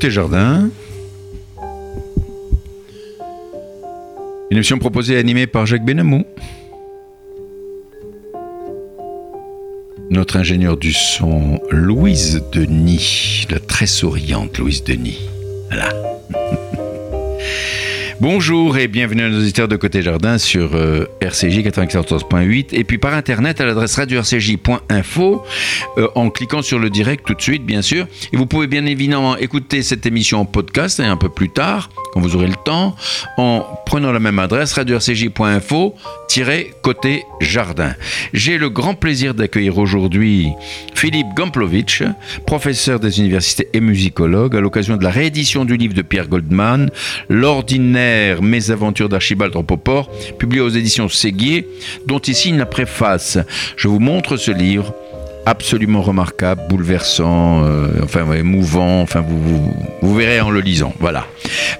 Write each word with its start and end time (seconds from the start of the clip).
Côté 0.00 0.12
jardin. 0.12 0.70
Une 4.50 4.56
émission 4.56 4.78
proposée 4.78 5.12
et 5.12 5.18
animée 5.18 5.46
par 5.46 5.66
Jacques 5.66 5.84
Benamou. 5.84 6.24
Notre 10.08 10.38
ingénieur 10.38 10.78
du 10.78 10.94
son, 10.94 11.60
Louise 11.70 12.42
Denis, 12.50 13.46
la 13.50 13.58
très 13.58 13.86
souriante 13.86 14.56
Louise 14.56 14.84
Denis. 14.84 15.20
Voilà. 15.68 15.99
Bonjour 18.20 18.76
et 18.76 18.86
bienvenue 18.86 19.22
à 19.22 19.30
nos 19.30 19.38
auditeurs 19.38 19.66
de 19.66 19.76
Côté 19.76 20.02
Jardin 20.02 20.36
sur 20.36 20.74
euh, 20.74 21.06
RCJ 21.22 21.60
94.8 21.60 22.66
et 22.72 22.84
puis 22.84 22.98
par 22.98 23.14
internet 23.14 23.62
à 23.62 23.64
l'adresse 23.64 23.96
radio-rcj.info 23.96 25.42
euh, 25.96 26.08
en 26.14 26.28
cliquant 26.28 26.60
sur 26.60 26.78
le 26.78 26.90
direct 26.90 27.24
tout 27.26 27.32
de 27.32 27.40
suite 27.40 27.64
bien 27.64 27.80
sûr. 27.80 28.06
Et 28.34 28.36
vous 28.36 28.44
pouvez 28.44 28.66
bien 28.66 28.84
évidemment 28.84 29.38
écouter 29.38 29.82
cette 29.82 30.04
émission 30.04 30.40
en 30.40 30.44
podcast 30.44 31.00
et 31.00 31.04
un 31.04 31.16
peu 31.16 31.30
plus 31.30 31.48
tard 31.48 31.88
quand 32.12 32.20
vous 32.20 32.36
aurez 32.36 32.48
le 32.48 32.56
temps 32.62 32.94
en 33.38 33.64
prenant 33.86 34.12
la 34.12 34.20
même 34.20 34.38
adresse 34.38 34.74
radio-rcj.info 34.74 35.94
côté 36.82 37.24
jardin. 37.40 37.94
J'ai 38.32 38.56
le 38.56 38.70
grand 38.70 38.94
plaisir 38.94 39.34
d'accueillir 39.34 39.78
aujourd'hui 39.78 40.48
Philippe 40.94 41.26
Gamplovitch, 41.34 42.02
professeur 42.46 43.00
des 43.00 43.18
universités 43.18 43.68
et 43.72 43.80
musicologue, 43.80 44.54
à 44.54 44.60
l'occasion 44.60 44.96
de 44.96 45.02
la 45.02 45.10
réédition 45.10 45.64
du 45.64 45.76
livre 45.76 45.94
de 45.94 46.02
Pierre 46.02 46.28
Goldman, 46.28 46.90
L'ordinaire 47.28 48.09
mésaventures 48.40 49.08
d'Archibald 49.08 49.54
Rompoport, 49.54 50.10
publié 50.38 50.60
aux 50.60 50.68
éditions 50.68 51.08
Séguier, 51.08 51.66
dont 52.06 52.18
il 52.18 52.34
signe 52.34 52.58
la 52.58 52.66
préface. 52.66 53.38
Je 53.76 53.88
vous 53.88 54.00
montre 54.00 54.36
ce 54.36 54.50
livre 54.50 54.94
absolument 55.46 56.02
remarquable, 56.02 56.62
bouleversant, 56.68 57.64
euh, 57.64 57.88
enfin 58.02 58.30
émouvant, 58.32 59.02
enfin 59.02 59.20
vous, 59.20 59.72
vous, 60.02 60.14
verrez 60.14 60.40
en 60.40 60.50
le 60.50 60.60
lisant. 60.60 60.92
Voilà. 61.00 61.26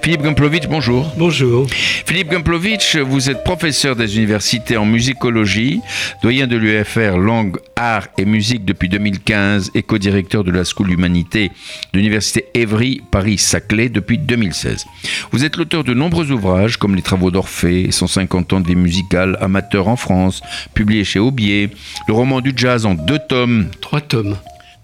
Philippe 0.01 0.23
Gumplovitch, 0.23 0.67
bonjour. 0.67 1.11
Bonjour. 1.17 1.67
Philippe 1.69 2.29
Gumplovitch, 2.29 2.97
vous 2.97 3.29
êtes 3.29 3.43
professeur 3.43 3.95
des 3.95 4.17
universités 4.17 4.77
en 4.77 4.85
musicologie, 4.85 5.81
doyen 6.23 6.47
de 6.47 6.57
l'UFR 6.57 7.17
langue, 7.17 7.57
art 7.75 8.07
et 8.17 8.25
musique 8.25 8.65
depuis 8.65 8.89
2015 8.89 9.71
et 9.75 9.83
co-directeur 9.83 10.43
de 10.43 10.51
la 10.51 10.63
School 10.63 10.87
d'Humanité 10.87 11.51
de 11.93 11.97
l'université 11.97 12.45
Évry 12.53 13.01
Paris-Saclay 13.11 13.89
depuis 13.89 14.17
2016. 14.17 14.85
Vous 15.31 15.45
êtes 15.45 15.57
l'auteur 15.57 15.83
de 15.83 15.93
nombreux 15.93 16.31
ouvrages 16.31 16.77
comme 16.77 16.95
Les 16.95 17.01
Travaux 17.01 17.31
d'Orphée, 17.31 17.91
150 17.91 18.53
ans 18.53 18.59
de 18.59 18.67
vie 18.67 18.75
musicale 18.75 19.37
amateur 19.41 19.87
en 19.87 19.95
France, 19.95 20.41
publié 20.73 21.03
chez 21.03 21.19
Aubier, 21.19 21.69
le 22.07 22.13
roman 22.13 22.41
du 22.41 22.53
jazz 22.55 22.85
en 22.85 22.95
deux 22.95 23.19
tomes 23.19 23.50
Trois 23.81 24.01
tomes 24.01 24.35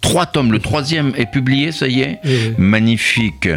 trois 0.01 0.25
tomes. 0.25 0.51
Le 0.51 0.59
troisième 0.59 1.13
est 1.17 1.29
publié, 1.29 1.71
ça 1.71 1.87
y 1.87 2.01
est. 2.01 2.19
Magnifique. 2.57 3.49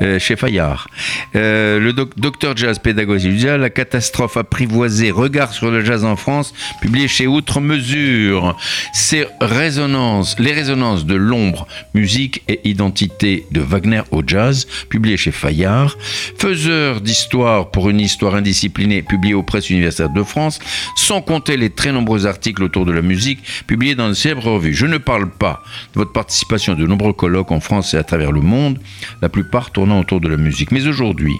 Euh, 0.00 0.18
chez 0.18 0.36
Fayard. 0.36 0.88
Euh, 1.36 1.78
le 1.78 1.92
docteur 1.92 2.56
jazz 2.56 2.78
pédagogie 2.78 3.28
du 3.28 3.38
jazz, 3.38 3.60
la 3.60 3.70
catastrophe 3.70 4.36
apprivoisée, 4.36 5.10
regard 5.10 5.52
sur 5.52 5.70
le 5.70 5.84
jazz 5.84 6.04
en 6.04 6.16
France, 6.16 6.54
publié 6.80 7.08
chez 7.08 7.26
Outre 7.26 7.60
Mesure. 7.60 8.56
Ces 8.92 9.26
résonances, 9.40 10.38
les 10.38 10.52
résonances 10.52 11.04
de 11.04 11.14
l'ombre, 11.14 11.66
musique 11.94 12.42
et 12.48 12.60
identité 12.64 13.46
de 13.50 13.60
Wagner 13.60 14.02
au 14.10 14.22
jazz, 14.26 14.66
publié 14.88 15.16
chez 15.16 15.32
Fayard. 15.32 15.96
Faiseur 16.38 17.00
d'histoire 17.00 17.70
pour 17.70 17.90
une 17.90 18.00
histoire 18.00 18.34
indisciplinée, 18.34 19.02
publié 19.02 19.34
aux 19.34 19.42
presses 19.42 19.70
universitaires 19.70 20.10
de 20.10 20.22
France, 20.22 20.58
sans 20.96 21.22
compter 21.22 21.56
les 21.56 21.70
très 21.70 21.92
nombreux 21.92 22.26
articles 22.26 22.62
autour 22.62 22.86
de 22.86 22.92
la 22.92 23.02
musique, 23.02 23.40
publiés 23.66 23.94
dans 23.94 24.08
de 24.08 24.14
célèbres 24.14 24.52
revues. 24.52 24.74
Je 24.74 24.86
ne 24.86 24.98
parle 24.98 25.28
pas 25.28 25.62
votre 25.98 26.12
participation 26.12 26.74
à 26.74 26.76
de 26.76 26.86
nombreux 26.86 27.12
colloques 27.12 27.50
en 27.50 27.58
France 27.58 27.92
et 27.92 27.96
à 27.96 28.04
travers 28.04 28.30
le 28.30 28.40
monde, 28.40 28.78
la 29.20 29.28
plupart 29.28 29.72
tournant 29.72 29.98
autour 29.98 30.20
de 30.20 30.28
la 30.28 30.36
musique. 30.36 30.70
Mais 30.70 30.86
aujourd'hui, 30.86 31.34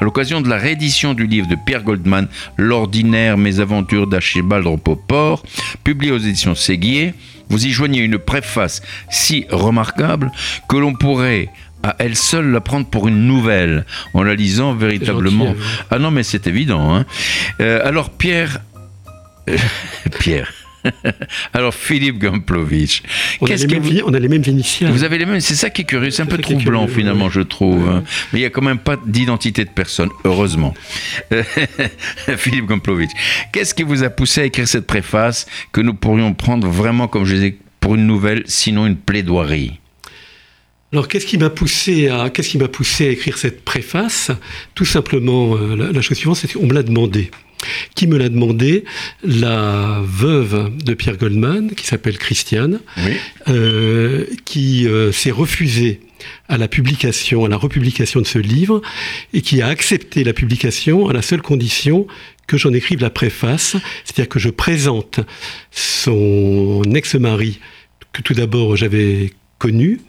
à 0.00 0.04
l'occasion 0.04 0.40
de 0.40 0.48
la 0.48 0.56
réédition 0.56 1.12
du 1.12 1.26
livre 1.26 1.46
de 1.46 1.56
Pierre 1.66 1.82
Goldman, 1.82 2.26
L'ordinaire 2.56 3.36
mésaventures 3.36 4.06
d'Archibald 4.06 4.66
Rompoport, 4.66 5.42
publié 5.84 6.12
aux 6.12 6.18
éditions 6.18 6.54
Séguier, 6.54 7.14
vous 7.50 7.66
y 7.66 7.70
joignez 7.70 8.00
une 8.00 8.18
préface 8.18 8.80
si 9.10 9.46
remarquable 9.50 10.32
que 10.68 10.76
l'on 10.76 10.94
pourrait 10.94 11.50
à 11.82 11.96
elle 11.98 12.16
seule 12.16 12.50
la 12.50 12.60
prendre 12.60 12.86
pour 12.86 13.06
une 13.08 13.26
nouvelle 13.26 13.84
en 14.14 14.22
la 14.22 14.34
lisant 14.34 14.74
véritablement. 14.74 15.54
ah 15.90 15.98
non, 15.98 16.10
mais 16.10 16.22
c'est 16.22 16.46
évident. 16.46 16.94
Hein. 16.94 17.04
Euh, 17.60 17.86
alors 17.86 18.10
Pierre, 18.10 18.60
Pierre. 20.20 20.52
Alors 21.52 21.74
Philippe 21.74 22.18
Gamplovitch, 22.18 23.02
on, 23.40 23.46
a 23.46 23.54
les, 23.54 23.66
mêmes, 23.66 23.82
vous... 23.82 24.00
on 24.06 24.14
a 24.14 24.18
les 24.18 24.28
mêmes 24.28 24.42
initiales. 24.46 24.92
Vous 24.92 25.04
avez 25.04 25.18
les 25.18 25.26
mêmes, 25.26 25.40
c'est 25.40 25.54
ça 25.54 25.70
qui 25.70 25.82
est 25.82 25.84
curieux, 25.84 26.10
c'est 26.10 26.22
un 26.22 26.26
peu 26.26 26.38
troublant 26.38 26.86
finalement, 26.88 27.30
je 27.30 27.40
trouve. 27.40 27.88
Hein. 27.88 28.04
Mais 28.32 28.40
il 28.40 28.42
n'y 28.42 28.46
a 28.46 28.50
quand 28.50 28.62
même 28.62 28.78
pas 28.78 28.96
d'identité 29.06 29.64
de 29.64 29.70
personne, 29.70 30.10
heureusement. 30.24 30.74
Philippe 32.36 32.66
Gamplovitch, 32.66 33.10
qu'est-ce 33.52 33.74
qui 33.74 33.82
vous 33.82 34.02
a 34.02 34.10
poussé 34.10 34.42
à 34.42 34.44
écrire 34.44 34.68
cette 34.68 34.86
préface 34.86 35.46
que 35.72 35.80
nous 35.80 35.94
pourrions 35.94 36.34
prendre 36.34 36.68
vraiment, 36.68 37.08
comme 37.08 37.24
je 37.24 37.34
disais, 37.34 37.56
pour 37.80 37.94
une 37.94 38.06
nouvelle, 38.06 38.42
sinon 38.46 38.86
une 38.86 38.96
plaidoirie? 38.96 39.80
Alors, 40.92 41.06
qu'est-ce 41.06 41.26
qui 41.26 41.38
m'a 41.38 41.50
poussé 41.50 42.08
à 42.08 42.30
qu'est-ce 42.30 42.48
qui 42.48 42.58
m'a 42.58 42.66
poussé 42.66 43.06
à 43.06 43.10
écrire 43.10 43.38
cette 43.38 43.64
préface? 43.64 44.32
Tout 44.74 44.84
simplement, 44.84 45.54
euh, 45.54 45.76
la, 45.76 45.92
la 45.92 46.02
chose 46.02 46.18
suivante, 46.18 46.36
c'est 46.36 46.52
qu'on 46.52 46.66
me 46.66 46.74
l'a 46.74 46.82
demandé. 46.82 47.30
Qui 47.94 48.06
me 48.06 48.16
l'a 48.16 48.28
demandé 48.28 48.84
La 49.22 50.00
veuve 50.02 50.70
de 50.82 50.94
Pierre 50.94 51.16
Goldman, 51.16 51.72
qui 51.72 51.86
s'appelle 51.86 52.18
Christiane, 52.18 52.80
euh, 53.48 54.24
qui 54.44 54.86
euh, 54.86 55.12
s'est 55.12 55.30
refusée 55.30 56.00
à 56.48 56.58
la 56.58 56.68
publication, 56.68 57.44
à 57.44 57.48
la 57.48 57.56
republication 57.56 58.20
de 58.20 58.26
ce 58.26 58.38
livre, 58.38 58.82
et 59.32 59.42
qui 59.42 59.62
a 59.62 59.68
accepté 59.68 60.24
la 60.24 60.32
publication 60.32 61.08
à 61.08 61.12
la 61.12 61.22
seule 61.22 61.42
condition 61.42 62.06
que 62.46 62.58
j'en 62.58 62.72
écrive 62.72 63.00
la 63.00 63.10
préface, 63.10 63.76
c'est-à-dire 64.04 64.28
que 64.28 64.40
je 64.40 64.50
présente 64.50 65.20
son 65.70 66.82
ex-mari, 66.94 67.60
que 68.12 68.22
tout 68.22 68.34
d'abord 68.34 68.76
j'avais 68.76 69.32
connu, 69.58 70.00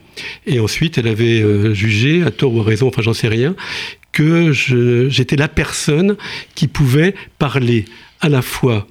et 0.47 0.59
ensuite 0.59 0.97
elle 0.97 1.07
avait 1.07 1.41
euh, 1.41 1.73
jugé, 1.73 2.23
à 2.23 2.31
tort 2.31 2.53
ou 2.53 2.61
à 2.61 2.63
raison, 2.63 2.87
enfin 2.87 3.01
j'en 3.01 3.13
sais 3.13 3.27
rien, 3.27 3.55
que 4.11 4.51
j'étais 4.51 5.35
la 5.35 5.47
personne 5.47 6.17
qui 6.55 6.67
pouvait 6.67 7.15
parler 7.39 7.85
à 8.19 8.29
la 8.29 8.41
fois 8.41 8.87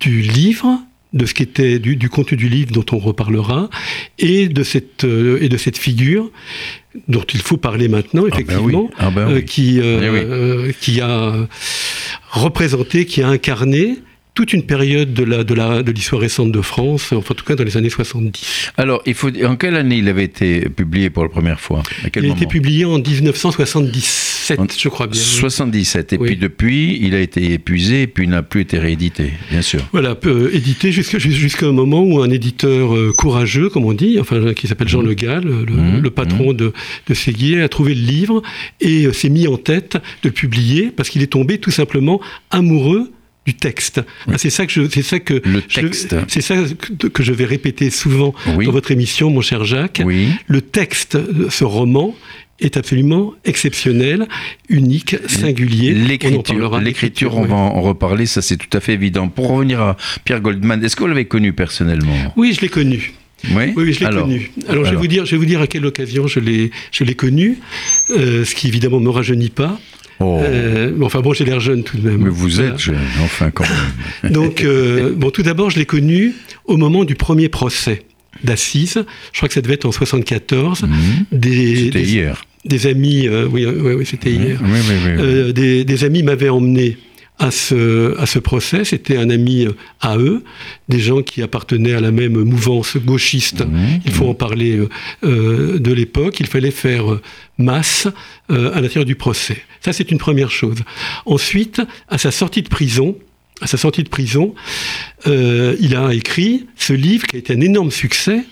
du 0.00 0.22
livre, 0.22 0.80
de 1.12 1.26
ce 1.26 1.34
qui 1.34 1.42
était 1.42 1.78
du, 1.78 1.96
du, 1.96 2.08
contenu 2.08 2.36
du 2.36 2.48
livre 2.48 2.72
dont 2.72 2.84
on 2.92 2.98
reparlera, 2.98 3.68
et 4.18 4.48
de 4.48 4.62
cette, 4.62 5.04
euh, 5.04 5.38
et 5.40 5.48
de 5.48 5.56
cette 5.56 5.78
figure 5.78 6.30
dont 7.08 7.24
il 7.32 7.40
faut 7.40 7.56
parler 7.56 7.88
maintenant, 7.88 8.24
ah 8.26 8.30
ben 8.30 8.34
effectivement, 8.34 8.90
ah 8.98 9.10
ben 9.10 9.28
euh, 9.30 9.40
qui, 9.40 9.80
euh, 9.80 10.68
eh 10.68 10.74
qui 10.74 11.00
a 11.00 11.46
représenté, 12.30 13.06
qui 13.06 13.22
a 13.22 13.28
incarné 13.28 13.98
toute 14.34 14.52
une 14.52 14.64
période 14.64 15.12
de 15.12 15.24
la 15.24 15.44
de 15.44 15.54
la 15.54 15.82
de 15.82 15.92
l'histoire 15.92 16.20
récente 16.20 16.52
de 16.52 16.60
France, 16.60 17.12
enfin 17.12 17.32
en 17.32 17.34
tout 17.34 17.44
cas 17.44 17.56
dans 17.56 17.64
les 17.64 17.76
années 17.76 17.90
70. 17.90 18.72
Alors, 18.76 19.02
il 19.06 19.14
faut 19.14 19.30
en 19.44 19.56
quelle 19.56 19.76
année 19.76 19.96
il 19.96 20.08
avait 20.08 20.24
été 20.24 20.68
publié 20.68 21.10
pour 21.10 21.22
la 21.22 21.28
première 21.28 21.60
fois? 21.60 21.82
Il 22.16 22.24
a 22.24 22.28
été 22.28 22.46
publié 22.46 22.84
en 22.84 22.98
1977, 22.98 24.78
je 24.78 24.88
crois 24.88 25.06
bien. 25.06 25.20
77 25.20 26.12
et 26.12 26.18
puis 26.18 26.36
depuis, 26.36 26.98
il 27.02 27.14
a 27.14 27.20
été 27.20 27.52
épuisé 27.52 28.02
et 28.02 28.06
puis 28.06 28.24
il 28.24 28.30
n'a 28.30 28.42
plus 28.42 28.62
été 28.62 28.78
réédité, 28.78 29.32
bien 29.50 29.62
sûr. 29.62 29.80
Voilà, 29.92 30.14
peu, 30.14 30.50
édité 30.54 30.92
jusqu'à 30.92 31.66
un 31.66 31.72
moment 31.72 32.02
où 32.02 32.22
un 32.22 32.30
éditeur 32.30 32.94
euh, 32.94 33.12
courageux, 33.16 33.68
comme 33.68 33.84
on 33.84 33.92
dit, 33.92 34.18
enfin 34.20 34.54
qui 34.54 34.68
s'appelle 34.68 34.88
Jean 34.88 35.02
mmh. 35.02 35.06
Le 35.06 35.14
Gall, 35.14 35.44
le, 35.44 35.72
mmh. 35.72 36.10
patron 36.10 36.52
mmh. 36.52 36.56
de 36.56 36.72
de 37.08 37.14
Séguier, 37.14 37.62
a 37.62 37.68
trouvé 37.68 37.94
le 37.94 38.02
livre 38.02 38.42
et 38.80 39.06
euh, 39.06 39.12
s'est 39.12 39.28
mis 39.28 39.48
en 39.48 39.56
tête 39.56 39.96
de 40.22 40.28
le 40.28 40.32
publier 40.32 40.90
parce 40.90 41.08
qu'il 41.08 41.22
est 41.22 41.32
tombé 41.32 41.58
tout 41.58 41.70
simplement 41.70 42.20
amoureux 42.50 43.10
du 43.46 43.54
texte. 43.54 44.02
Ah, 44.28 44.36
c'est 44.36 44.50
ça 44.50 44.66
que 44.66 44.72
je, 44.72 44.88
c'est 44.88 45.02
ça 45.02 45.18
que 45.18 45.40
le 45.44 45.62
texte. 45.62 46.14
C'est 46.28 46.40
ça 46.42 46.56
que, 47.12 47.22
je 47.22 47.32
vais 47.32 47.44
répéter 47.46 47.90
souvent 47.90 48.34
dans 48.46 48.72
votre 48.72 48.90
émission, 48.90 49.30
mon 49.30 49.40
cher 49.40 49.64
Jacques. 49.64 50.02
Oui. 50.04 50.28
Le 50.46 50.60
texte, 50.60 51.18
ce 51.48 51.64
roman 51.64 52.14
est 52.60 52.76
absolument 52.76 53.34
exceptionnel, 53.44 54.28
unique, 54.68 55.16
singulier. 55.26 55.94
L'écriture, 55.94 56.78
l'écriture, 56.78 57.36
on 57.36 57.44
va 57.44 57.56
en 57.56 57.80
reparler, 57.80 58.26
ça 58.26 58.42
c'est 58.42 58.56
tout 58.56 58.76
à 58.76 58.80
fait 58.80 58.92
évident. 58.92 59.28
Pour 59.28 59.48
revenir 59.48 59.80
à 59.80 59.96
Pierre 60.24 60.40
Goldman, 60.40 60.84
est-ce 60.84 60.94
que 60.94 61.00
vous 61.00 61.08
l'avez 61.08 61.24
connu 61.24 61.52
personnellement? 61.52 62.32
Oui, 62.36 62.52
je 62.54 62.60
l'ai 62.60 62.68
connu. 62.68 63.14
Oui, 63.52 63.72
oui, 63.74 63.92
je 63.94 64.00
l'ai 64.04 64.10
connu. 64.10 64.50
Alors, 64.68 64.84
je 64.84 64.90
vais 64.90 64.96
vous 64.96 65.06
dire, 65.06 65.24
je 65.24 65.30
vais 65.32 65.38
vous 65.38 65.46
dire 65.46 65.62
à 65.62 65.66
quelle 65.66 65.86
occasion 65.86 66.26
je 66.26 66.40
l'ai, 66.40 66.70
je 66.92 67.04
l'ai 67.04 67.14
connu, 67.14 67.58
euh, 68.10 68.44
ce 68.44 68.54
qui 68.54 68.68
évidemment 68.68 69.00
me 69.00 69.08
rajeunit 69.08 69.48
pas. 69.48 69.80
Oh. 70.20 70.38
Euh, 70.42 70.92
enfin 71.02 71.20
bon, 71.20 71.32
j'ai 71.32 71.44
l'air 71.44 71.60
jeune 71.60 71.82
tout 71.82 71.96
de 71.96 72.08
même. 72.08 72.22
Mais 72.22 72.30
vous 72.30 72.60
êtes 72.60 72.78
jeune, 72.78 72.98
enfin 73.22 73.50
quand 73.50 73.64
même. 73.64 74.32
Donc, 74.32 74.62
euh, 74.62 75.12
bon, 75.16 75.30
tout 75.30 75.42
d'abord, 75.42 75.70
je 75.70 75.78
l'ai 75.78 75.86
connu 75.86 76.34
au 76.66 76.76
moment 76.76 77.04
du 77.04 77.14
premier 77.14 77.48
procès 77.48 78.02
d'assises. 78.44 79.02
Je 79.32 79.38
crois 79.38 79.48
que 79.48 79.54
ça 79.54 79.62
devait 79.62 79.74
être 79.74 79.86
en 79.86 79.92
74. 79.92 80.82
Mhm. 80.82 80.90
C'était 81.42 82.02
hier. 82.02 82.44
Des 82.66 82.86
amis, 82.86 83.26
euh, 83.26 83.48
oui, 83.50 83.64
oui, 83.64 83.94
oui 83.94 84.06
c'était 84.06 84.30
hier. 84.30 84.60
Oui, 84.62 85.52
des, 85.54 85.84
des, 85.84 86.04
amis 86.04 86.22
m'avaient 86.22 86.50
emmené 86.50 86.98
à 87.40 87.50
ce, 87.50 88.16
à 88.18 88.26
ce 88.26 88.38
procès. 88.38 88.84
C'était 88.84 89.16
un 89.16 89.30
ami 89.30 89.66
à 90.00 90.16
eux, 90.16 90.44
des 90.88 91.00
gens 91.00 91.22
qui 91.22 91.42
appartenaient 91.42 91.94
à 91.94 92.00
la 92.00 92.12
même 92.12 92.38
mouvance 92.44 92.96
gauchiste. 92.96 93.62
Mmh. 93.66 94.00
Il 94.04 94.12
faut 94.12 94.28
en 94.28 94.34
parler 94.34 94.78
de 95.22 95.92
l'époque. 95.92 96.38
Il 96.38 96.46
fallait 96.46 96.70
faire 96.70 97.04
masse 97.58 98.06
à 98.48 98.80
l'intérieur 98.80 99.04
du 99.04 99.16
procès. 99.16 99.62
Ça, 99.80 99.92
c'est 99.92 100.10
une 100.10 100.18
première 100.18 100.50
chose. 100.50 100.78
Ensuite, 101.24 101.80
à 102.08 102.18
sa 102.18 102.30
sortie 102.30 102.62
de 102.62 102.68
prison, 102.68 103.16
à 103.60 103.66
sa 103.66 103.76
sortie 103.76 104.02
de 104.02 104.08
prison, 104.08 104.54
euh, 105.26 105.76
il 105.80 105.94
a 105.96 106.12
écrit 106.14 106.66
ce 106.76 106.92
livre 106.92 107.26
qui 107.26 107.36
a 107.36 107.38
été 107.38 107.54
un 107.54 107.60
énorme 107.60 107.90
succès. 107.90 108.44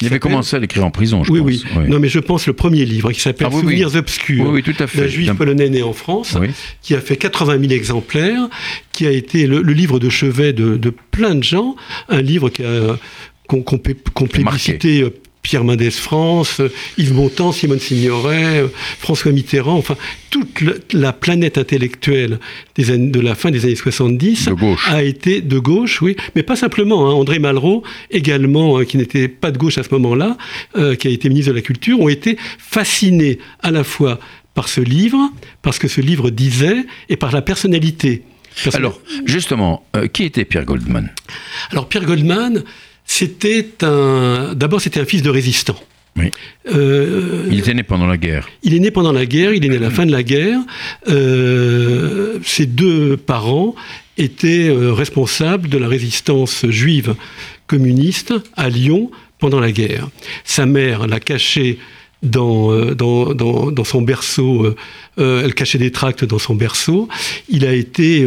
Il 0.00 0.06
avait 0.06 0.18
commencé 0.18 0.56
à 0.56 0.58
l'écrire 0.58 0.84
en 0.84 0.90
prison, 0.90 1.24
je 1.24 1.32
oui, 1.32 1.40
pense. 1.40 1.48
Oui, 1.48 1.64
oui. 1.76 1.88
Non, 1.88 1.98
mais 1.98 2.08
je 2.08 2.18
pense 2.18 2.46
le 2.46 2.52
premier 2.52 2.84
livre 2.84 3.12
qui 3.12 3.20
s'appelle 3.20 3.48
ah 3.50 3.58
Souvenirs 3.58 3.94
obscurs. 3.94 4.50
Oui, 4.50 4.62
d'un 4.62 5.06
juif 5.06 5.32
polonais 5.32 5.70
né 5.70 5.82
en 5.82 5.92
France, 5.92 6.36
qui 6.82 6.94
a 6.94 7.00
fait 7.00 7.16
80 7.16 7.60
000 7.60 7.72
exemplaires, 7.72 8.48
qui 8.92 9.06
a 9.06 9.10
été 9.10 9.46
le, 9.46 9.60
livre 9.60 9.98
de 9.98 10.08
chevet 10.08 10.52
de, 10.52 10.76
de, 10.76 10.90
plein 10.90 11.34
de 11.34 11.44
gens, 11.44 11.76
un 12.08 12.20
livre 12.20 12.50
qui 12.50 12.64
a 12.64 12.98
qu'on 13.46 13.62
qu 13.62 14.26
plébiscité 14.26 15.04
Pierre 15.46 15.62
Mendès 15.62 15.92
France, 15.92 16.60
Yves 16.98 17.14
Montand, 17.14 17.52
Simone 17.52 17.78
Signoret, 17.78 18.64
François 18.98 19.30
Mitterrand, 19.30 19.76
enfin 19.76 19.96
toute 20.30 20.92
la 20.92 21.12
planète 21.12 21.56
intellectuelle 21.56 22.40
des 22.74 22.90
années, 22.90 23.12
de 23.12 23.20
la 23.20 23.36
fin 23.36 23.52
des 23.52 23.64
années 23.64 23.76
70 23.76 24.48
a 24.88 25.04
été 25.04 25.42
de 25.42 25.58
gauche, 25.60 26.02
oui, 26.02 26.16
mais 26.34 26.42
pas 26.42 26.56
simplement. 26.56 27.08
Hein. 27.08 27.12
André 27.12 27.38
Malraux, 27.38 27.84
également, 28.10 28.76
hein, 28.76 28.84
qui 28.84 28.96
n'était 28.96 29.28
pas 29.28 29.52
de 29.52 29.58
gauche 29.58 29.78
à 29.78 29.84
ce 29.84 29.90
moment-là, 29.90 30.36
euh, 30.76 30.96
qui 30.96 31.06
a 31.06 31.12
été 31.12 31.28
ministre 31.28 31.52
de 31.52 31.56
la 31.56 31.62
Culture, 31.62 32.00
ont 32.00 32.08
été 32.08 32.36
fascinés 32.58 33.38
à 33.62 33.70
la 33.70 33.84
fois 33.84 34.18
par 34.54 34.68
ce 34.68 34.80
livre, 34.80 35.30
parce 35.62 35.78
que 35.78 35.86
ce 35.86 36.00
livre 36.00 36.30
disait, 36.30 36.86
et 37.08 37.16
par 37.16 37.30
la 37.30 37.40
personnalité. 37.40 38.24
Alors, 38.74 39.00
justement, 39.26 39.86
euh, 39.94 40.08
qui 40.08 40.24
était 40.24 40.44
Pierre 40.44 40.64
Goldman? 40.64 41.10
Alors, 41.70 41.88
Pierre 41.88 42.04
Goldman, 42.04 42.64
c'était 43.06 43.68
un. 43.82 44.52
D'abord, 44.54 44.80
c'était 44.80 45.00
un 45.00 45.04
fils 45.04 45.22
de 45.22 45.30
résistant. 45.30 45.78
Oui. 46.16 46.32
Euh, 46.74 47.46
il 47.50 47.58
était 47.58 47.74
né 47.74 47.82
pendant 47.82 48.06
la 48.06 48.16
guerre. 48.16 48.48
Il 48.62 48.74
est 48.74 48.80
né 48.80 48.90
pendant 48.90 49.12
la 49.12 49.26
guerre, 49.26 49.52
il 49.52 49.64
est 49.64 49.68
né 49.68 49.76
à 49.76 49.80
la 49.80 49.90
fin 49.90 50.06
de 50.06 50.12
la 50.12 50.22
guerre. 50.22 50.58
Euh, 51.08 52.38
ses 52.42 52.66
deux 52.66 53.16
parents 53.16 53.74
étaient 54.16 54.68
euh, 54.68 54.92
responsables 54.92 55.68
de 55.68 55.76
la 55.76 55.88
résistance 55.88 56.64
juive 56.68 57.14
communiste 57.66 58.32
à 58.56 58.70
Lyon 58.70 59.10
pendant 59.38 59.60
la 59.60 59.72
guerre. 59.72 60.08
Sa 60.44 60.64
mère 60.64 61.06
l'a 61.06 61.20
caché 61.20 61.78
dans, 62.22 62.94
dans, 62.94 63.34
dans, 63.34 63.70
dans, 63.70 63.84
son 63.84 64.00
berceau, 64.00 64.74
elle 65.18 65.54
cachait 65.54 65.78
des 65.78 65.92
tracts 65.92 66.24
dans 66.24 66.38
son 66.38 66.54
berceau. 66.54 67.08
Il 67.50 67.66
a 67.66 67.74
été 67.74 68.26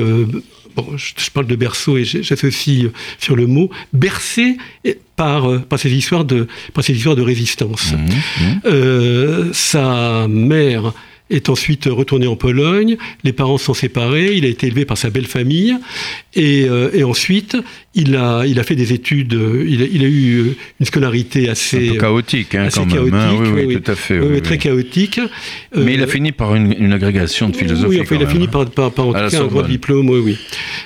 je, 0.96 1.30
parle 1.32 1.48
de 1.48 1.56
berceau 1.56 1.98
et 1.98 2.04
j'associe 2.04 2.86
euh, 2.86 2.94
sur 3.20 3.36
le 3.36 3.48
mot, 3.48 3.70
bercé 3.94 4.58
par, 5.16 5.50
euh, 5.50 5.60
par, 5.60 5.80
ces, 5.80 5.92
histoires 5.92 6.26
de, 6.26 6.48
par 6.74 6.84
ces 6.84 6.94
histoires 6.94 7.16
de 7.16 7.22
résistance. 7.22 7.94
Mmh, 7.94 7.98
mmh. 7.98 8.60
Euh, 8.66 9.54
sa 9.54 10.28
mère 10.28 10.94
est 11.30 11.50
ensuite 11.50 11.86
retourné 11.86 12.28
en 12.28 12.36
Pologne, 12.36 12.98
les 13.24 13.34
parents 13.34 13.58
sont 13.58 13.74
séparés, 13.74 14.36
il 14.36 14.46
a 14.46 14.48
été 14.48 14.68
élevé 14.68 14.86
par 14.86 14.98
sa 14.98 15.10
belle 15.10 15.28
famille, 15.28 15.76
et, 16.36 16.66
euh, 16.68 16.90
et 16.94 17.04
ensuite 17.04 17.58
il 17.96 18.16
a, 18.16 18.46
il 18.46 18.60
a 18.60 18.64
fait 18.64 18.76
des 18.76 18.94
études, 18.94 19.34
euh, 19.34 19.66
il 19.68 19.82
a, 19.82 19.86
il 19.86 20.04
a 20.04 20.08
eu 20.08 20.56
une 20.80 20.86
scolarité 20.86 21.50
assez... 21.50 21.90
Un 21.90 21.94
peu 21.94 22.00
chaotique, 22.00 22.56
hein, 22.56 22.66
assez 22.66 22.80
quand 22.80 22.88
chaotique, 22.88 23.14
même. 23.14 23.42
Oui, 23.42 23.50
oui, 23.54 23.64
oui, 23.68 23.82
tout 23.82 23.92
à 23.92 23.96
fait. 23.96 24.20
Oui, 24.20 24.42
très 24.42 24.58
chaotique. 24.58 25.20
Mais 25.76 25.96
il 25.96 26.04
a 26.04 26.08
fini 26.08 26.32
par 26.32 26.56
une, 26.56 26.74
une 26.78 26.94
agrégation 26.94 27.50
de 27.50 27.56
philosophie. 27.56 27.98
Oui, 27.98 28.02
enfin, 28.02 28.16
il 28.16 28.24
a 28.24 28.28
fini 28.28 28.48
par, 28.48 28.70
par, 28.70 28.92
par 28.92 29.08
en 29.08 29.14
tout 29.14 29.30
cas 29.30 29.42
un 29.42 29.48
grand 29.48 29.64
diplôme, 29.64 30.10
oui, 30.10 30.20
oui. 30.20 30.38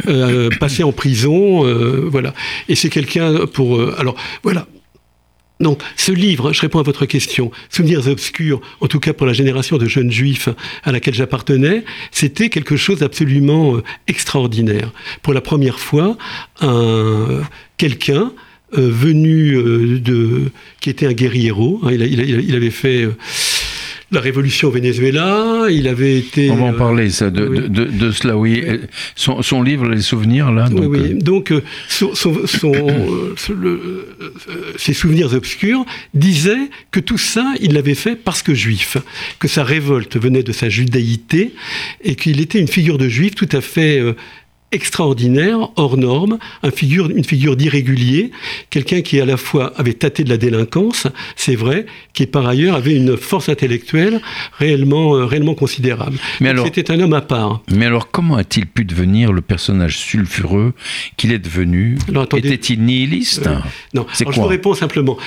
Euh, 0.08 0.50
passé 0.60 0.84
en 0.84 0.92
prison, 0.92 1.66
euh, 1.66 2.08
voilà. 2.10 2.34
Et 2.70 2.76
c'est 2.76 2.90
quelqu'un 2.90 3.46
pour... 3.48 3.82
alors, 3.98 4.16
voilà. 4.42 4.68
Donc, 5.60 5.82
ce 5.96 6.12
livre, 6.12 6.52
je 6.52 6.62
réponds 6.62 6.80
à 6.80 6.84
votre 6.84 7.06
question, 7.06 7.52
Souvenirs 7.70 8.08
obscurs, 8.08 8.60
en 8.82 8.88
tout 8.88 9.00
cas 9.00 9.14
pour 9.14 9.28
la 9.28 9.34
génération 9.34 9.78
de 9.78 9.86
jeunes 9.86 10.12
juifs 10.12 10.50
à 10.84 10.92
laquelle 10.92 11.14
j'appartenais, 11.14 11.86
c'était 12.12 12.50
quelque 12.50 12.76
chose 12.76 13.00
d'absolument 13.00 13.76
euh, 13.76 13.84
extraordinaire. 14.08 14.92
Pour 15.22 15.34
la 15.34 15.42
première 15.42 15.80
fois, 15.80 16.18
un, 16.62 17.44
quelqu'un 17.78 18.34
euh, 18.78 18.90
venu 18.90 19.56
euh, 19.56 20.00
de, 20.00 20.52
qui 20.82 20.90
était 20.90 21.06
un 21.06 21.14
guerriero, 21.14 21.80
hein, 21.84 21.92
il, 21.92 22.56
avait 22.56 22.72
fait 22.72 23.08
la 24.14 24.22
révolution 24.22 24.68
au 24.70 24.72
Venezuela, 24.72 25.66
il 25.70 25.88
avait 25.88 26.18
été... 26.18 26.50
On 26.50 26.56
va 26.56 26.66
en 26.66 26.74
parler, 26.74 27.10
ça, 27.10 27.30
de, 27.30 27.48
de, 27.48 27.86
de, 27.86 28.12
cela, 28.12 28.38
oui. 28.38 28.64
Son, 29.16 29.42
son, 29.42 29.62
livre, 29.62 29.88
Les 29.90 30.02
Souvenirs, 30.02 30.52
là. 30.52 30.70
Donc, 30.70 30.92
oui, 30.92 31.00
oui. 31.02 31.14
donc 31.16 31.54
son, 31.88 32.14
son, 32.14 32.46
son 32.46 32.72
le, 33.50 34.08
ses 34.78 34.94
souvenirs 34.94 35.34
obscurs 35.34 35.86
disaient 36.14 36.70
que 36.92 37.00
tout 37.00 37.18
ça, 37.18 37.54
il 37.62 37.74
l'avait 37.74 37.96
fait 37.96 38.16
parce 38.16 38.42
que 38.42 38.54
juif, 38.54 38.98
que 39.40 39.48
sa 39.48 39.64
révolte 39.64 40.18
venait 40.18 40.44
de 40.44 40.52
sa 40.52 40.70
judaïté 40.70 41.54
et 42.04 42.16
qu'il 42.16 42.40
était 42.42 42.60
une 42.60 42.68
figure 42.68 42.98
de 42.98 43.08
juif 43.08 43.36
tout 43.36 43.50
à 43.52 43.62
fait 43.62 44.02
extraordinaire, 44.74 45.70
hors 45.76 45.98
norme, 45.98 46.40
une 46.64 46.72
figure, 46.72 47.10
une 47.10 47.24
figure 47.24 47.56
d'irrégulier, 47.56 48.32
quelqu'un 48.70 49.02
qui 49.02 49.22
à 49.22 49.26
la 49.26 49.38
fois 49.38 49.74
avait 49.78 49.94
tâté 49.94 50.24
de 50.24 50.30
la 50.30 50.38
délinquance, 50.38 51.08
c'est 51.36 51.56
vrai, 51.56 51.86
qui 52.14 52.26
par 52.26 52.48
ailleurs 52.48 52.76
avait 52.76 52.96
une 52.96 53.16
force 53.16 53.50
intellectuelle 53.50 54.20
réellement, 54.58 55.16
euh, 55.16 55.26
réellement 55.26 55.56
considérable. 55.56 56.18
Mais 56.42 56.50
alors, 56.50 56.66
c'était 56.66 56.92
un 56.92 57.00
homme 57.00 57.14
à 57.14 57.22
part. 57.22 57.62
Mais 57.72 57.86
alors, 57.86 58.12
comment 58.12 58.36
a-t-il 58.36 58.66
pu 58.66 58.84
devenir 58.84 59.32
le 59.32 59.42
personnage 59.42 59.98
sulfureux 59.98 60.74
qu'il 61.18 61.32
est 61.32 61.40
devenu 61.40 61.98
Était-il 62.36 62.82
nihiliste 62.84 63.48
euh, 63.48 63.58
Non. 63.94 64.06
je 64.18 64.24
vous 64.24 64.44
réponds 64.44 64.74
simplement. 64.74 65.18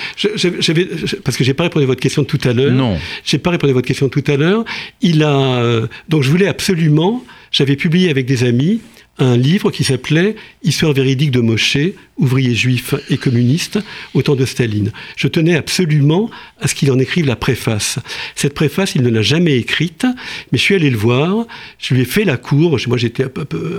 parce 1.25 1.37
que 1.37 1.45
j'ai 1.45 1.55
pas 1.55 1.65
répondu 1.65 1.85
à 1.85 1.87
votre 1.87 2.00
question 2.00 2.25
tout 2.25 2.41
à 2.45 2.53
l'heure. 2.53 2.73
Non. 2.73 2.99
J'ai 3.25 3.38
pas 3.38 3.50
répondu 3.50 3.71
à 3.71 3.75
votre 3.75 3.87
question 3.87 4.09
tout 4.09 4.25
à 4.26 4.37
l'heure. 4.37 4.65
Il 5.00 5.23
a 5.23 5.61
euh, 5.61 5.87
donc 6.09 6.23
je 6.23 6.31
voulais 6.31 6.49
absolument. 6.49 7.25
J'avais 7.50 7.76
publié 7.76 8.11
avec 8.11 8.26
des 8.26 8.45
amis 8.45 8.81
un 9.18 9.37
livre 9.37 9.70
qui 9.70 9.85
s'appelait 9.85 10.37
Histoire 10.62 10.92
véridique 10.92 11.30
de 11.30 11.40
Moshe, 11.40 11.78
ouvrier 12.18 12.54
juif 12.54 12.94
et 13.11 13.16
communiste 13.18 13.78
au 14.14 14.23
temps 14.23 14.37
de 14.37 14.44
Staline. 14.44 14.90
Je 15.16 15.28
tenais 15.28 15.56
absolument 15.56 16.30
à 16.61 16.68
ce 16.68 16.75
qu'il 16.75 16.90
en 16.90 16.99
écrive 16.99 17.26
la 17.26 17.37
préface. 17.37 17.99
Cette 18.35 18.54
préface, 18.54 18.94
il 18.94 19.02
ne 19.02 19.11
l'a 19.11 19.23
jamais 19.23 19.56
écrite, 19.56 20.06
mais 20.50 20.58
je 20.58 20.62
suis 20.62 20.75
allé 20.75 20.88
le 20.90 20.96
voir, 20.96 21.46
je 21.78 21.94
lui 21.94 22.02
ai 22.02 22.04
fait 22.04 22.25
la 22.25 22.37
cour. 22.37 22.78
Moi, 22.87 22.96
j'étais 22.96 23.26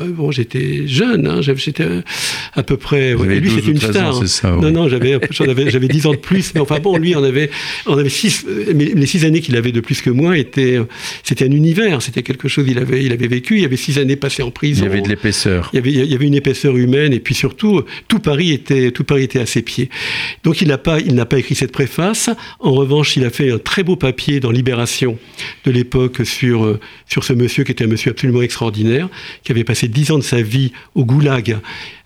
bon, 0.10 0.32
j'étais 0.32 0.88
jeune, 0.88 1.28
hein, 1.28 1.42
j'étais 1.42 1.86
à 2.54 2.64
peu 2.64 2.78
près. 2.78 3.14
Ouais, 3.16 3.40
lui, 3.40 3.50
c'était 3.50 3.72
une 3.72 3.80
star. 3.80 4.18
Ans, 4.18 4.26
ça, 4.26 4.56
ouais. 4.56 4.62
Non, 4.62 4.84
non, 4.84 4.90
j'avais, 4.90 5.20
j'avais 5.32 5.88
10 5.88 6.06
ans 6.06 6.12
de 6.12 6.18
plus, 6.18 6.54
mais 6.54 6.62
enfin 6.62 6.80
bon, 6.80 6.98
lui, 6.98 7.16
on 7.16 7.24
avait, 7.24 7.50
on 7.86 7.98
avait 7.98 8.10
six, 8.10 8.46
les 8.48 9.06
six 9.06 9.26
années 9.26 9.42
qu'il 9.42 9.56
avait 9.56 9.72
de 9.72 9.82
plus 9.82 10.02
que 10.02 10.10
moi 10.10 10.38
étaient, 10.38 10.80
c'était 11.24 11.46
un 11.46 11.52
univers, 11.52 12.02
c'était 12.02 12.24
quelque 12.24 12.48
chose. 12.48 12.66
Il 12.68 12.78
avait, 12.78 13.04
il 13.04 13.12
avait 13.12 13.28
vécu, 13.28 13.56
il 13.56 13.62
y 13.62 13.66
avait 13.66 13.78
six 13.78 13.98
années 13.98 14.16
passées 14.16 14.44
en 14.44 14.52
prison. 14.52 14.84
Il 14.84 14.90
y 14.90 14.92
avait 14.92 15.02
de 15.02 15.10
l'épaisseur. 15.10 15.70
Il 15.74 15.78
y 15.78 15.80
avait, 15.80 15.92
il 15.92 16.12
y 16.12 16.16
avait 16.16 16.28
une 16.28 16.36
épaisseur 16.36 16.78
humaine, 16.78 17.14
et 17.14 17.20
puis 17.20 17.34
surtout, 17.34 17.84
tout 18.08 18.27
Paris 18.28 18.52
était, 18.52 18.92
tout 18.92 19.06
Paris 19.06 19.24
était 19.24 19.40
à 19.40 19.46
ses 19.46 19.62
pieds. 19.62 19.90
Donc 20.44 20.60
il 20.60 20.68
n'a 20.68 20.78
pas, 20.78 21.00
il 21.00 21.16
n'a 21.16 21.26
pas 21.26 21.40
écrit 21.40 21.56
cette 21.56 21.72
préface. 21.72 22.30
En 22.60 22.74
revanche, 22.74 23.16
il 23.16 23.24
a 23.24 23.30
fait 23.30 23.54
un 23.54 23.58
très 23.58 23.84
beau 23.84 23.96
papier 23.96 24.42
dans 24.42 24.52
Libération 24.52 25.18
de 25.64 25.72
l'époque 25.72 26.26
sur, 26.26 26.66
euh, 26.66 26.78
sur 27.08 27.24
ce 27.24 27.32
monsieur 27.32 27.64
qui 27.64 27.72
était 27.72 27.86
un 27.86 27.88
monsieur 27.88 28.12
absolument 28.12 28.42
extraordinaire, 28.42 29.08
qui 29.46 29.54
avait 29.54 29.64
passé 29.64 29.88
dix 29.88 30.12
ans 30.12 30.18
de 30.18 30.24
sa 30.24 30.42
vie 30.42 30.74
au 30.94 31.06
goulag. 31.06 31.58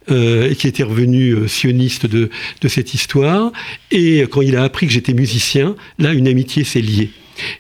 Euh, 0.10 0.50
et 0.50 0.56
qui 0.56 0.68
était 0.68 0.82
revenu 0.82 1.32
euh, 1.32 1.48
sioniste 1.48 2.08
de, 2.08 2.30
de 2.62 2.68
cette 2.68 2.96
histoire. 2.96 3.52
Et 3.92 4.22
quand 4.30 4.42
il 4.42 4.56
a 4.56 4.64
appris 4.64 4.88
que 4.88 4.94
j'étais 4.94 5.14
musicien, 5.14 5.76
là, 6.00 6.12
une 6.12 6.28
amitié 6.28 6.64
s'est 6.64 6.82
liée. 6.82 7.12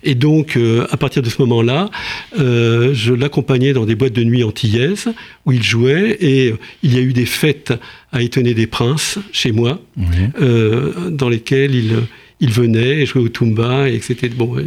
Et 0.03 0.15
donc, 0.15 0.57
euh, 0.57 0.88
à 0.91 0.97
partir 0.97 1.21
de 1.21 1.29
ce 1.29 1.41
moment-là, 1.41 1.89
euh, 2.39 2.93
je 2.93 3.13
l'accompagnais 3.13 3.73
dans 3.73 3.85
des 3.85 3.95
boîtes 3.95 4.13
de 4.13 4.23
nuit 4.23 4.43
antillaises 4.43 5.07
où 5.45 5.51
il 5.51 5.63
jouait 5.63 6.17
et 6.19 6.53
il 6.83 6.93
y 6.93 6.97
a 6.97 7.01
eu 7.01 7.13
des 7.13 7.25
fêtes 7.25 7.73
à 8.11 8.21
étonner 8.21 8.53
des 8.53 8.67
princes 8.67 9.19
chez 9.31 9.51
moi, 9.51 9.79
euh, 10.41 11.09
dans 11.09 11.29
lesquelles 11.29 11.75
il, 11.75 11.95
il 12.41 12.51
venait 12.51 13.05
jouer 13.05 13.21
au 13.21 13.29
tumba 13.29 13.88
et 13.88 14.01
c'était 14.01 14.27
bon, 14.27 14.57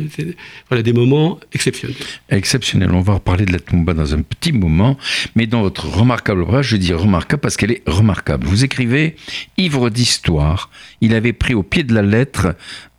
voilà 0.70 0.82
des 0.82 0.92
moments 0.92 1.40
exceptionnels. 1.52 1.96
Exceptionnels. 2.30 2.90
On 2.92 3.00
va 3.00 3.14
reparler 3.14 3.44
de 3.44 3.52
la 3.52 3.58
tumba 3.58 3.92
dans 3.92 4.14
un 4.14 4.22
petit 4.22 4.52
moment, 4.52 4.96
mais 5.34 5.46
dans 5.46 5.60
votre 5.60 5.88
remarquable 5.88 6.42
ouvrage, 6.42 6.68
je 6.68 6.76
dis 6.76 6.92
remarquable 6.92 7.40
parce 7.40 7.56
qu'elle 7.56 7.72
est 7.72 7.82
remarquable. 7.86 8.46
Vous 8.46 8.64
écrivez 8.64 9.16
ivre 9.58 9.90
d'histoire. 9.90 10.70
Il 11.00 11.14
avait 11.14 11.32
pris 11.32 11.54
au 11.54 11.64
pied 11.64 11.82
de 11.82 11.92
la 11.92 12.02
lettre 12.02 12.54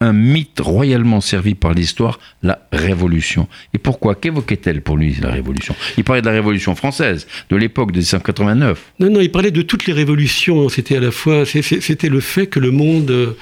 un 0.06 0.14
mythe 0.14 0.60
royalement 0.60 1.22
servi 1.22 1.56
par 1.56 1.74
l'histoire, 1.74 2.20
la 2.44 2.60
Révolution. 2.72 3.48
Et 3.74 3.78
pourquoi? 3.78 4.16
Qu'évoquait-elle 4.16 4.82
pour 4.82 4.98
lui, 4.98 5.16
la 5.22 5.32
Révolution? 5.32 5.76
Il 5.98 6.04
parlait 6.04 6.22
de 6.22 6.28
la 6.28 6.34
Révolution 6.34 6.76
française, 6.76 7.28
de 7.50 7.56
l'époque 7.56 7.92
de 7.92 7.98
1789. 7.98 8.80
Non, 9.00 9.10
non, 9.10 9.20
il 9.20 9.32
parlait 9.32 9.52
de 9.52 9.62
toutes 9.62 9.86
les 9.86 9.94
révolutions. 9.94 10.70
C'était 10.70 10.98
à 10.98 11.00
la 11.00 11.12
fois, 11.12 11.44
c'était 11.46 12.10
le 12.10 12.20
fait 12.20 12.48
que 12.48 12.60
le 12.60 12.72
monde 12.72 13.36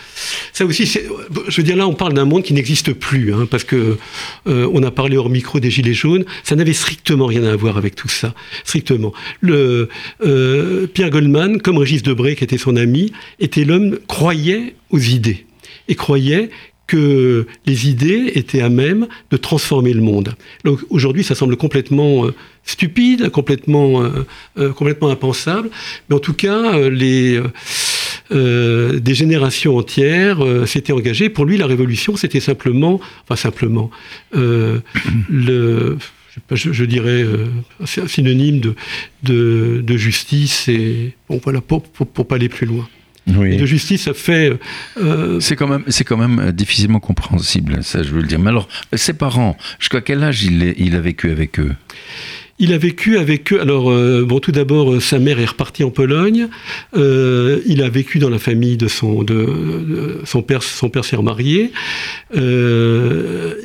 ça 0.52 0.66
aussi, 0.66 0.86
je 0.86 1.58
veux 1.58 1.64
dire, 1.64 1.76
là, 1.76 1.88
on 1.88 1.94
parle 1.94 2.14
d'un 2.14 2.26
monde 2.26 2.44
qui 2.44 2.54
n'existe 2.54 2.94
plus, 2.94 3.34
hein, 3.34 3.48
parce 3.50 3.64
que 3.64 3.98
euh, 4.48 4.70
on 4.74 4.84
a 4.84 4.92
parlé 4.92 5.18
hors 5.18 5.30
micro 5.30 5.60
des 5.60 5.72
Gilets 5.72 5.94
jaunes, 5.94 6.26
ça 6.44 6.56
n'avait 6.56 6.74
strictement 6.74 7.26
rien 7.26 7.44
à 7.44 7.56
voir 7.56 7.78
avec 7.78 7.96
tout 7.96 8.08
ça, 8.08 8.34
strictement. 8.64 9.14
Le, 9.42 9.90
euh, 10.24 10.88
Pierre 10.88 11.10
Goldman, 11.10 11.62
comme 11.62 11.78
Régis 11.78 12.04
Debray, 12.04 12.36
qui 12.36 12.44
était 12.44 12.58
son 12.58 12.76
ami, 12.76 13.12
était 13.40 13.66
l'homme, 13.66 13.98
croyait 14.08 14.76
aux 14.90 15.00
idées, 15.00 15.46
et 15.88 15.96
croyait 15.96 16.50
que 16.86 17.48
les 17.66 17.90
idées 17.90 18.34
étaient 18.36 18.62
à 18.62 18.70
même 18.70 19.08
de 19.32 19.38
transformer 19.38 19.94
le 19.94 20.02
monde. 20.02 20.36
Aujourd'hui, 20.90 21.24
ça 21.24 21.34
semble 21.34 21.56
complètement 21.56 22.26
euh, 22.26 22.34
stupide, 22.66 23.30
complètement, 23.30 24.04
complètement 24.76 25.10
impensable, 25.10 25.70
mais 26.10 26.16
en 26.16 26.20
tout 26.20 26.34
cas, 26.34 26.78
les 26.90 27.42
euh, 28.32 29.00
des 29.00 29.14
générations 29.14 29.78
entières 29.78 30.44
euh, 30.44 30.66
s'étaient 30.66 30.94
engagées. 30.94 31.30
Pour 31.30 31.46
lui, 31.46 31.58
la 31.58 31.68
révolution, 31.68 32.16
c'était 32.16 32.40
simplement, 32.40 33.02
enfin 33.24 33.36
simplement, 33.36 33.92
euh, 34.36 34.80
le, 35.30 35.98
je, 36.52 36.86
dirais, 36.86 37.26
un 37.80 38.08
synonyme 38.08 38.62
de, 38.62 38.76
de, 39.86 39.98
justice 39.98 40.68
et 40.70 41.16
bon 41.30 41.40
voilà 41.44 41.60
pour, 41.62 41.84
pour, 41.84 42.26
pas 42.26 42.36
aller 42.36 42.50
plus 42.50 42.66
loin. 42.66 42.88
Et 43.28 43.58
de 43.58 43.66
justice, 43.66 44.04
ça 44.04 44.14
fait. 44.14 44.54
C'est 45.40 45.56
quand 45.56 45.68
même, 45.68 45.84
c'est 45.88 46.04
quand 46.04 46.18
même 46.18 46.52
difficilement 46.52 47.00
compréhensible, 47.00 47.84
ça, 47.84 48.04
je 48.04 48.10
veux 48.10 48.22
le 48.22 48.28
dire. 48.28 48.40
Mais 48.40 48.50
alors, 48.50 48.68
ses 48.94 49.14
parents, 49.14 49.58
jusqu'à 49.80 50.02
quel 50.02 50.24
âge 50.24 50.44
il, 50.44 50.74
il 50.78 50.96
a 50.96 51.00
vécu 51.00 51.32
avec 51.32 51.60
eux? 51.60 51.74
Il 52.60 52.72
a 52.72 52.78
vécu 52.78 53.18
avec 53.18 53.52
eux. 53.52 53.60
Alors, 53.60 53.90
euh, 53.90 54.24
bon, 54.26 54.40
tout 54.40 54.52
d'abord, 54.52 54.94
euh, 54.94 55.00
sa 55.00 55.18
mère 55.18 55.40
est 55.40 55.46
repartie 55.46 55.84
en 55.84 55.90
Pologne. 55.90 56.50
Euh, 56.96 57.62
il 57.66 57.82
a 57.82 57.90
vécu 57.90 58.20
dans 58.20 58.30
la 58.30 58.38
famille 58.38 58.78
de 58.78 58.88
son, 58.88 59.24
de, 59.24 60.22
son 60.24 60.44
père. 60.44 60.62
Son 60.62 60.90
père 60.90 61.04
s'est 61.04 61.16
remarié. 61.16 61.72
il 62.34 63.58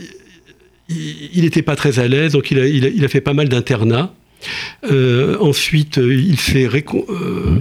n'était 1.37 1.63
pas 1.63 1.77
très 1.77 1.99
à 1.99 2.09
l'aise, 2.09 2.33
donc 2.33 2.51
il 2.51 2.59
a, 2.59 2.67
il 2.67 3.05
a, 3.05 3.09
fait 3.09 3.21
pas 3.21 3.35
mal 3.35 3.49
d'internats. 3.51 4.15
ensuite, 5.41 5.99
il 5.99 6.41
s'est 6.41 6.67
mmh. 6.67 7.61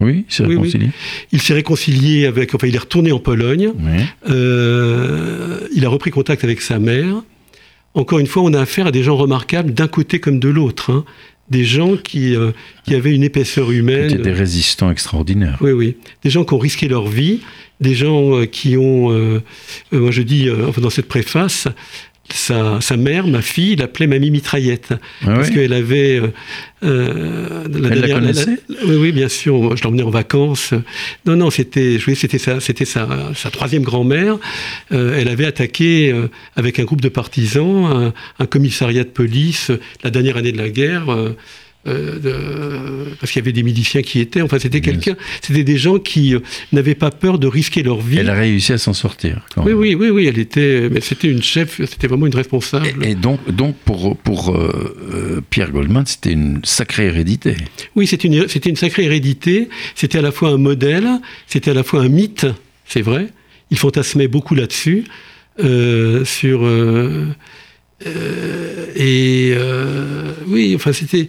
Oui, 0.00 0.24
il 0.28 0.32
s'est 0.32 0.44
réconcilié. 0.44 0.90
Il 1.32 1.42
s'est 1.42 1.54
réconcilié 1.54 2.26
avec. 2.26 2.54
Enfin, 2.54 2.66
il 2.66 2.74
est 2.74 2.78
retourné 2.78 3.12
en 3.12 3.18
Pologne. 3.18 3.72
il 4.26 5.84
a 5.84 5.88
repris 5.88 6.10
contact 6.10 6.44
avec 6.44 6.60
sa 6.60 6.78
mère 6.78 7.22
encore 7.94 8.18
une 8.18 8.26
fois, 8.26 8.42
on 8.42 8.52
a 8.54 8.60
affaire 8.60 8.86
à 8.86 8.92
des 8.92 9.02
gens 9.02 9.16
remarquables 9.16 9.72
d'un 9.72 9.88
côté 9.88 10.20
comme 10.20 10.38
de 10.38 10.48
l'autre. 10.48 10.92
Hein. 10.92 11.04
Des 11.50 11.64
gens 11.64 11.96
qui, 11.96 12.36
euh, 12.36 12.52
qui, 12.84 12.94
avaient 12.94 13.14
une 13.14 13.22
épaisseur 13.22 13.70
humaine. 13.70 14.20
Des 14.20 14.32
résistants 14.32 14.90
extraordinaires. 14.90 15.56
Oui, 15.62 15.72
oui. 15.72 15.96
Des 16.22 16.28
gens 16.28 16.44
qui 16.44 16.52
ont 16.52 16.58
risqué 16.58 16.88
leur 16.88 17.08
vie, 17.08 17.40
des 17.80 17.94
gens 17.94 18.36
euh, 18.36 18.44
qui 18.44 18.76
ont, 18.76 19.10
euh, 19.10 19.40
moi 19.90 20.10
je 20.10 20.20
dis, 20.20 20.50
enfin 20.50 20.82
dans 20.82 20.90
cette 20.90 21.08
préface, 21.08 21.66
sa, 22.32 22.80
sa, 22.80 22.96
mère, 22.96 23.26
ma 23.26 23.42
fille, 23.42 23.76
l'appelait 23.76 24.06
Mamie 24.06 24.30
Mitraillette. 24.30 24.94
Ah 25.22 25.34
parce 25.34 25.50
qu'elle 25.50 25.72
avait. 25.72 26.20
Euh, 26.20 26.28
euh 26.84 27.64
la 27.68 27.88
Elle 27.88 28.00
la 28.00 28.08
connaissait 28.08 28.58
Oui, 28.84 28.96
oui, 28.96 29.12
bien 29.12 29.28
sûr. 29.28 29.76
Je 29.76 29.84
l'emmenais 29.84 30.02
en 30.02 30.10
vacances. 30.10 30.74
Non, 31.26 31.36
non, 31.36 31.50
c'était 31.50 31.98
c'était 32.14 32.38
sa, 32.38 32.60
sa, 32.60 33.32
sa 33.34 33.50
troisième 33.50 33.82
grand-mère. 33.82 34.38
Euh, 34.92 35.18
elle 35.18 35.28
avait 35.28 35.46
attaqué 35.46 36.12
euh, 36.12 36.28
avec 36.56 36.78
un 36.78 36.84
groupe 36.84 37.00
de 37.00 37.08
partisans 37.08 37.86
un, 37.86 38.12
un, 38.38 38.46
commissariat 38.46 39.04
de 39.04 39.08
police 39.08 39.70
la 40.02 40.10
dernière 40.10 40.36
année 40.36 40.52
de 40.52 40.58
la 40.58 40.70
guerre 40.70 41.06
euh, 41.88 43.04
parce 43.18 43.32
qu'il 43.32 43.40
y 43.40 43.44
avait 43.44 43.52
des 43.52 43.62
miliciens 43.62 44.02
qui 44.02 44.20
étaient. 44.20 44.42
Enfin, 44.42 44.58
c'était 44.58 44.80
quelqu'un. 44.80 45.16
C'était 45.40 45.64
des 45.64 45.78
gens 45.78 45.98
qui 45.98 46.34
euh, 46.34 46.40
n'avaient 46.72 46.94
pas 46.94 47.10
peur 47.10 47.38
de 47.38 47.46
risquer 47.46 47.82
leur 47.82 48.00
vie. 48.00 48.18
Elle 48.18 48.30
a 48.30 48.34
réussi 48.34 48.72
à 48.72 48.78
s'en 48.78 48.92
sortir. 48.92 49.46
oui, 49.56 49.72
oui, 49.72 49.94
oui, 49.94 50.10
oui. 50.10 50.26
Elle 50.26 50.38
était. 50.38 50.88
Mais 50.90 51.00
c'était 51.00 51.28
une 51.28 51.42
chef. 51.42 51.80
C'était 51.86 52.06
vraiment 52.06 52.26
une 52.26 52.34
responsable. 52.34 53.04
Et, 53.04 53.14
donc, 53.14 53.50
donc 53.50 53.76
pour 53.84 54.16
pour 54.16 54.54
euh, 54.54 55.42
Pierre 55.50 55.70
Goldman, 55.70 56.04
c'était 56.06 56.32
une 56.32 56.60
sacrée 56.64 57.06
hérédité. 57.06 57.56
Oui, 57.96 58.06
c'était 58.06 58.28
une 58.28 58.48
c'était 58.48 58.70
une 58.70 58.76
sacrée 58.76 59.04
hérédité. 59.04 59.68
C'était 59.94 60.18
à 60.18 60.22
la 60.22 60.32
fois 60.32 60.50
un 60.50 60.58
modèle, 60.58 61.08
c'était 61.46 61.70
à 61.70 61.74
la 61.74 61.84
fois 61.84 62.02
un 62.02 62.08
mythe. 62.08 62.46
C'est 62.86 63.02
vrai. 63.02 63.28
Il 63.70 63.78
fantasmait 63.78 64.28
beaucoup 64.28 64.54
là-dessus 64.54 65.04
sur. 66.24 66.68
et 68.96 69.54
oui, 70.46 70.72
enfin, 70.74 70.92
c'était 70.92 71.28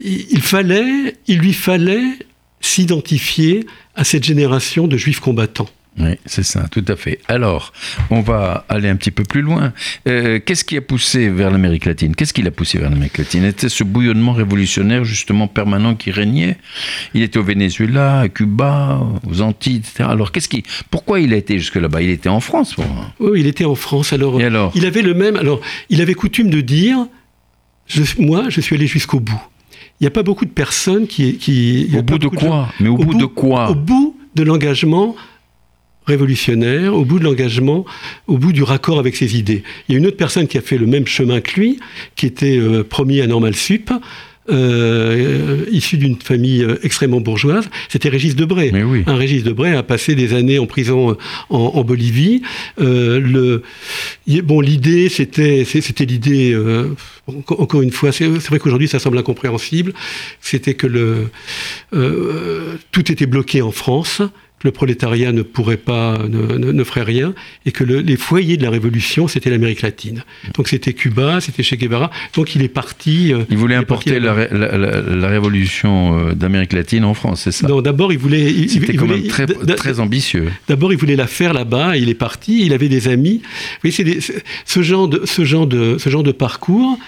il 0.00 0.40
fallait, 0.40 1.16
il 1.26 1.38
lui 1.38 1.52
fallait 1.52 2.18
s'identifier 2.60 3.66
à 3.94 4.04
cette 4.04 4.24
génération 4.24 4.86
de 4.86 4.96
juifs 4.96 5.20
combattants. 5.20 5.68
Oui, 6.00 6.10
c'est 6.26 6.44
ça, 6.44 6.66
tout 6.70 6.84
à 6.86 6.94
fait. 6.94 7.18
Alors, 7.26 7.72
on 8.10 8.20
va 8.20 8.64
aller 8.68 8.88
un 8.88 8.94
petit 8.94 9.10
peu 9.10 9.24
plus 9.24 9.42
loin. 9.42 9.72
Euh, 10.06 10.38
qu'est-ce 10.38 10.64
qui 10.64 10.76
a 10.76 10.80
poussé 10.80 11.28
vers 11.28 11.50
l'Amérique 11.50 11.86
latine? 11.86 12.14
Qu'est-ce 12.14 12.32
qui 12.32 12.42
l'a 12.42 12.52
poussé 12.52 12.78
vers 12.78 12.88
l'Amérique 12.88 13.18
latine? 13.18 13.44
Était 13.44 13.68
ce 13.68 13.82
bouillonnement 13.82 14.32
révolutionnaire 14.32 15.04
justement 15.04 15.48
permanent 15.48 15.96
qui 15.96 16.12
régnait? 16.12 16.56
Il 17.14 17.22
était 17.22 17.38
au 17.38 17.42
Venezuela, 17.42 18.20
à 18.20 18.28
Cuba, 18.28 19.00
aux 19.28 19.40
Antilles, 19.40 19.78
etc. 19.78 20.04
Alors, 20.08 20.30
qu'est-ce 20.30 20.48
qui 20.48 20.62
Pourquoi 20.90 21.18
il 21.18 21.32
a 21.34 21.36
été 21.36 21.58
jusque 21.58 21.76
là-bas? 21.76 22.00
Il 22.00 22.10
était 22.10 22.28
en 22.28 22.40
France, 22.40 22.74
pour... 22.74 22.86
Oui, 23.18 23.40
il 23.40 23.48
était 23.48 23.64
en 23.64 23.74
France. 23.74 24.12
Alors, 24.12 24.40
alors, 24.40 24.70
il 24.76 24.86
avait 24.86 25.02
le 25.02 25.14
même. 25.14 25.34
Alors, 25.34 25.60
il 25.90 26.00
avait 26.00 26.14
coutume 26.14 26.50
de 26.50 26.60
dire 26.60 27.08
moi, 28.18 28.44
je 28.50 28.60
suis 28.60 28.76
allé 28.76 28.86
jusqu'au 28.86 29.18
bout 29.18 29.40
il 30.00 30.04
n'y 30.04 30.06
a 30.06 30.10
pas 30.10 30.22
beaucoup 30.22 30.44
de 30.44 30.50
personnes 30.50 31.06
qui... 31.06 31.38
qui 31.38 31.90
au 31.96 32.02
bout 32.02 32.18
de 32.18 32.28
quoi 32.28 32.68
Mais 32.80 32.88
au, 32.88 32.96
bout, 32.96 33.14
de 33.14 33.24
quoi 33.26 33.70
Au 33.70 33.74
bout 33.74 34.16
de 34.34 34.42
l'engagement 34.44 35.16
révolutionnaire, 36.06 36.94
au 36.94 37.04
bout 37.04 37.18
de 37.18 37.24
l'engagement, 37.24 37.84
au 38.26 38.38
bout 38.38 38.52
du 38.52 38.62
raccord 38.62 38.98
avec 38.98 39.14
ses 39.16 39.36
idées. 39.36 39.62
Il 39.88 39.92
y 39.92 39.94
a 39.96 39.98
une 39.98 40.06
autre 40.06 40.16
personne 40.16 40.46
qui 40.46 40.56
a 40.56 40.62
fait 40.62 40.78
le 40.78 40.86
même 40.86 41.06
chemin 41.06 41.40
que 41.40 41.60
lui, 41.60 41.80
qui 42.16 42.26
était 42.26 42.56
euh, 42.56 42.82
promis 42.82 43.20
à 43.20 43.26
Normal 43.26 43.54
Sup, 43.54 43.90
euh, 44.50 45.64
issu 45.70 45.98
d'une 45.98 46.16
famille 46.16 46.62
euh, 46.62 46.78
extrêmement 46.82 47.20
bourgeoise, 47.20 47.68
c'était 47.88 48.08
Régis 48.08 48.34
Debray. 48.36 48.72
Oui. 48.84 49.02
Un 49.06 49.16
Régis 49.16 49.42
Debray 49.42 49.74
a 49.74 49.82
passé 49.82 50.14
des 50.14 50.34
années 50.34 50.58
en 50.58 50.66
prison 50.66 51.10
euh, 51.10 51.14
en, 51.50 51.84
Bolivie. 51.84 52.42
Euh, 52.80 53.20
le, 53.20 53.62
bon, 54.42 54.60
l'idée, 54.60 55.08
c'était, 55.08 55.64
c'était 55.64 56.04
l'idée. 56.04 56.52
Euh, 56.52 56.94
encore 57.26 57.82
une 57.82 57.90
fois, 57.90 58.12
c'est, 58.12 58.26
vrai 58.26 58.58
qu'aujourd'hui, 58.58 58.88
ça 58.88 58.98
semble 58.98 59.18
incompréhensible. 59.18 59.92
C'était 60.40 60.74
que 60.74 60.86
le, 60.86 61.28
tout 62.92 63.12
était 63.12 63.26
bloqué 63.26 63.62
en 63.62 63.70
France 63.70 64.22
que 64.58 64.66
le 64.66 64.72
prolétariat 64.72 65.32
ne 65.32 65.42
pourrait 65.42 65.76
pas, 65.76 66.18
ne, 66.28 66.84
ferait 66.84 67.02
rien, 67.02 67.34
et 67.66 67.72
que 67.72 67.84
les 67.84 68.16
foyers 68.16 68.56
de 68.56 68.62
la 68.62 68.70
révolution, 68.70 69.28
c'était 69.28 69.50
l'Amérique 69.50 69.82
latine. 69.82 70.24
Donc 70.54 70.68
c'était 70.68 70.92
Cuba, 70.92 71.40
c'était 71.40 71.62
Che 71.62 71.74
Guevara. 71.74 72.10
Donc 72.34 72.54
il 72.54 72.62
est 72.62 72.68
parti. 72.68 73.32
Euh, 73.32 73.44
il 73.50 73.56
voulait 73.56 73.76
importer 73.76 74.18
la, 74.18 74.34
révolution 75.28 76.18
euh, 76.18 76.34
d'Amérique 76.34 76.72
latine 76.72 77.04
en 77.04 77.14
France, 77.14 77.42
c'est 77.44 77.52
ça 77.52 77.68
Non, 77.68 77.80
d'abord 77.80 78.12
il 78.12 78.18
voulait. 78.18 78.68
C'était 78.68 78.94
quand 78.94 79.06
même 79.06 79.26
très, 79.28 79.46
très 79.46 80.00
ambitieux. 80.00 80.48
D'abord 80.68 80.92
il 80.92 80.98
voulait 80.98 81.16
la 81.16 81.26
faire 81.26 81.52
là-bas. 81.52 81.96
Il 81.96 82.08
est 82.08 82.14
parti. 82.14 82.64
Il 82.64 82.72
avait 82.72 82.88
des 82.88 83.08
amis. 83.08 83.42
Vous 83.82 83.90
voyez, 83.90 84.20
ce 84.64 84.82
genre 84.82 85.08
de 85.08 85.22
ce 85.24 85.44
genre 85.44 85.66
de 85.66 85.98
ce 85.98 86.10
genre 86.10 86.22
de 86.22 86.32
parcours 86.32 86.98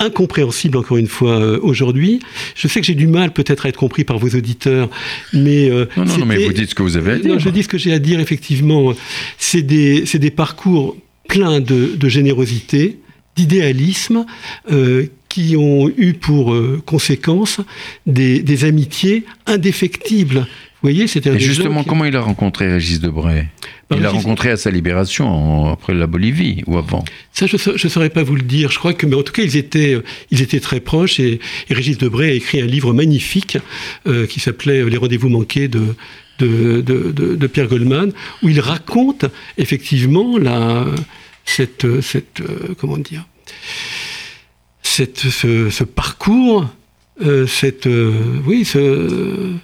incompréhensible 0.00 0.76
encore 0.76 0.96
une 0.96 1.06
fois 1.06 1.38
euh, 1.38 1.60
aujourd'hui. 1.62 2.20
Je 2.56 2.66
sais 2.66 2.80
que 2.80 2.86
j'ai 2.86 2.94
du 2.94 3.06
mal 3.06 3.32
peut-être 3.32 3.66
à 3.66 3.68
être 3.68 3.76
compris 3.76 4.04
par 4.04 4.18
vos 4.18 4.30
auditeurs, 4.30 4.88
mais 5.32 5.70
euh, 5.70 5.86
non, 5.96 6.04
non, 6.04 6.26
mais 6.26 6.44
vous 6.44 6.52
dites 6.52 6.70
ce 6.70 6.74
que 6.74 6.82
vous 6.82 6.96
avez 6.96 7.12
à 7.12 7.18
dire. 7.18 7.32
Non, 7.32 7.38
je 7.38 7.48
dis 7.50 7.62
ce 7.62 7.68
que 7.68 7.78
j'ai 7.78 7.92
à 7.92 7.98
dire. 7.98 8.18
Effectivement, 8.18 8.92
c'est 9.38 9.62
des 9.62 10.06
c'est 10.06 10.18
des 10.18 10.30
parcours 10.30 10.96
pleins 11.28 11.60
de, 11.60 11.94
de 11.94 12.08
générosité, 12.08 12.98
d'idéalisme. 13.36 14.26
Euh, 14.72 15.06
qui 15.30 15.56
ont 15.56 15.88
eu 15.96 16.14
pour 16.14 16.56
conséquence 16.86 17.60
des, 18.04 18.40
des 18.40 18.64
amitiés 18.64 19.24
indéfectibles 19.46 20.48
voyez, 20.82 21.06
c'était 21.06 21.38
justement, 21.38 21.84
comment 21.84 22.04
il 22.04 22.16
a 22.16 22.20
rencontré 22.20 22.70
Régis 22.70 23.00
Debray? 23.00 23.48
Bah, 23.88 23.96
Il 23.98 24.02
l'a 24.02 24.10
rencontré 24.10 24.50
à 24.50 24.56
sa 24.56 24.70
libération, 24.70 25.68
après 25.68 25.94
la 25.94 26.06
Bolivie, 26.06 26.62
ou 26.66 26.78
avant? 26.78 27.04
Ça, 27.32 27.46
je 27.46 27.56
ne 27.56 27.88
saurais 27.90 28.08
pas 28.08 28.22
vous 28.22 28.36
le 28.36 28.42
dire. 28.42 28.70
Je 28.70 28.78
crois 28.78 28.94
que, 28.94 29.04
mais 29.04 29.16
en 29.16 29.22
tout 29.22 29.32
cas, 29.32 29.42
ils 29.42 29.56
étaient, 29.56 29.94
euh, 29.94 30.04
ils 30.30 30.42
étaient 30.42 30.60
très 30.60 30.80
proches. 30.80 31.20
Et, 31.20 31.40
Régis 31.68 31.98
Debray 31.98 32.30
a 32.30 32.34
écrit 32.34 32.60
un 32.60 32.66
livre 32.66 32.92
magnifique 32.92 33.58
euh, 34.06 34.26
qui 34.26 34.40
s'appelait 34.40 34.84
Les 34.88 34.96
rendez-vous 34.96 35.28
manqués 35.28 35.68
de, 35.68 35.94
de, 36.38 36.80
de, 36.80 37.46
Pierre 37.46 37.66
Goldman, 37.66 38.12
où 38.42 38.48
il 38.48 38.60
raconte 38.60 39.26
effectivement 39.58 40.38
la, 40.38 40.86
cette, 41.44 42.00
cette 42.00 42.40
euh, 42.40 42.74
comment 42.78 42.96
dire, 42.96 43.26
cette, 44.82 45.18
ce, 45.18 45.84
parcours, 45.84 46.66
cette, 47.46 47.88
oui, 48.46 48.64
ce 48.64 49.58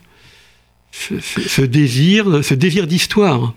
ce, 1.20 1.62
désir, 1.62 2.44
ce 2.44 2.54
désir 2.54 2.86
d'histoire. 2.86 3.54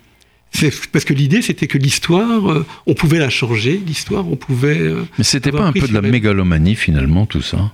Parce 0.92 1.04
que 1.04 1.12
l'idée, 1.12 1.42
c'était 1.42 1.68
que 1.68 1.78
l'histoire, 1.78 2.50
euh, 2.50 2.66
on 2.86 2.94
pouvait 2.94 3.20
la 3.20 3.30
changer, 3.30 3.80
l'histoire, 3.86 4.26
on 4.28 4.36
pouvait. 4.36 4.80
Euh, 4.80 5.04
Mais 5.16 5.24
c'était 5.24 5.52
pas 5.52 5.64
un 5.64 5.72
peu 5.72 5.86
de 5.86 5.94
la 5.94 6.02
mégalomanie 6.02 6.74
finalement, 6.74 7.26
tout 7.26 7.42
ça? 7.42 7.72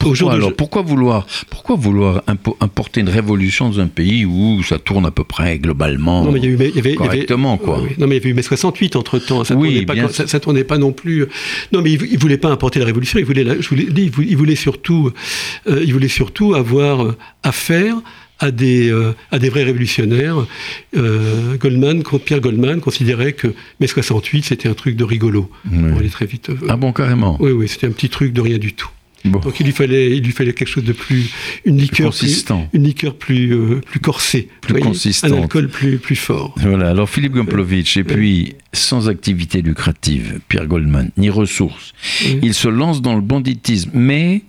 Pourquoi, 0.00 0.32
alors, 0.32 0.54
pourquoi 0.54 0.80
vouloir, 0.80 1.26
pourquoi 1.50 1.76
vouloir 1.76 2.22
importer 2.60 3.02
une 3.02 3.10
révolution 3.10 3.68
dans 3.68 3.80
un 3.80 3.86
pays 3.86 4.24
où 4.24 4.62
ça 4.62 4.78
tourne 4.78 5.04
à 5.04 5.10
peu 5.10 5.24
près 5.24 5.58
globalement 5.58 6.24
non, 6.24 6.32
mais 6.32 6.38
il 6.38 6.44
y 6.44 6.48
a 6.48 6.50
eu, 6.50 6.70
il 6.70 6.76
y 6.76 6.78
avait, 6.78 6.94
correctement 6.94 7.58
quoi? 7.58 7.82
non 7.98 8.06
mais 8.06 8.16
il 8.16 8.18
y 8.18 8.22
avait 8.22 8.30
eu 8.30 8.34
mai 8.34 8.40
68 8.40 8.96
entre 8.96 9.18
temps, 9.18 9.44
ça, 9.44 9.54
oui, 9.54 9.84
tournait 9.84 10.06
pas, 10.06 10.26
ça, 10.26 10.40
tournait 10.40 10.64
pas 10.64 10.78
non 10.78 10.92
plus. 10.92 11.26
Non 11.72 11.82
mais 11.82 11.92
il, 11.92 12.14
ne 12.14 12.18
voulait 12.18 12.38
pas 12.38 12.48
importer 12.48 12.80
la 12.80 12.86
révolution, 12.86 13.18
il 13.18 13.26
voulait, 13.26 13.44
je 13.44 13.68
vous 13.68 13.74
l'ai 13.74 13.84
dit, 13.84 14.10
il 14.26 14.36
voulait, 14.38 14.54
surtout, 14.54 15.12
euh, 15.68 15.82
il 15.84 15.92
voulait 15.92 16.08
surtout 16.08 16.54
avoir 16.54 17.14
affaire 17.42 17.96
à 18.40 18.50
des, 18.50 18.90
euh, 18.90 19.12
à 19.30 19.38
des 19.38 19.50
vrais 19.50 19.62
révolutionnaires. 19.62 20.46
Euh, 20.96 21.56
Goldman, 21.56 22.02
Pierre 22.24 22.40
Goldman 22.40 22.80
considérait 22.80 23.34
que 23.34 23.48
mai 23.78 23.86
68 23.86 24.44
c'était 24.44 24.68
un 24.68 24.74
truc 24.74 24.96
de 24.96 25.04
rigolo. 25.04 25.50
On 25.72 25.96
allait 25.96 26.08
très 26.08 26.26
vite. 26.26 26.50
ah 26.68 26.76
bon 26.76 26.92
carrément? 26.92 27.36
Oui 27.40 27.52
oui, 27.52 27.68
c'était 27.68 27.86
un 27.86 27.92
petit 27.92 28.08
truc 28.08 28.32
de 28.32 28.40
rien 28.40 28.58
du 28.58 28.72
tout. 28.72 28.90
Donc 29.24 29.60
il 29.60 29.66
lui 29.66 29.72
fallait, 29.72 30.16
il 30.16 30.22
lui 30.22 30.32
fallait 30.32 30.54
quelque 30.54 30.68
chose 30.68 30.84
de 30.84 30.92
plus, 30.92 31.30
une 31.66 31.76
liqueur 31.76 32.10
plus, 32.10 32.44
une 32.72 32.84
liqueur 32.84 33.14
plus, 33.16 33.52
euh, 33.52 33.80
plus 33.84 34.00
corsée, 34.00 34.48
plus 34.62 34.80
consistant, 34.80 35.28
un 35.28 35.42
alcool 35.42 35.68
plus, 35.68 35.98
plus 35.98 36.16
fort. 36.16 36.54
Voilà. 36.56 36.88
Alors 36.88 37.08
Philippe 37.08 37.34
Gomplovitch, 37.34 37.98
et 37.98 38.04
puis 38.04 38.54
sans 38.72 39.10
activité 39.10 39.60
lucrative, 39.60 40.40
Pierre 40.48 40.66
Goldman, 40.66 41.10
ni 41.18 41.28
ressources, 41.28 41.92
il 42.42 42.54
se 42.54 42.68
lance 42.68 43.02
dans 43.02 43.14
le 43.14 43.20
banditisme, 43.20 43.90
mais 43.92 44.42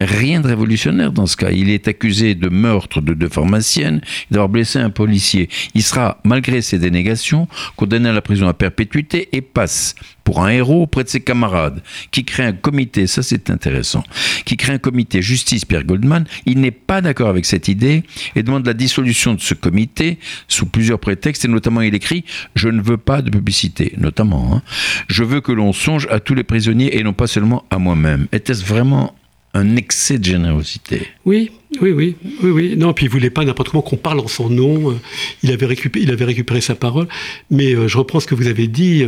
Rien 0.00 0.40
de 0.40 0.46
révolutionnaire 0.46 1.12
dans 1.12 1.26
ce 1.26 1.36
cas. 1.36 1.50
Il 1.50 1.70
est 1.70 1.88
accusé 1.88 2.34
de 2.36 2.48
meurtre 2.48 3.00
de 3.00 3.14
deux 3.14 3.28
pharmaciennes 3.28 4.00
et 4.30 4.34
d'avoir 4.34 4.48
blessé 4.48 4.78
un 4.78 4.90
policier. 4.90 5.48
Il 5.74 5.82
sera, 5.82 6.18
malgré 6.24 6.62
ses 6.62 6.78
dénégations, 6.78 7.48
condamné 7.74 8.08
à 8.08 8.12
la 8.12 8.22
prison 8.22 8.46
à 8.46 8.54
perpétuité 8.54 9.28
et 9.32 9.40
passe 9.40 9.96
pour 10.22 10.44
un 10.44 10.50
héros 10.50 10.82
auprès 10.82 11.04
de 11.04 11.08
ses 11.08 11.20
camarades, 11.20 11.82
qui 12.10 12.24
crée 12.24 12.44
un 12.44 12.52
comité, 12.52 13.06
ça 13.06 13.22
c'est 13.22 13.48
intéressant, 13.48 14.04
qui 14.44 14.58
crée 14.58 14.74
un 14.74 14.78
comité 14.78 15.22
justice 15.22 15.64
Pierre 15.64 15.84
Goldman. 15.84 16.26
Il 16.44 16.60
n'est 16.60 16.70
pas 16.70 17.00
d'accord 17.00 17.30
avec 17.30 17.46
cette 17.46 17.66
idée 17.66 18.02
et 18.36 18.42
demande 18.42 18.66
la 18.66 18.74
dissolution 18.74 19.32
de 19.32 19.40
ce 19.40 19.54
comité 19.54 20.18
sous 20.46 20.66
plusieurs 20.66 21.00
prétextes 21.00 21.46
et 21.46 21.48
notamment 21.48 21.80
il 21.80 21.94
écrit 21.94 22.24
Je 22.54 22.68
ne 22.68 22.82
veux 22.82 22.98
pas 22.98 23.22
de 23.22 23.30
publicité, 23.30 23.94
notamment. 23.96 24.54
Hein. 24.54 24.62
Je 25.08 25.24
veux 25.24 25.40
que 25.40 25.50
l'on 25.50 25.72
songe 25.72 26.06
à 26.10 26.20
tous 26.20 26.34
les 26.34 26.44
prisonniers 26.44 26.98
et 26.98 27.02
non 27.02 27.14
pas 27.14 27.26
seulement 27.26 27.64
à 27.70 27.78
moi-même. 27.78 28.26
Était-ce 28.30 28.64
vraiment 28.64 29.14
un 29.54 29.76
excès 29.76 30.18
de 30.18 30.24
générosité. 30.24 31.08
Oui, 31.24 31.52
oui, 31.82 31.90
oui, 31.92 32.16
oui, 32.42 32.50
oui. 32.50 32.76
Non, 32.76 32.94
puis 32.94 33.06
il 33.06 33.10
voulait 33.10 33.28
pas 33.28 33.44
n'importe 33.44 33.68
comment 33.68 33.82
qu'on 33.82 33.96
parle 33.96 34.20
en 34.20 34.26
son 34.26 34.48
nom. 34.48 34.90
Euh, 34.90 34.94
il 35.42 35.52
avait 35.52 35.66
récupéré, 35.66 36.02
il 36.02 36.10
avait 36.10 36.24
récupéré 36.24 36.62
sa 36.62 36.74
parole. 36.74 37.06
Mais 37.50 37.74
euh, 37.74 37.88
je 37.88 37.98
reprends 37.98 38.20
ce 38.20 38.26
que 38.26 38.34
vous 38.34 38.46
avez 38.46 38.68
dit. 38.68 39.04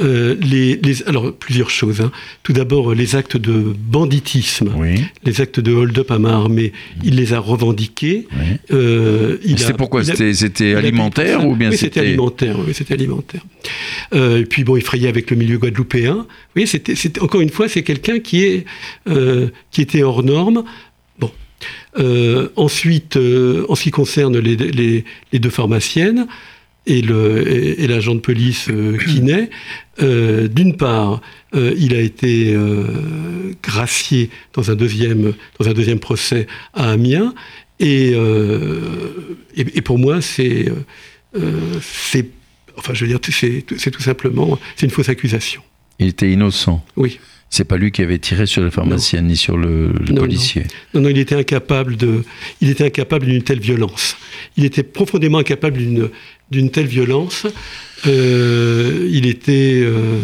Euh, 0.00 0.36
les, 0.40 0.78
alors 1.06 1.34
plusieurs 1.34 1.70
choses. 1.70 2.00
Hein. 2.00 2.12
Tout 2.44 2.52
d'abord, 2.52 2.94
les 2.94 3.16
actes 3.16 3.36
de 3.36 3.74
banditisme, 3.76 4.72
les 5.24 5.40
actes 5.40 5.58
de 5.58 5.72
hold-up 5.72 6.10
à 6.12 6.18
main 6.20 6.34
armée, 6.34 6.72
il 7.02 7.16
les 7.16 7.32
a 7.32 7.40
revendiqués. 7.40 8.28
Oui. 8.70 9.56
c'était 9.56 9.74
pourquoi 9.74 10.04
C'était 10.04 10.74
alimentaire 10.74 11.46
ou 11.46 11.56
bien 11.56 11.72
c'était 11.72 12.00
alimentaire. 12.00 12.58
Oui, 12.64 12.74
c'était 12.74 12.94
alimentaire. 12.94 13.42
et 14.14 14.44
puis 14.48 14.62
bon, 14.62 14.76
il 14.76 14.82
frayait 14.82 15.08
avec 15.08 15.30
le 15.30 15.36
milieu 15.36 15.58
guadeloupéen. 15.58 16.26
Oui, 16.54 16.68
c'était 16.68 17.20
encore 17.20 17.40
une 17.40 17.50
fois, 17.50 17.68
c'est 17.68 17.82
quelqu'un 17.82 18.20
qui 18.20 18.44
est 18.44 18.64
qui 19.72 19.82
était 19.82 20.04
hors 20.04 20.22
norme. 20.22 20.62
Euh, 21.98 22.48
ensuite, 22.56 23.16
euh, 23.16 23.66
en 23.68 23.74
ce 23.74 23.82
qui 23.84 23.90
concerne 23.90 24.38
les, 24.38 25.04
deux 25.32 25.50
pharmaciennes 25.50 26.26
et 26.86 27.02
l'agent 27.02 28.14
de 28.14 28.20
police 28.20 28.68
euh, 28.70 28.96
qui 28.98 29.20
naît, 29.22 29.50
d'une 30.00 30.76
part, 30.76 31.20
il 31.54 31.94
a 31.94 32.00
été 32.00 32.56
gracié 33.62 34.30
dans 34.52 34.70
un, 34.70 34.76
deuxième, 34.76 35.32
dans 35.58 35.68
un 35.68 35.72
deuxième 35.72 35.98
procès 35.98 36.46
à 36.72 36.90
Amiens, 36.90 37.34
et, 37.80 38.12
et, 39.56 39.82
pour 39.82 39.98
moi, 39.98 40.20
c'est, 40.20 40.70
enfin, 41.34 42.94
je 42.94 43.04
veux 43.04 43.08
dire, 43.08 43.18
c'est 43.28 43.90
tout 43.90 44.02
simplement, 44.02 44.58
c'est 44.76 44.86
une 44.86 44.92
fausse 44.92 45.08
accusation. 45.08 45.62
Il 45.98 46.06
était 46.06 46.30
innocent. 46.30 46.84
Oui. 46.96 47.18
C'est 47.50 47.64
pas 47.64 47.78
lui 47.78 47.90
qui 47.90 48.02
avait 48.02 48.18
tiré 48.18 48.46
sur 48.46 48.62
la 48.62 48.70
pharmacienne 48.70 49.26
ni 49.26 49.36
sur 49.36 49.56
le, 49.56 49.92
policier. 50.14 50.64
Non. 50.92 51.00
non. 51.00 51.08
il 51.08 51.18
était 51.18 51.34
incapable 51.34 51.96
de, 51.96 52.24
il 52.60 52.68
était 52.68 52.84
incapable 52.84 53.26
d'une 53.26 53.42
telle 53.42 53.60
violence. 53.60 54.16
Il 54.56 54.64
était 54.64 54.82
profondément 54.82 55.38
incapable 55.38 55.78
d'une 55.78 56.10
d'une 56.50 56.70
telle 56.70 56.86
violence. 56.86 57.46
Euh, 58.06 59.08
il 59.10 59.26
était, 59.26 59.80
euh, 59.82 60.18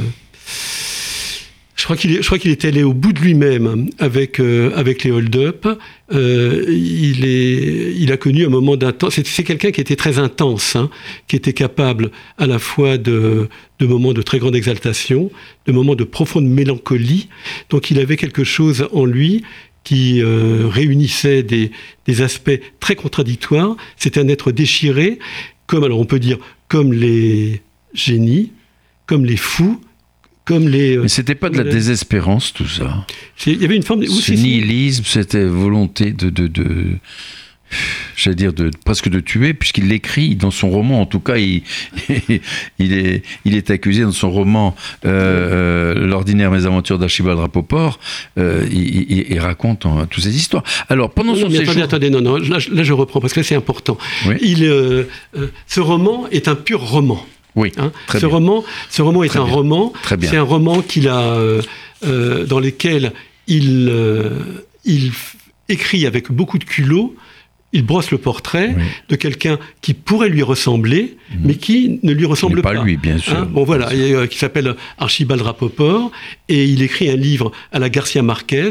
je 1.85 1.87
crois 1.87 1.99
qu'il 1.99 2.19
qu'il 2.41 2.51
était 2.51 2.69
allé 2.69 2.83
au 2.83 2.95
bout 2.95 3.13
de 3.13 3.21
lui-même 3.21 3.91
avec 3.99 4.41
euh, 4.41 4.73
avec 4.75 5.05
les 5.05 5.11
hold-up. 5.11 5.69
Euh, 6.15 6.65
il 6.67 7.27
est, 7.27 8.11
a 8.11 8.17
connu 8.17 8.47
un 8.47 8.49
moment 8.49 8.77
d'intense. 8.77 9.21
C'est 9.23 9.45
quelqu'un 9.45 9.71
qui 9.71 9.83
était 9.83 9.95
très 9.95 10.19
intense, 10.19 10.77
hein, 10.77 10.89
qui 11.29 11.37
était 11.37 11.53
capable 11.53 12.11
à 12.39 12.47
la 12.47 12.59
fois 12.59 12.97
de 12.97 13.51
de 13.81 13.87
moments 13.87 14.15
de 14.15 14.23
très 14.23 14.39
grande 14.39 14.57
exaltation, 14.57 15.31
de 15.67 15.73
moments 15.73 15.95
de 15.95 16.05
profonde 16.05 16.47
mélancolie. 16.47 17.29
Donc 17.69 17.91
il 17.91 17.99
avait 17.99 18.17
quelque 18.17 18.45
chose 18.45 18.89
en 18.95 19.05
lui 19.05 19.45
qui 19.83 20.23
euh, 20.23 20.67
réunissait 20.67 21.43
des, 21.43 21.71
des 22.07 22.23
aspects 22.23 22.61
très 22.81 22.95
contradictoires. 22.95 23.77
C'était 23.99 24.21
un 24.21 24.29
être 24.29 24.53
déchiré, 24.53 25.19
comme 25.67 25.85
alors 25.85 26.01
on 26.01 26.07
peut 26.07 26.19
dire 26.19 26.39
comme 26.69 26.95
les 26.95 27.61
génies, 27.93 28.53
comme 29.05 29.27
les 29.27 29.37
fous, 29.37 29.83
comme 30.45 30.69
les. 30.69 30.97
Euh, 30.97 31.03
Mais 31.03 31.09
c'était 31.09 31.35
pas 31.35 31.51
de 31.51 31.57
la 31.57 31.65
désespérance 31.65 32.53
tout 32.53 32.69
ça. 32.69 33.07
Il 33.47 33.61
y 33.61 33.65
avait 33.65 33.77
une 33.77 33.83
forme 33.83 34.01
de. 34.01 34.07
Ce 34.07 34.33
nihilisme, 34.33 35.05
c'était 35.07 35.45
volonté 35.45 36.13
de, 36.13 36.31
de, 36.31 36.47
de 36.47 36.99
j'allais 38.17 38.37
dire 38.37 38.53
de, 38.53 38.71
presque 38.85 39.09
de 39.09 39.21
tuer, 39.21 39.55
puisqu'il 39.55 39.89
l'écrit 39.89 40.37
dans 40.37 40.51
son 40.51 40.71
roman. 40.71 41.01
En 41.01 41.07
tout 41.07 41.21
cas, 41.21 41.37
il, 41.37 41.63
il, 42.79 42.93
est, 42.93 43.23
il 43.45 43.57
est 43.57 43.71
accusé 43.71 44.03
dans 44.03 44.13
son 44.13 44.31
roman 44.31 44.75
euh, 45.05 45.95
euh, 45.95 46.07
L'ordinaire 46.07 46.51
mésaventures 46.51 46.99
d'Archibald 46.99 47.39
Rapoport. 47.39 47.99
Euh, 48.39 48.67
il, 48.71 49.39
raconte 49.39 49.87
toutes 50.11 50.23
ces 50.23 50.37
histoires. 50.37 50.63
Alors, 50.89 51.11
pendant 51.11 51.35
son 51.35 51.51
séjour... 51.51 51.83
Attendez, 51.83 52.09
non, 52.09 52.21
non, 52.21 52.37
là, 52.37 52.59
je 52.59 52.93
reprends, 52.93 53.21
parce 53.21 53.33
que 53.33 53.43
c'est 53.43 53.57
important. 53.57 53.99
Il, 54.41 54.59
ce 55.67 55.81
roman 55.81 56.29
est 56.31 56.49
un 56.49 56.55
pur 56.55 56.81
roman. 56.81 57.25
Oui. 57.57 57.73
Hein 57.77 57.93
ce, 58.13 58.27
roman, 58.27 58.65
ce 58.91 59.03
roman 59.03 59.23
est 59.23 59.37
un 59.37 59.43
roman. 59.43 59.93
C'est 60.21 60.37
un 60.37 60.43
roman 60.43 60.83
qu'il 60.83 61.09
a, 61.09 61.21
euh, 61.21 61.63
euh, 62.05 62.45
dans 62.45 62.61
lequel 62.61 63.13
il, 63.47 63.89
euh, 63.91 64.41
il 64.85 65.13
écrit 65.69 66.07
avec 66.07 66.31
beaucoup 66.31 66.59
de 66.59 66.65
culot. 66.65 67.15
Il 67.73 67.85
brosse 67.85 68.13
le 68.13 68.19
portrait 68.19 68.73
de 69.09 69.17
quelqu'un 69.17 69.59
qui 69.81 69.95
pourrait 69.95 70.29
lui 70.29 70.45
ressembler, 70.45 71.17
mhm. 71.31 71.41
mais 71.45 71.55
qui 71.57 71.99
ne 72.05 72.13
lui 72.13 72.25
ressemble 72.25 72.63
pas. 72.63 72.73
Pas 72.73 72.85
lui, 72.85 72.97
bien 72.97 73.19
sûr. 73.19 73.37
Hein 73.37 73.49
bon 73.51 73.65
voilà, 73.65 73.91
qui 74.29 74.39
s'appelle 74.39 74.77
Archibald 74.97 75.43
Rapoport, 75.43 76.13
et 76.49 76.67
il 76.67 76.83
écrit 76.83 77.11
un 77.11 77.17
livre 77.17 77.51
à 77.73 77.81
la 77.81 77.89
Garcia 77.89 78.23
Marquez, 78.23 78.71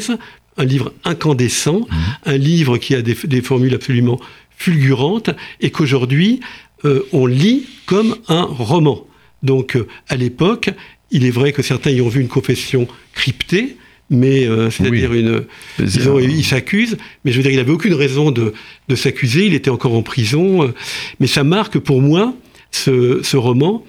un 0.56 0.64
livre 0.64 0.94
incandescent, 1.04 1.80
mhm. 1.80 1.88
un 2.28 2.38
livre 2.38 2.78
qui 2.78 2.96
a 2.96 3.02
des, 3.02 3.18
des 3.26 3.42
formules 3.42 3.74
absolument 3.74 4.22
fulgurantes, 4.56 5.32
et 5.60 5.70
qu'aujourd'hui, 5.70 6.40
euh, 6.86 7.06
on 7.12 7.26
lit 7.26 7.66
comme 7.86 8.16
un 8.28 8.44
roman. 8.44 9.08
Donc 9.42 9.76
euh, 9.76 9.88
à 10.10 10.16
l'époque, 10.16 10.70
il 11.12 11.26
est 11.26 11.32
vrai 11.32 11.52
que 11.52 11.62
certains 11.62 11.92
y 11.92 12.02
ont 12.02 12.10
vu 12.10 12.22
une 12.22 12.28
confession 12.28 12.88
cryptée, 13.14 13.78
mais 14.10 14.46
euh, 14.48 14.70
c'est-à-dire 14.70 15.14
une, 15.14 15.46
il 15.80 16.44
s'accuse, 16.44 16.98
mais 17.24 17.32
je 17.32 17.38
veux 17.38 17.44
dire, 17.44 17.52
il 17.52 17.58
n'avait 17.58 17.72
aucune 17.72 17.94
raison 17.94 18.32
de, 18.32 18.54
s'accuser, 18.96 19.46
il 19.46 19.54
était 19.54 19.70
encore 19.70 19.94
en 19.94 20.04
prison, 20.04 20.74
mais 21.20 21.28
ça 21.28 21.44
marque 21.44 21.80
pour 21.80 22.02
moi 22.02 22.34
ce, 22.72 23.36
roman 23.36 23.84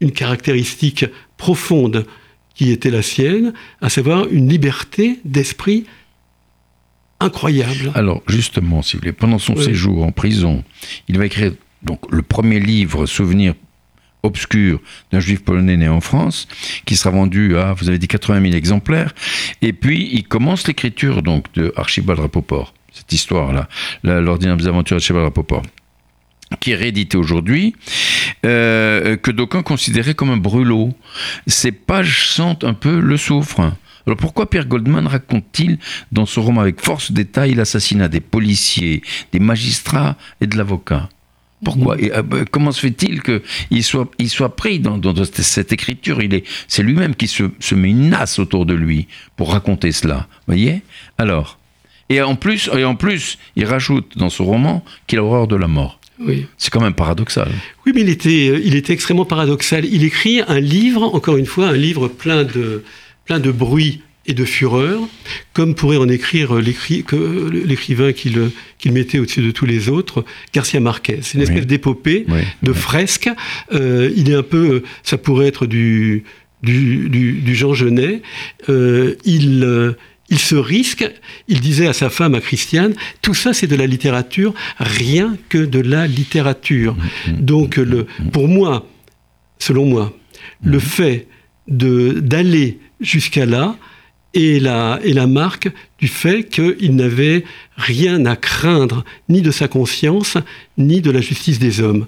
une 0.00 0.10
caractéristique 0.12 1.06
profonde 1.36 2.04
qui 2.54 2.70
était 2.70 2.90
la 2.90 3.02
sienne, 3.02 3.52
à 3.80 3.88
savoir 3.90 4.28
une 4.30 4.48
liberté 4.48 5.18
d'esprit 5.24 5.84
incroyable. 7.24 7.92
Alors, 7.94 8.22
justement, 8.28 8.82
si 8.82 8.96
vous 8.96 9.00
voulez, 9.00 9.12
pendant 9.12 9.38
son 9.38 9.56
séjour 9.56 10.04
en 10.04 10.12
prison, 10.12 10.64
il 11.08 11.18
va 11.18 11.26
écrire 11.26 11.52
donc, 11.82 12.00
le 12.10 12.22
premier 12.22 12.60
livre, 12.60 13.06
Souvenir 13.06 13.54
obscur 14.22 14.80
d'un 15.12 15.20
juif 15.20 15.44
polonais 15.44 15.76
né 15.76 15.88
en 15.88 16.00
France, 16.00 16.48
qui 16.86 16.96
sera 16.96 17.10
vendu 17.10 17.58
à, 17.58 17.74
vous 17.74 17.88
avez 17.88 17.98
dit, 17.98 18.08
80 18.08 18.40
000 18.40 18.54
exemplaires. 18.54 19.14
Et 19.62 19.72
puis, 19.72 20.08
il 20.12 20.24
commence 20.24 20.66
l'écriture 20.66 21.22
donc 21.22 21.52
de 21.54 21.72
Archibald 21.76 22.20
Rapoport, 22.20 22.72
cette 22.92 23.12
histoire-là, 23.12 23.68
l'ordinaire 24.02 24.56
des 24.56 24.66
aventures 24.66 24.96
d'Archibald 24.96 25.26
Rapoport 25.26 25.62
qui 26.60 26.70
est 26.70 26.76
réédité 26.76 27.16
aujourd'hui, 27.16 27.74
euh, 28.44 29.16
que 29.16 29.30
d'aucuns 29.30 29.62
considéraient 29.62 30.14
comme 30.14 30.30
un 30.30 30.36
brûlot. 30.36 30.94
Ces 31.46 31.72
pages 31.72 32.28
sentent 32.28 32.64
un 32.64 32.74
peu 32.74 33.00
le 33.00 33.16
soufre. 33.16 33.72
Alors 34.06 34.16
pourquoi 34.18 34.50
Pierre 34.50 34.66
Goldman 34.66 35.06
raconte-t-il 35.06 35.78
dans 36.12 36.26
son 36.26 36.42
roman 36.42 36.60
avec 36.60 36.80
force 36.80 37.12
détail 37.12 37.54
l'assassinat 37.54 38.08
des 38.08 38.20
policiers, 38.20 39.02
des 39.32 39.38
magistrats 39.40 40.16
et 40.40 40.46
de 40.46 40.56
l'avocat? 40.56 41.08
Pourquoi? 41.64 41.98
Et, 41.98 42.12
euh, 42.12 42.22
bah, 42.22 42.38
Comment 42.50 42.72
se 42.72 42.80
fait-il 42.80 43.22
qu'il 43.22 43.84
soit, 43.84 44.10
il 44.18 44.28
soit 44.28 44.54
pris 44.54 44.78
dans, 44.78 45.00
cette 45.24 45.72
écriture? 45.72 46.22
Il 46.22 46.34
est, 46.34 46.44
C'est 46.68 46.82
lui-même 46.82 47.14
qui 47.14 47.26
se, 47.26 47.44
se, 47.58 47.74
met 47.74 47.90
une 47.90 48.10
nasse 48.10 48.38
autour 48.38 48.66
de 48.66 48.74
lui 48.74 49.08
pour 49.36 49.52
raconter 49.52 49.90
cela. 49.90 50.28
voyez? 50.46 50.82
Alors, 51.16 51.58
et 52.10 52.20
en, 52.20 52.36
plus, 52.36 52.68
et 52.76 52.84
en 52.84 52.96
plus, 52.96 53.38
il 53.56 53.64
rajoute 53.64 54.18
dans 54.18 54.28
ce 54.28 54.42
roman 54.42 54.84
qu'il 55.06 55.18
a 55.18 55.24
horreur 55.24 55.48
de 55.48 55.56
la 55.56 55.68
mort. 55.68 55.98
Oui. 56.20 56.46
C'est 56.58 56.70
quand 56.70 56.82
même 56.82 56.94
paradoxal. 56.94 57.50
Oui, 57.86 57.92
mais 57.94 58.02
il 58.02 58.08
était, 58.08 58.48
euh, 58.50 58.60
il 58.62 58.76
était 58.76 58.92
extrêmement 58.92 59.24
paradoxal. 59.24 59.84
Il 59.84 60.04
écrit 60.04 60.42
un 60.46 60.60
livre, 60.60 61.02
encore 61.02 61.38
une 61.38 61.46
fois, 61.46 61.68
un 61.68 61.76
livre 61.76 62.08
plein 62.08 62.44
de, 62.44 62.84
plein 63.24 63.40
de 63.40 63.50
bruit 63.50 64.02
et 64.26 64.32
de 64.32 64.44
fureur, 64.44 65.00
comme 65.52 65.74
pourrait 65.74 65.98
en 65.98 66.08
écrire 66.08 66.54
l'écrivain 66.54 68.12
qu'il 68.12 68.92
mettait 68.92 69.18
au-dessus 69.18 69.42
de 69.42 69.50
tous 69.50 69.66
les 69.66 69.88
autres, 69.88 70.24
Garcia 70.52 70.80
Marquez. 70.80 71.18
C'est 71.22 71.34
une 71.34 71.42
espèce 71.42 71.66
d'épopée, 71.66 72.26
de 72.62 72.72
fresque. 72.72 73.28
Euh, 73.72 74.10
il 74.16 74.30
est 74.30 74.34
un 74.34 74.42
peu, 74.42 74.82
ça 75.02 75.18
pourrait 75.18 75.46
être 75.46 75.66
du, 75.66 76.24
du, 76.62 77.08
du, 77.10 77.54
Jean 77.54 77.74
Genet. 77.74 78.22
Euh, 78.70 79.14
il, 79.24 79.62
euh, 79.62 79.92
il 80.30 80.38
se 80.38 80.54
risque, 80.54 81.08
il 81.48 81.60
disait 81.60 81.86
à 81.86 81.92
sa 81.92 82.08
femme, 82.08 82.34
à 82.34 82.40
Christiane, 82.40 82.94
tout 83.20 83.34
ça 83.34 83.52
c'est 83.52 83.66
de 83.66 83.76
la 83.76 83.86
littérature, 83.86 84.54
rien 84.78 85.36
que 85.50 85.58
de 85.58 85.80
la 85.80 86.06
littérature. 86.06 86.94
Mmh, 86.94 87.30
mmh, 87.30 87.40
Donc 87.40 87.76
mmh, 87.76 87.82
le, 87.82 88.06
pour 88.32 88.48
moi, 88.48 88.86
selon 89.58 89.84
moi, 89.84 90.16
le 90.62 90.78
fait 90.78 91.28
d'aller 91.68 92.78
jusqu'à 93.04 93.46
là, 93.46 93.76
et 94.34 94.58
la, 94.58 94.98
la 95.04 95.26
marque 95.26 95.70
du 95.98 96.08
fait 96.08 96.44
qu'il 96.44 96.96
n'avait 96.96 97.44
rien 97.76 98.26
à 98.26 98.34
craindre 98.34 99.04
ni 99.28 99.42
de 99.42 99.52
sa 99.52 99.68
conscience, 99.68 100.36
ni 100.76 101.00
de 101.00 101.10
la 101.12 101.20
justice 101.20 101.60
des 101.60 101.80
hommes. 101.80 102.06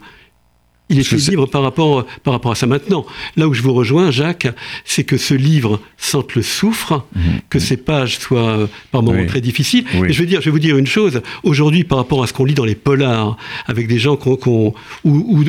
Il 0.88 1.01
était 1.01 1.16
libre 1.16 1.46
par 1.46 1.62
rapport, 1.62 2.07
par 2.22 2.33
rapport 2.33 2.53
à 2.53 2.55
ça. 2.55 2.66
Maintenant, 2.66 3.07
là 3.37 3.49
où 3.49 3.55
je 3.55 3.62
vous 3.62 3.72
rejoins, 3.72 4.12
Jacques, 4.12 4.46
c'est 4.85 5.03
que 5.03 5.16
ce 5.16 5.35
livre 5.35 5.81
sente 5.96 6.35
le 6.37 6.42
soufre, 6.42 7.05
mhm. 7.14 7.22
que 7.51 7.59
ces 7.59 7.77
pages 7.77 8.18
soient 8.18 8.51
euh, 8.51 8.66
par 8.92 9.03
moments 9.03 9.27
très 9.27 9.40
difficiles. 9.40 9.85
Et 10.09 10.12
je 10.12 10.20
veux 10.20 10.27
dire, 10.27 10.40
je 10.40 10.46
vais 10.46 10.51
vous 10.53 10.61
dire 10.61 10.77
une 10.77 10.87
chose. 10.87 11.22
Aujourd'hui, 11.42 11.83
par 11.83 11.99
rapport 11.99 12.22
à 12.22 12.27
ce 12.29 12.33
qu'on 12.33 12.44
lit 12.44 12.55
dans 12.55 12.64
les 12.64 12.77
polars, 12.77 13.37
avec 13.66 13.88
des 13.88 13.99
gens 13.99 14.16
qu'on 14.16 14.75
ou, 15.05 15.44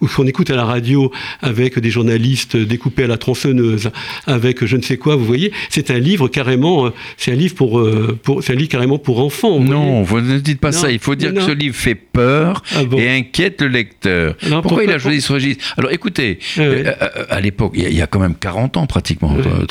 ou, 0.00 0.06
qu'on 0.06 0.26
écoute 0.26 0.50
à 0.50 0.56
la 0.56 0.64
radio, 0.64 1.12
avec 1.42 1.78
des 1.78 1.90
journalistes 1.90 2.56
découpés 2.56 3.04
à 3.04 3.08
la 3.08 3.18
tronçonneuse, 3.18 3.90
avec 4.26 4.64
je 4.64 4.76
ne 4.76 4.82
sais 4.82 4.96
quoi, 4.96 5.16
vous 5.16 5.24
voyez, 5.24 5.52
c'est 5.68 5.90
un 5.90 5.98
livre 5.98 6.28
carrément, 6.28 6.86
euh, 6.86 6.90
c'est 7.16 7.32
un 7.32 7.36
livre 7.36 7.54
pour, 7.54 7.78
euh, 7.78 8.18
pour 8.22 8.42
c'est 8.42 8.54
un 8.54 8.56
livre 8.56 8.70
carrément 8.70 8.98
pour 8.98 9.20
enfants. 9.20 9.58
Vous 9.58 9.64
non, 9.64 10.02
vous 10.02 10.20
ne 10.20 10.38
dites 10.38 10.60
pas 10.60 10.72
ça. 10.72 10.90
Il 10.90 10.98
faut 10.98 11.14
dire 11.14 11.34
que 11.34 11.42
ce 11.42 11.50
livre 11.50 11.76
fait 11.76 11.94
peur 11.94 12.62
ah 12.74 12.82
et 12.96 13.10
inquiète 13.10 13.60
le 13.60 13.68
lecteur. 13.68 14.29
Pourquoi, 14.62 14.84
il 14.84 14.90
a 14.90 14.98
choisi 14.98 15.20
ce 15.20 15.32
registre 15.32 15.74
Alors 15.76 15.90
écoutez, 15.92 16.38
euh, 16.58 16.84
euh, 16.86 17.24
à 17.28 17.40
l'époque, 17.40 17.72
il 17.74 17.92
y, 17.92 18.02
a 18.02 18.06
quand 18.06 18.18
même 18.18 18.34
40 18.34 18.76
ans 18.76 18.86
pratiquement, 18.86 19.34
euh, 19.36 19.66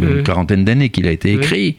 une 0.00 0.22
quarantaine 0.22 0.64
d'années 0.64 0.90
qu'il 0.90 1.06
a 1.06 1.12
été 1.12 1.32
écrit. 1.32 1.76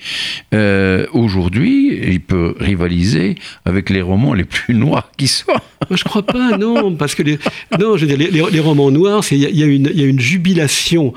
Aujourd'hui, 1.14 2.00
il 2.04 2.20
peut 2.20 2.56
rivaliser 2.60 3.36
avec 3.66 3.90
les 3.90 4.02
romans 4.02 4.34
les 4.34 4.46
plus 4.46 4.74
noirs 4.74 5.12
qui 5.18 5.28
soient. 5.28 5.62
Je 5.92 6.04
crois 6.04 6.24
pas, 6.24 6.58
non, 6.58 6.96
parce 6.96 7.16
que 7.16 7.24
les, 7.24 7.40
non, 7.80 7.98
je 7.98 8.06
veux 8.06 8.16
dire, 8.16 8.50
les, 8.52 8.60
romans 8.60 8.92
noirs, 8.92 9.24
il 9.32 9.40
y, 9.40 9.64
a 9.64 10.06
une 10.06 10.20
jubilation 10.20 11.14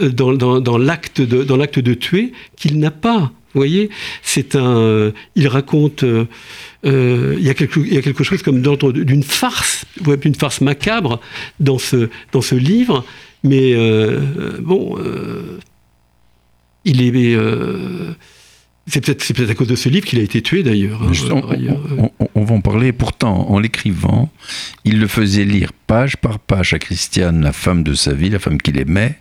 dans, 0.00 0.60
dans 0.60 0.78
l'acte 0.78 1.20
de, 1.20 1.94
tuer 1.94 2.32
qu'il 2.56 2.78
n'a 2.78 2.90
pas. 2.90 3.32
Vous 3.54 3.60
voyez, 3.60 3.90
c'est 4.22 4.56
un. 4.56 5.12
il 5.36 5.48
raconte. 5.48 6.02
Euh, 6.02 6.26
il, 7.38 7.44
y 7.44 7.50
a 7.50 7.54
quelque, 7.54 7.80
il 7.80 7.94
y 7.94 7.98
a 7.98 8.02
quelque 8.02 8.24
chose 8.24 8.42
comme 8.42 8.60
d'une 8.60 9.22
farce, 9.22 9.84
d'une 10.20 10.34
farce 10.34 10.60
macabre 10.60 11.20
dans 11.60 11.78
ce, 11.78 12.10
dans 12.32 12.42
ce 12.42 12.56
livre, 12.56 13.04
mais 13.42 13.72
euh, 13.74 14.20
bon, 14.60 14.98
euh, 14.98 15.58
il 16.84 17.00
est. 17.02 17.38
c'est 18.86 19.00
peut-être 19.00 19.32
peut 19.32 19.48
à 19.48 19.54
cause 19.54 19.68
de 19.68 19.76
ce 19.76 19.88
livre 19.88 20.06
qu'il 20.06 20.18
a 20.18 20.22
été 20.22 20.42
tué 20.42 20.62
d'ailleurs. 20.62 21.02
Hein, 21.02 21.12
on, 22.34 22.44
va 22.44 22.54
en 22.54 22.60
parler. 22.60 22.92
Pourtant, 22.92 23.48
en 23.48 23.58
l'écrivant, 23.58 24.30
il 24.84 25.00
le 25.00 25.06
faisait 25.06 25.44
lire 25.44 25.72
page 25.86 26.18
par 26.18 26.38
page 26.38 26.74
à 26.74 26.78
Christiane, 26.78 27.42
la 27.42 27.52
femme 27.52 27.82
de 27.82 27.94
sa 27.94 28.12
vie, 28.12 28.28
la 28.28 28.38
femme 28.38 28.60
qu'il 28.60 28.78
aimait, 28.78 29.18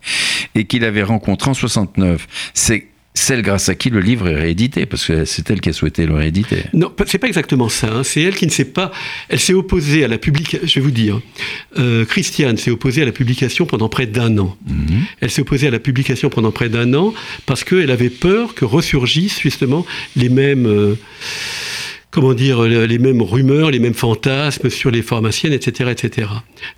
et 0.55 0.65
qu'il 0.65 0.83
avait 0.83 1.03
rencontrée 1.03 1.49
en 1.49 1.53
69. 1.53 2.27
C'est 2.53 2.87
celle 3.13 3.43
grâce 3.43 3.69
à 3.69 3.75
qui 3.75 3.89
le 3.89 3.99
livre 3.99 4.27
est 4.27 4.35
réédité, 4.35 4.85
parce 4.85 5.05
que 5.05 5.25
c'est 5.25 5.49
elle 5.51 5.61
qui 5.61 5.69
a 5.69 5.73
souhaité 5.73 6.05
le 6.05 6.15
rééditer. 6.15 6.63
Non, 6.73 6.91
c'est 7.05 7.19
pas 7.19 7.27
exactement 7.27 7.69
ça. 7.69 7.97
Hein. 7.97 8.03
C'est 8.03 8.21
elle 8.21 8.35
qui 8.35 8.45
ne 8.45 8.51
s'est 8.51 8.65
pas. 8.65 8.91
Elle 9.29 9.39
s'est 9.39 9.53
opposée 9.53 10.03
à 10.03 10.07
la 10.07 10.17
publication. 10.17 10.67
Je 10.67 10.79
vais 10.79 10.81
vous 10.81 10.91
dire. 10.91 11.21
Euh, 11.77 12.05
Christiane 12.05 12.57
s'est 12.57 12.71
opposée 12.71 13.03
à 13.03 13.05
la 13.05 13.11
publication 13.11 13.65
pendant 13.65 13.87
près 13.87 14.07
d'un 14.07 14.37
an. 14.39 14.57
Mhm. 14.67 15.03
Elle 15.21 15.29
s'est 15.29 15.41
opposée 15.41 15.67
à 15.67 15.71
la 15.71 15.79
publication 15.79 16.29
pendant 16.29 16.51
près 16.51 16.69
d'un 16.69 16.93
an 16.95 17.13
parce 17.45 17.63
qu'elle 17.63 17.91
avait 17.91 18.09
peur 18.09 18.55
que 18.55 18.65
ressurgissent 18.65 19.39
justement 19.39 19.85
les 20.15 20.29
mêmes. 20.29 20.65
Euh, 20.65 20.95
comment 22.09 22.35
dire, 22.35 22.61
les 22.61 22.99
mêmes 22.99 23.23
rumeurs, 23.23 23.71
les 23.71 23.79
mêmes 23.79 23.95
fantasmes 23.95 24.69
sur 24.69 24.91
les 24.91 25.01
pharmaciennes, 25.01 25.51
etc., 25.53 25.89
etc. 25.89 26.27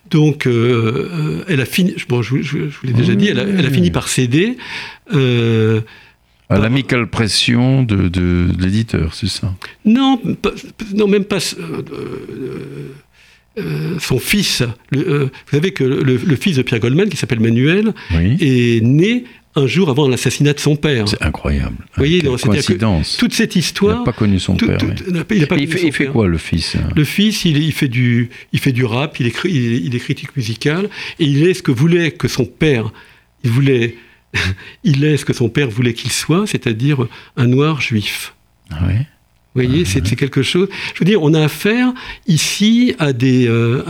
Donc, 0.10 0.48
euh, 0.48 1.44
elle 1.50 1.60
a 1.60 1.66
fini. 1.66 1.94
Bon, 2.08 2.22
je, 2.22 2.36
vous 2.36 2.70
l'ai 2.86 2.94
déjà 2.94 3.16
dit, 3.16 3.28
elle 3.28 3.40
a, 3.40 3.70
fini 3.70 3.92
par 3.92 4.08
céder. 4.08 4.56
À 6.56 6.60
l'amicale 6.60 7.08
pression 7.08 7.84
de, 7.84 8.08
de, 8.08 8.48
l'éditeur, 8.60 9.14
c'est 9.14 9.28
ça? 9.28 9.54
Non, 9.84 10.22
non, 10.94 11.08
même 11.08 11.26
pas. 11.26 11.38
Euh, 11.38 11.84
euh, 11.92 12.94
euh, 13.58 14.00
son 14.00 14.20
fils, 14.20 14.64
vous 14.92 15.30
savez 15.52 15.72
que 15.72 15.84
le, 15.84 16.36
fils 16.36 16.58
de 16.58 16.62
Pierre 16.62 16.80
Goldman, 16.80 17.10
qui 17.10 17.18
s'appelle 17.18 17.40
Manuel, 17.40 17.94
est 18.12 18.84
né 18.84 19.26
un 19.58 19.68
jour 19.68 19.90
avant 19.90 20.08
l'assassinat 20.08 20.54
de 20.54 20.60
son 20.60 20.76
père. 20.76 21.08
C'est 21.08 21.22
incroyable. 21.22 21.76
Vous 21.80 21.98
voyez, 21.98 22.22
coïncidence. 22.22 23.18
toute 23.18 23.34
cette 23.34 23.56
histoire. 23.56 23.96
Il 23.96 24.00
n'a 24.00 24.06
pas 24.06 24.12
connu 24.12 24.40
son 24.40 24.56
père. 24.56 24.78
il, 25.32 25.94
fait, 25.94 26.08
quoi 26.08 26.28
le 26.28 26.38
fils? 26.38 26.76
Le 26.96 27.04
fils, 27.04 27.46
il, 27.46 27.72
fait 27.72 27.88
du, 27.88 28.30
il 28.52 28.60
fait 28.60 28.74
du 28.74 28.84
rap, 28.84 29.20
il 29.20 29.28
écrit, 29.28 29.52
il, 29.52 29.96
est 29.96 30.00
critique 30.00 30.36
musicale, 30.36 30.90
et 31.20 31.26
il 31.26 31.48
est 31.48 31.54
ce 31.54 31.64
que 31.64 31.72
voulait 31.72 32.12
que 32.12 32.28
son 32.28 32.46
père. 32.46 32.92
Il 33.44 33.52
voulait 33.52 33.96
il 34.84 35.04
est 35.04 35.18
ce 35.18 35.26
que 35.26 35.34
son 35.34 35.50
père 35.50 35.70
voulait 35.70 35.94
qu'il 35.94 36.12
soit, 36.12 36.48
c'est-à-dire 36.48 37.08
un 37.38 37.48
noir 37.48 37.82
juif. 37.82 38.34
Ah. 38.72 38.80
Vous 38.82 39.62
voyez, 39.62 39.84
ah 39.86 39.90
c'est 40.04 40.16
quelque 40.16 40.42
chose. 40.42 40.68
Je 40.94 41.00
veux 41.00 41.06
dire, 41.06 41.22
on 41.22 41.34
a 41.34 41.44
affaire 41.44 41.94
ici 42.28 42.94
à 43.00 43.14
des, 43.14 43.48
euh, 43.48 43.84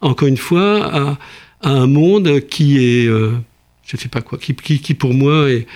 encore 0.00 0.28
une 0.28 0.36
fois, 0.36 0.94
à, 0.94 1.18
un 1.64 1.86
monde 1.86 2.40
qui 2.40 2.78
est, 2.78 3.06
euh, 3.06 3.32
je 3.84 3.96
ne 3.96 4.00
sais 4.00 4.08
pas 4.08 4.20
quoi, 4.20 4.38
qui, 4.38 4.54
qui, 4.54 4.94
pour 4.94 5.14
moi 5.14 5.48
est, 5.50 5.66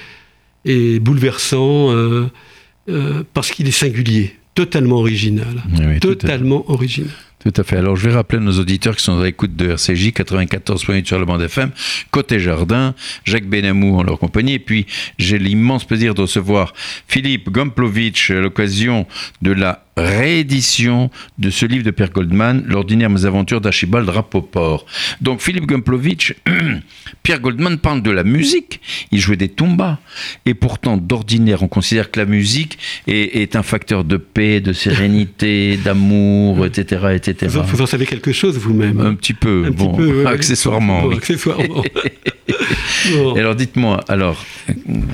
est 0.64 0.98
bouleversant 1.00 1.92
euh, 1.92 3.24
parce 3.34 3.50
qu'il 3.50 3.68
est 3.68 3.72
singulier, 3.72 4.36
totalement 4.54 4.98
original, 4.98 5.62
totalement 6.00 6.68
original. 6.70 7.10
Tout 7.38 7.52
à 7.56 7.64
fait. 7.64 7.76
Alors, 7.76 7.96
je 7.96 8.08
vais 8.08 8.14
rappeler 8.14 8.38
à 8.38 8.40
nos 8.40 8.58
auditeurs 8.58 8.96
qui 8.96 9.04
sont 9.04 9.20
à 9.20 9.24
l'écoute 9.24 9.54
de 9.54 9.70
RCJ 9.70 10.08
94.8 10.08 11.06
sur 11.06 11.18
le 11.18 11.26
bande 11.26 11.42
FM, 11.42 11.70
Côté 12.10 12.40
Jardin, 12.40 12.94
Jacques 13.24 13.46
Benamou 13.46 13.98
en 13.98 14.02
leur 14.02 14.18
compagnie. 14.18 14.54
Et 14.54 14.58
puis, 14.58 14.86
j'ai 15.18 15.38
l'immense 15.38 15.84
plaisir 15.84 16.14
de 16.14 16.22
recevoir 16.22 16.72
Philippe 17.06 17.50
Gomplovitch 17.50 18.30
à 18.30 18.40
l'occasion 18.40 19.06
de 19.42 19.52
la 19.52 19.85
réédition 19.96 21.10
de 21.38 21.50
ce 21.50 21.64
livre 21.64 21.84
de 21.84 21.90
Pierre 21.90 22.10
Goldman, 22.10 22.64
L'ordinaire 22.66 23.10
aventures 23.24 23.60
d'Archibald 23.60 24.08
Rapoport. 24.08 24.84
Donc 25.20 25.40
Philippe 25.40 25.66
Gumplovitch, 25.66 26.34
Pierre 27.22 27.40
Goldman 27.40 27.78
parle 27.78 28.02
de 28.02 28.10
la 28.10 28.24
musique, 28.24 28.80
il 29.10 29.20
jouait 29.20 29.36
des 29.36 29.48
tumbas, 29.48 29.98
et 30.44 30.54
pourtant 30.54 30.96
d'ordinaire 30.96 31.62
on 31.62 31.68
considère 31.68 32.10
que 32.10 32.20
la 32.20 32.26
musique 32.26 32.78
est, 33.06 33.56
un 33.56 33.62
facteur 33.62 34.04
de 34.04 34.16
paix, 34.16 34.60
de 34.60 34.72
sérénité, 34.72 35.78
d'amour, 35.84 36.66
etc., 36.66 37.06
etc. 37.14 37.58
Vous, 37.64 37.80
en 37.80 37.86
savez 37.86 38.06
quelque 38.06 38.32
chose 38.32 38.58
vous-même? 38.58 39.00
Un 39.00 39.14
petit 39.14 39.34
peu, 39.34 39.70
bon, 39.70 40.26
accessoirement. 40.26 41.10
accessoirement. 41.10 41.82
Et 43.36 43.38
alors 43.38 43.54
dites-moi, 43.54 44.00
alors. 44.08 44.44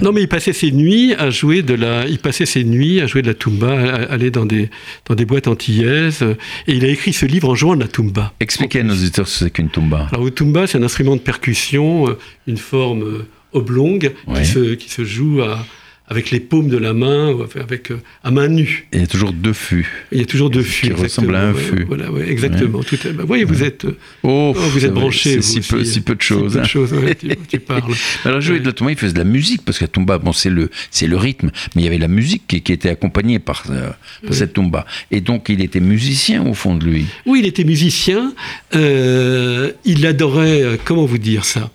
Non 0.00 0.12
mais 0.12 0.22
il 0.22 0.28
passait 0.28 0.52
ses 0.52 0.72
nuits 0.72 1.14
à 1.14 1.30
jouer 1.30 1.62
de 1.62 1.74
la, 1.74 2.06
il 2.06 2.18
passait 2.18 2.46
ses 2.46 2.64
nuits 2.64 3.00
à 3.00 3.06
jouer 3.06 3.22
de 3.22 3.28
la 3.28 3.34
tumba, 3.34 3.72
à 3.72 4.12
aller 4.12 4.30
dans 4.30 4.46
des 4.46 4.70
dans 5.06 5.14
des 5.14 5.24
boîtes 5.24 5.48
antillaises, 5.48 6.22
et 6.66 6.72
il 6.72 6.84
a 6.84 6.88
écrit 6.88 7.12
ce 7.12 7.26
livre 7.26 7.48
en 7.48 7.54
jouant 7.54 7.76
de 7.76 7.80
la 7.80 7.88
tumba. 7.88 8.32
Expliquez 8.40 8.80
à 8.80 8.82
nos 8.82 8.94
auditeurs 8.94 9.28
ce 9.28 9.40
que 9.40 9.44
c'est 9.46 9.50
qu'une 9.50 9.70
tumba. 9.70 10.08
Alors 10.12 10.26
une 10.26 10.34
tumba, 10.34 10.66
c'est 10.66 10.78
un 10.78 10.82
instrument 10.82 11.16
de 11.16 11.20
percussion, 11.20 12.08
euh, 12.08 12.18
une 12.46 12.58
forme 12.58 13.02
euh, 13.02 13.26
oblongue 13.52 14.12
qui, 14.34 14.46
se, 14.46 14.74
qui 14.74 14.88
se 14.90 15.04
joue 15.04 15.42
à 15.42 15.64
avec 16.08 16.30
les 16.30 16.40
paumes 16.40 16.68
de 16.68 16.76
la 16.76 16.92
main, 16.92 17.34
avec 17.58 17.90
euh, 17.90 18.00
à 18.24 18.30
main 18.30 18.48
nue. 18.48 18.86
il 18.92 19.00
y 19.00 19.04
a 19.04 19.06
toujours 19.06 19.32
deux 19.32 19.52
fûts. 19.52 19.88
Il 20.10 20.18
y 20.18 20.22
a 20.22 20.26
toujours 20.26 20.50
deux 20.50 20.62
fûts. 20.62 20.88
Qui 20.88 20.92
ressemblent 20.92 21.34
à 21.34 21.48
un 21.48 21.54
fût. 21.54 21.84
Voilà, 21.84 22.06
exactement. 22.26 22.82
Tout 22.82 22.98
bah, 23.14 23.24
voyez, 23.24 23.44
vous 23.44 23.62
êtes, 23.62 23.84
euh, 23.84 23.96
oh, 24.22 24.52
oh, 24.54 24.60
vous 24.60 24.84
êtes 24.84 24.92
branché. 24.92 25.40
C'est 25.40 25.42
si 25.42 25.60
peu, 25.60 25.84
si 25.84 26.00
peu 26.00 26.14
de 26.14 26.22
choses. 26.22 26.52
Si 26.52 26.58
hein. 26.58 26.64
choses 26.64 26.92
tu, 27.48 27.60
parles. 27.60 27.94
Alors, 28.24 28.40
Joey 28.40 28.60
de 28.60 28.72
il 28.90 28.96
faisait 28.96 29.12
de 29.12 29.18
la 29.18 29.24
musique, 29.24 29.64
parce 29.64 29.78
que 29.78 29.84
la 29.84 29.88
Tomba, 29.88 30.18
bon, 30.18 30.32
c'est 30.32 30.50
le, 30.50 30.70
c'est 30.90 31.06
le 31.06 31.16
rythme, 31.16 31.50
mais 31.74 31.82
il 31.82 31.84
y 31.84 31.88
avait 31.88 31.98
la 31.98 32.08
musique 32.08 32.42
qui, 32.48 32.60
qui 32.60 32.72
était 32.72 32.90
accompagnée 32.90 33.38
par, 33.38 33.64
euh, 33.70 33.90
cette 34.30 34.54
Tomba. 34.54 34.86
Et 35.10 35.20
donc, 35.20 35.48
il 35.48 35.62
était 35.62 35.80
musicien, 35.80 36.44
au 36.46 36.54
fond 36.54 36.74
de 36.74 36.84
lui. 36.84 37.06
Oui, 37.26 37.40
il 37.42 37.46
était 37.46 37.64
musicien. 37.64 38.34
il 38.74 40.06
adorait, 40.06 40.78
comment 40.84 41.04
vous 41.04 41.18
dire 41.18 41.44
ça? 41.44 41.70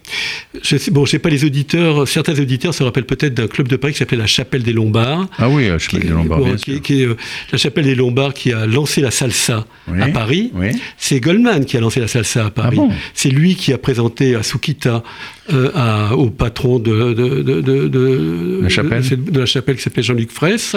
Je 0.62 0.78
sais, 0.78 0.92
Bon, 0.92 1.06
je 1.06 1.12
sais 1.12 1.20
pas, 1.20 1.30
les 1.30 1.46
auditeurs, 1.46 2.08
certains 2.08 2.40
auditeurs 2.40 2.74
se 2.74 2.84
rappellent 2.84 3.06
peut-être 3.06 3.34
d'un 3.34 3.48
club 3.48 3.68
de 3.68 3.76
Paris 3.76 3.94
qui 3.94 4.00
s'appelait 4.00 4.17
la 4.18 4.28
Chapelle 4.28 4.64
des 4.64 4.74
Lombards. 4.74 5.28
Ah 5.38 5.50
oui, 5.50 5.70
la 5.70 5.80
Chapelle 5.80 6.02
des 6.02 6.10
Lombards. 6.10 6.56
Qui, 6.58 7.04
est, 7.04 7.08
la 7.52 7.58
Chapelle 7.58 7.86
des 7.86 7.96
Lombards 7.96 8.34
qui 8.34 8.52
a 8.52 8.66
lancé 8.66 9.02
la 9.02 9.12
salsa 9.12 9.66
à 10.00 10.08
Paris. 10.10 10.52
C'est 10.98 11.20
Goldman 11.20 11.66
qui 11.66 11.78
a 11.78 11.80
lancé 11.80 12.00
la 12.00 12.08
salsa 12.08 12.48
à 12.48 12.50
Paris. 12.52 12.80
Ah 12.82 12.94
c'est 13.14 13.30
lui 13.30 13.56
qui 13.56 13.74
a 13.74 13.78
présenté 13.78 14.36
à 14.36 14.44
Sukita, 14.44 15.04
euh, 15.54 16.10
au 16.12 16.30
patron 16.30 16.80
de, 16.80 17.14
de, 17.14 17.42
de, 17.42 17.88
de, 17.88 18.60
la 18.64 18.70
chapelle, 18.70 19.04
de, 19.04 19.40
la 19.40 19.46
chapelle 19.46 19.78
qui 19.78 19.84
s'appelait 19.84 20.04
Jean-Luc 20.04 20.32
Fraisse. 20.32 20.76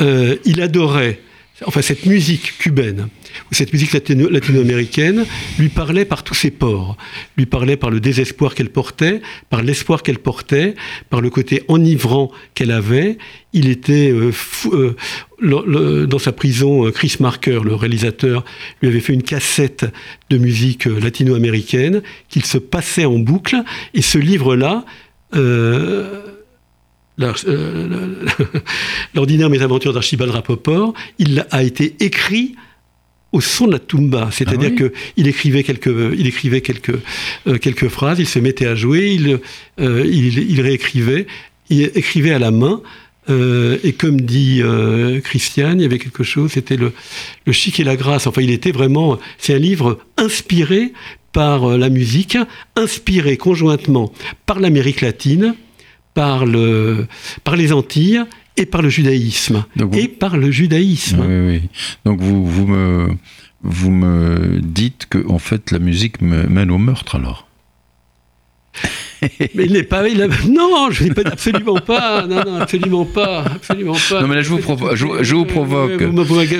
Euh, 0.00 0.36
il 0.44 0.62
adorait 0.62 1.20
enfin 1.66 1.82
cette 1.82 2.06
musique 2.06 2.58
cubaine, 2.58 3.08
cette 3.52 3.72
musique 3.72 3.92
latino-américaine, 3.92 5.26
lui 5.58 5.68
parlait 5.68 6.04
par 6.04 6.22
tous 6.24 6.34
ses 6.34 6.50
pores. 6.50 6.96
Lui 7.36 7.46
parlait 7.46 7.76
par 7.76 7.90
le 7.90 8.00
désespoir 8.00 8.54
qu'elle 8.54 8.70
portait, 8.70 9.20
par 9.48 9.62
l'espoir 9.62 10.02
qu'elle 10.02 10.18
portait, 10.18 10.74
par 11.10 11.20
le 11.20 11.30
côté 11.30 11.62
enivrant 11.68 12.30
qu'elle 12.54 12.70
avait. 12.70 13.18
Il 13.52 13.68
était 13.68 14.10
euh, 14.10 14.30
fou, 14.32 14.72
euh, 14.72 16.06
dans 16.06 16.18
sa 16.18 16.32
prison, 16.32 16.86
euh, 16.86 16.90
Chris 16.90 17.16
Marker, 17.20 17.60
le 17.64 17.74
réalisateur, 17.74 18.44
lui 18.80 18.88
avait 18.88 19.00
fait 19.00 19.12
une 19.12 19.22
cassette 19.22 19.86
de 20.30 20.38
musique 20.38 20.84
latino-américaine 20.84 22.02
qu'il 22.28 22.44
se 22.44 22.58
passait 22.58 23.04
en 23.04 23.18
boucle. 23.18 23.56
Et 23.94 24.02
ce 24.02 24.18
livre-là, 24.18 24.84
l'ordinaire 29.14 29.50
Mes 29.50 29.62
aventures 29.62 29.92
d'Archibald 29.92 30.30
Rapoport, 30.32 30.94
il 31.18 31.46
a 31.50 31.62
été 31.62 31.96
écrit 32.00 32.54
au 33.32 33.40
son 33.40 33.66
de 33.66 33.72
la 33.72 33.78
tumba, 33.78 34.30
c'est-à-dire 34.32 34.72
ah 34.74 34.88
qu'il 35.14 35.28
écrivait 35.28 35.62
quelques, 35.62 35.94
il 36.18 36.26
écrivait 36.26 36.60
quelques, 36.60 36.98
euh, 37.46 37.58
quelques 37.58 37.88
phrases, 37.88 38.18
il 38.18 38.26
se 38.26 38.38
mettait 38.38 38.66
à 38.66 38.74
jouer, 38.74 39.12
il, 39.14 39.38
euh, 39.80 40.04
il, 40.06 40.60
réécrivait, 40.60 41.26
il 41.68 41.82
écrivait 41.94 42.32
à 42.32 42.38
la 42.38 42.50
main. 42.50 42.82
et 43.28 43.92
comme 43.92 44.20
dit 44.20 44.60
Christiane, 45.22 45.78
il 45.78 45.82
y 45.82 45.86
avait 45.86 46.00
quelque 46.00 46.24
chose, 46.24 46.50
c'était 46.52 46.76
le, 46.76 46.92
le 47.46 47.52
chic 47.52 47.78
et 47.78 47.84
la 47.84 47.94
grâce. 47.94 48.26
Enfin, 48.26 48.42
il 48.42 48.50
était 48.50 48.72
vraiment. 48.72 49.20
C'est 49.38 49.54
un 49.54 49.58
livre 49.58 50.00
inspiré 50.16 50.92
par 51.32 51.78
la 51.78 51.90
musique, 51.90 52.36
inspiré 52.74 53.36
conjointement 53.36 54.12
par 54.46 54.58
l'Amérique 54.58 55.00
latine, 55.00 55.54
par, 56.14 56.44
le, 56.44 57.06
par 57.44 57.54
les 57.54 57.72
Antilles 57.72 58.24
et 58.56 58.66
par 58.66 58.82
le 58.82 58.88
judaïsme. 58.88 59.64
Et 59.92 60.08
par 60.08 60.36
le 60.36 60.50
judaïsme. 60.50 61.20
Oui, 61.20 61.46
oui. 61.48 61.68
Donc 62.04 62.20
vous, 62.20 62.44
vous, 62.46 62.66
me, 62.66 63.16
vous 63.62 63.90
me 63.90 64.60
dites 64.62 65.06
que 65.08 65.26
en 65.28 65.38
fait 65.38 65.70
la 65.70 65.78
musique 65.78 66.20
me 66.20 66.46
mène 66.46 66.70
au 66.70 66.78
meurtre 66.78 67.16
alors 67.16 67.46
mais 69.54 69.64
il 69.64 69.72
n'est 69.72 69.82
pas. 69.82 70.02
non, 70.48 70.90
je 70.90 71.12
pas 71.12 71.22
absolument 71.26 71.80
pas. 71.80 72.26
Non, 72.26 72.42
non, 72.44 72.60
absolument 72.60 73.04
pas, 73.04 73.44
absolument 73.44 73.96
pas. 74.08 74.22
Non, 74.22 74.28
mais 74.28 74.36
là, 74.36 74.42
je 74.42 74.50
vous, 74.50 74.58
provoque. 74.58 74.94
Je, 74.94 75.34
vous 75.34 75.44
provoque. 75.44 76.02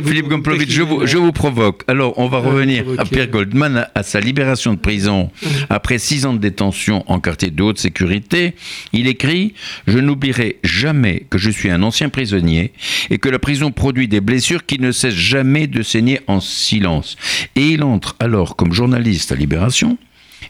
Philippe 0.05 0.29
Gomplovitch, 0.29 0.71
je 0.71 0.83
vous, 0.83 1.07
je 1.07 1.17
vous 1.17 1.33
provoque. 1.33 1.83
Alors, 1.89 2.19
on 2.19 2.29
va 2.29 2.39
revenir 2.39 2.85
à 2.99 3.05
Pierre 3.05 3.29
Goldman, 3.29 3.87
à 3.95 4.03
sa 4.03 4.21
libération 4.21 4.75
de 4.75 4.79
prison 4.79 5.31
après 5.69 5.99
six 5.99 6.27
ans 6.27 6.35
de 6.35 6.39
détention 6.39 7.05
en 7.07 7.21
quartier 7.21 7.51
de 7.51 7.63
haute 7.63 7.79
sécurité. 7.79 8.55
Il 8.93 9.07
écrit 9.07 9.55
Je 9.87 9.99
n'oublierai 9.99 10.59
jamais 10.63 11.27
que 11.31 11.39
je 11.39 11.51
suis 11.51 11.71
un 11.71 11.83
ancien 11.83 12.09
prisonnier 12.09 12.73
et 13.11 13.19
que 13.19 13.29
la 13.29 13.39
prison 13.39 13.71
produit 13.71 14.09
des 14.09 14.21
blessures 14.21 14.67
qui 14.67 14.79
ne 14.79 14.93
cessent 14.93 15.15
jamais 15.15 15.67
de 15.67 15.83
saigner 15.83 16.21
en 16.27 16.41
silence. 16.41 17.17
Et 17.57 17.69
il 17.69 17.83
entre 17.83 18.17
alors 18.19 18.57
comme 18.57 18.73
journaliste 18.73 19.33
à 19.33 19.35
Libération 19.35 19.99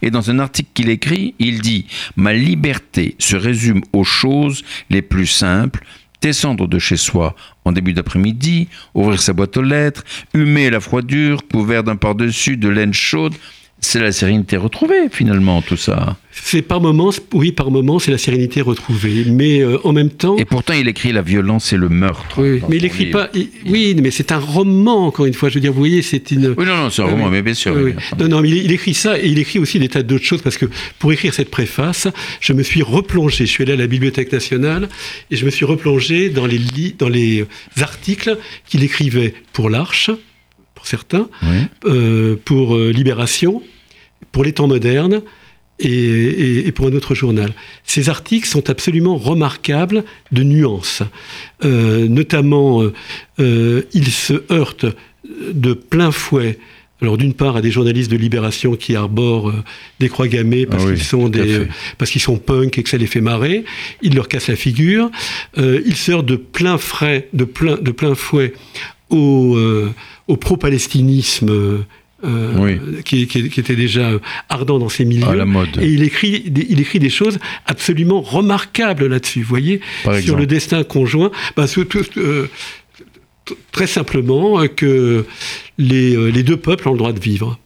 et 0.03 0.11
dans 0.11 0.31
un 0.31 0.39
article 0.39 0.71
qu'il 0.75 0.89
écrit, 0.89 1.35
il 1.39 1.61
dit 1.61 1.87
Ma 2.17 2.33
liberté 2.33 3.15
se 3.19 3.37
résume 3.37 3.83
aux 3.93 4.05
choses 4.05 4.63
les 4.89 5.03
plus 5.03 5.27
simples. 5.27 5.85
Descendre 6.21 6.69
de 6.69 6.79
chez 6.79 6.99
soi 6.99 7.35
en 7.65 7.73
début 7.73 7.95
d'après-midi, 7.95 8.69
ouvrir 8.95 9.23
sa 9.23 9.33
boîte 9.33 9.57
aux 9.57 9.63
lettres, 9.63 10.05
humer 10.35 10.69
la 10.69 10.81
froidure, 10.81 11.47
couvert 11.49 11.83
d'un 11.83 11.97
par-dessus 11.97 12.59
de 12.59 12.69
laine 12.69 12.93
chaude, 12.93 13.35
c'est 13.81 14.01
la 14.01 14.13
sérénité 14.13 14.57
retrouvée 14.57 15.09
finalement 15.11 15.63
tout 15.63 15.77
ça. 15.77 16.17
C'est 16.33 16.63
par 16.63 16.81
moments, 16.81 17.11
oui, 17.33 17.51
par 17.51 17.71
moments, 17.71 17.99
c'est 17.99 18.11
la 18.11 18.19
sérénité 18.19 18.61
retrouvée, 18.61 19.25
mais 19.27 19.61
euh, 19.61 19.79
en 19.85 19.93
même 19.93 20.11
temps. 20.11 20.37
Et 20.37 20.45
pourtant, 20.45 20.75
il 20.75 20.87
écrit 20.87 21.13
la 21.13 21.23
violence 21.23 21.73
et 21.73 21.77
le 21.77 21.89
meurtre. 21.89 22.41
Oui, 22.41 22.63
mais 22.69 22.77
il 22.77 22.85
écrit 22.85 23.07
pas. 23.07 23.31
oui, 23.67 23.97
mais 24.01 24.11
c'est 24.11 24.33
un 24.33 24.39
roman 24.39 25.07
encore 25.07 25.27
une 25.27 25.35
fois. 25.35 25.49
Je 25.49 25.55
veux 25.55 25.61
dire, 25.61 25.73
vous 25.73 25.79
voyez, 25.79 26.03
c'est 26.03 26.31
une. 26.31 26.55
Oui, 26.57 26.65
non, 26.67 26.77
non, 26.77 26.91
c'est 26.91 27.03
un 27.03 27.07
roman, 27.07 27.31
mais 27.31 27.43
bien 27.43 27.55
sûr. 27.55 27.75
Non, 28.19 28.29
non, 28.29 28.41
mais 28.43 28.51
il, 28.51 28.71
écrit 28.71 28.95
ça 28.95 29.19
et 29.19 29.27
il 29.27 29.39
écrit 29.39 29.59
aussi 29.59 29.79
des 29.79 29.89
tas 29.89 30.03
d'autres 30.03 30.25
choses 30.25 30.43
parce 30.43 30.57
que 30.57 30.67
pour 30.99 31.13
écrire 31.13 31.35
cette 31.35 31.51
préface, 31.51 32.07
je 32.41 32.53
me 32.53 32.63
suis 32.63 32.83
replongé. 32.83 33.47
Je 33.47 33.51
suis 33.51 33.65
allé 33.65 33.73
à 33.73 33.77
la 33.77 33.87
Bibliothèque 33.87 34.33
nationale 34.33 34.89
et 35.31 35.37
je 35.37 35.45
me 35.45 35.51
suis 35.51 35.65
replongé 35.65 36.31
dans 36.31 36.47
les 36.47 36.61
dans 36.99 37.09
les 37.09 37.45
articles 37.81 38.37
qu'il 38.69 38.85
écrivait 38.85 39.35
pour 39.53 39.69
l'Arche 39.69 40.11
pour 40.81 40.87
certains, 40.87 41.29
euh, 41.85 42.37
pour 42.43 42.75
euh, 42.75 42.91
Libération, 42.91 43.63
pour 44.33 44.45
les 44.45 44.55
temps 44.55 44.67
modernes 44.67 45.21
et, 45.79 46.73
pour 46.75 46.87
un 46.87 46.93
autre 46.93 47.15
journal. 47.15 47.53
Ces 47.85 48.09
articles 48.09 48.49
sont 48.49 48.71
absolument 48.71 49.19
remarquables 49.19 50.05
de 50.33 50.43
nuances. 50.43 51.03
Euh, 51.65 52.09
notamment, 52.09 52.83
ils 53.39 54.11
se 54.11 54.43
heurtent 54.51 54.87
de 55.53 55.75
plein 55.75 56.13
fouet 56.13 56.59
alors 57.03 57.17
d'une 57.17 57.33
part 57.33 57.57
à 57.57 57.63
des 57.63 57.71
journalistes 57.71 58.11
de 58.11 58.17
Libération 58.19 58.77
qui 58.77 58.95
arborent 58.95 59.55
des 60.01 60.11
croix 60.11 60.29
gammées 60.29 60.67
parce 60.67 60.85
ah 60.87 60.93
qu'ils 60.93 61.03
sont 61.03 61.31
des 61.31 61.67
parce 61.97 62.11
qu'ils 62.11 62.21
sont 62.21 62.37
punk 62.37 62.77
et 62.77 62.83
que 62.83 62.91
ça 62.91 62.99
les 62.99 63.07
fait 63.07 63.23
marrer, 63.23 63.65
ils 64.03 64.15
leur 64.15 64.29
cassent 64.29 64.49
la 64.49 64.57
figure. 64.57 65.11
ils 65.57 65.97
se 65.97 66.13
heurtent 66.13 66.27
de 66.27 66.37
plein 66.37 66.77
frais, 66.77 67.29
de 67.33 67.45
plein 67.45 67.77
de 67.77 67.91
plein 67.91 68.15
fouet 68.15 68.53
aux, 69.09 69.57
au 70.31 70.37
pro-palestinisme 70.37 71.85
euh, 72.23 73.03
qui, 73.03 73.23
était 73.23 73.75
déjà 73.75 74.13
ardent 74.49 74.79
dans 74.79 74.89
ses 74.89 75.05
milieux. 75.05 75.27
Et 75.81 75.89
il 75.89 76.03
écrit, 76.03 76.45
il 76.47 76.81
écrit 76.81 77.01
des 77.01 77.11
choses 77.11 77.39
absolument 77.67 78.21
remarquables 78.21 79.07
là-dessus, 79.07 79.43
vous 79.43 79.49
voyez, 79.49 79.81
sur 80.23 80.37
le 80.37 80.47
destin 80.47 80.85
conjoint. 80.85 81.31
Euh, 81.59 82.47
très 83.73 83.89
simplement 83.89 84.65
que 84.69 85.25
les, 85.79 86.15
euh, 86.15 86.29
les, 86.29 86.45
deux 86.45 86.57
peuples 86.57 86.89
ont 86.89 86.93
le 86.93 86.99
droit 86.99 87.13
de 87.13 87.21
vivre 87.21 87.59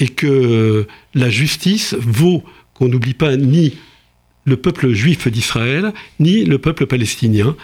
et 0.00 0.08
que 0.08 0.86
la 1.14 1.30
justice 1.30 1.94
vaut 2.00 2.42
qu'on 2.74 2.88
n'oublie 2.88 3.14
pas 3.14 3.36
ni 3.36 3.76
le 4.44 4.56
peuple 4.56 4.92
juif 4.92 5.28
d'Israël, 5.28 5.92
ni 6.18 6.44
le 6.44 6.58
peuple 6.58 6.86
palestinien. 6.86 7.56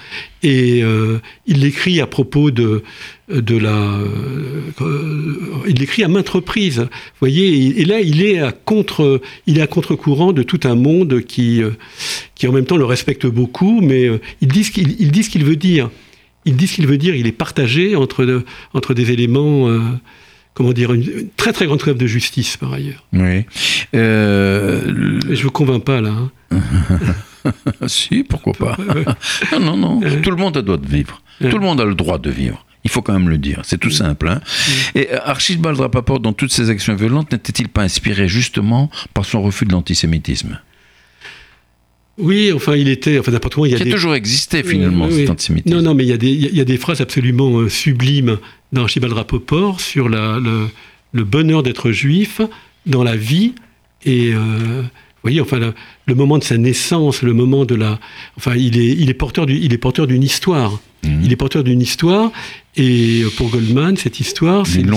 Et 0.43 0.83
euh, 0.83 1.19
il 1.47 1.61
l'écrit 1.61 2.01
à 2.01 2.07
propos 2.07 2.51
de, 2.51 2.83
de 3.29 3.57
la... 3.57 3.99
Euh, 4.81 5.35
il 5.67 5.79
l'écrit 5.79 6.05
à 6.05 6.09
maintes 6.09 6.29
reprises. 6.29 6.87
Voyez, 7.21 7.81
et, 7.81 7.85
là, 7.85 8.01
il 8.01 8.23
est 8.23 8.41
à 8.41 8.53
contre, 8.53 9.21
il 9.47 9.59
est 9.59 9.63
à 9.63 9.67
contre-courant 9.67 10.33
de 10.33 10.43
tout 10.43 10.61
un 10.65 10.75
monde 10.75 11.23
qui, 11.23 11.63
euh, 11.63 11.71
qui 12.35 12.47
en 12.47 12.53
même 12.53 12.67
temps 12.67 12.77
le 12.77 12.85
respecte 12.85 13.27
beaucoup, 13.27 13.81
mais 13.81 14.09
il 14.41 14.49
dit 14.49 14.65
ce 14.65 14.71
qu'il 14.71 14.97
il 15.01 15.11
dit 15.11 15.23
ce 15.23 15.31
qu'il 15.31 15.45
veut 15.45 15.57
dire. 15.57 15.91
Il 16.45 16.55
dit 16.55 16.69
ce 16.69 16.77
qu'il 16.77 16.87
veut 16.87 16.99
dire, 16.99 17.17
il 17.17 17.27
est 17.27 17.33
partagé 17.33 17.97
entre, 17.97 18.45
entre 18.73 18.95
des 18.95 19.11
éléments 19.11 19.69
comment 20.57 20.73
dire, 20.73 20.93
une, 20.95 21.29
très 21.37 21.53
très 21.53 21.67
grande 21.67 21.79
trêve 21.79 21.99
de 21.99 22.07
justice 22.07 22.57
par 22.57 22.73
ailleurs. 22.73 23.05
Oui. 23.13 23.45
Euh, 23.95 25.21
je 25.31 25.43
vous 25.43 25.51
convainc 25.51 25.85
pas 25.85 26.01
là. 26.01 26.15
Hein. 26.51 26.61
si, 27.87 28.25
pourquoi 28.25 28.55
pas. 28.55 28.77
non, 29.53 29.61
non, 29.61 29.77
non. 29.77 30.01
Tout 30.23 30.31
le 30.31 30.37
monde 30.37 30.57
a 30.57 30.61
le 30.61 30.65
droit 30.65 30.79
de 30.79 30.89
vivre. 30.89 31.23
Tout 31.41 31.59
le 31.59 31.65
monde 31.65 31.81
a 31.81 31.85
le 31.85 31.95
droit 31.95 32.19
de 32.19 32.31
vivre. 32.31 32.65
Il 32.85 32.91
faut 32.91 33.03
quand 33.03 33.13
même 33.13 33.29
le 33.29 33.37
dire. 33.37 33.61
C'est 33.65 33.79
tout 33.79 33.91
simple. 33.91 34.29
Hein. 34.29 34.41
Et 34.95 35.09
euh, 35.13 35.19
Archibald 35.25 35.79
Rapaport, 35.79 36.21
dans 36.21 36.33
toutes 36.33 36.53
ses 36.53 36.71
actions 36.71 36.95
violentes, 36.95 37.33
n'était-il 37.33 37.69
pas 37.69 37.83
inspiré 37.83 38.27
justement 38.27 38.91
par 39.13 39.27
son 39.27 39.43
refus 39.43 39.67
de 39.67 39.73
l'antisémitisme? 39.73 40.59
Oui, 42.19 42.51
enfin, 42.55 42.77
il 42.77 42.89
était, 42.89 43.19
enfin, 43.19 43.31
n'importe 43.31 43.57
quoi. 43.57 43.69
Il 43.69 43.73
y 43.73 43.77
a, 43.77 43.87
a 43.87 43.91
toujours 43.91 44.15
existé 44.15 44.63
finalement 44.63 45.11
cet 45.11 45.29
antisémitisme. 45.29 45.77
Non, 45.77 45.83
non, 45.83 45.95
mais 45.95 46.05
il 46.05 46.09
y 46.09 46.13
a 46.13 46.17
des, 46.17 46.31
il 46.31 46.57
y 46.57 46.61
a 46.61 46.65
des 46.65 46.79
phrases 46.79 47.03
absolument 47.03 47.59
euh, 47.59 47.69
sublimes 47.69 48.39
d'Archibald 48.73 49.13
Rapoport 49.13 49.81
sur 49.81 50.09
la, 50.09 50.39
le, 50.39 51.25
bonheur 51.25 51.63
d'être 51.63 51.93
juif 51.93 52.41
dans 52.85 53.03
la 53.03 53.17
vie 53.17 53.55
et 54.05 54.33
euh, 54.35 54.83
voyez, 55.27 55.41
enfin, 55.41 55.59
le, 56.07 56.15
moment 56.15 56.39
de 56.39 56.45
sa 56.45 56.57
naissance, 56.57 57.23
le 57.23 57.33
moment 57.33 57.65
de 57.65 57.75
la. 57.75 57.99
Enfin, 58.37 58.55
il 58.55 58.79
est, 58.79 58.93
il 58.93 59.11
est 59.11 59.15
porteur 59.15 59.47
d'une 59.47 60.23
histoire. 60.23 60.81
Mhm. 61.05 61.21
Il 61.25 61.33
est 61.33 61.37
porteur 61.37 61.65
d'une 61.65 61.81
histoire. 61.81 62.31
Et 62.77 63.23
pour 63.37 63.49
Goldman, 63.51 63.97
cette 63.97 64.21
histoire, 64.21 64.67
c'est 64.67 64.81
une, 64.81 64.95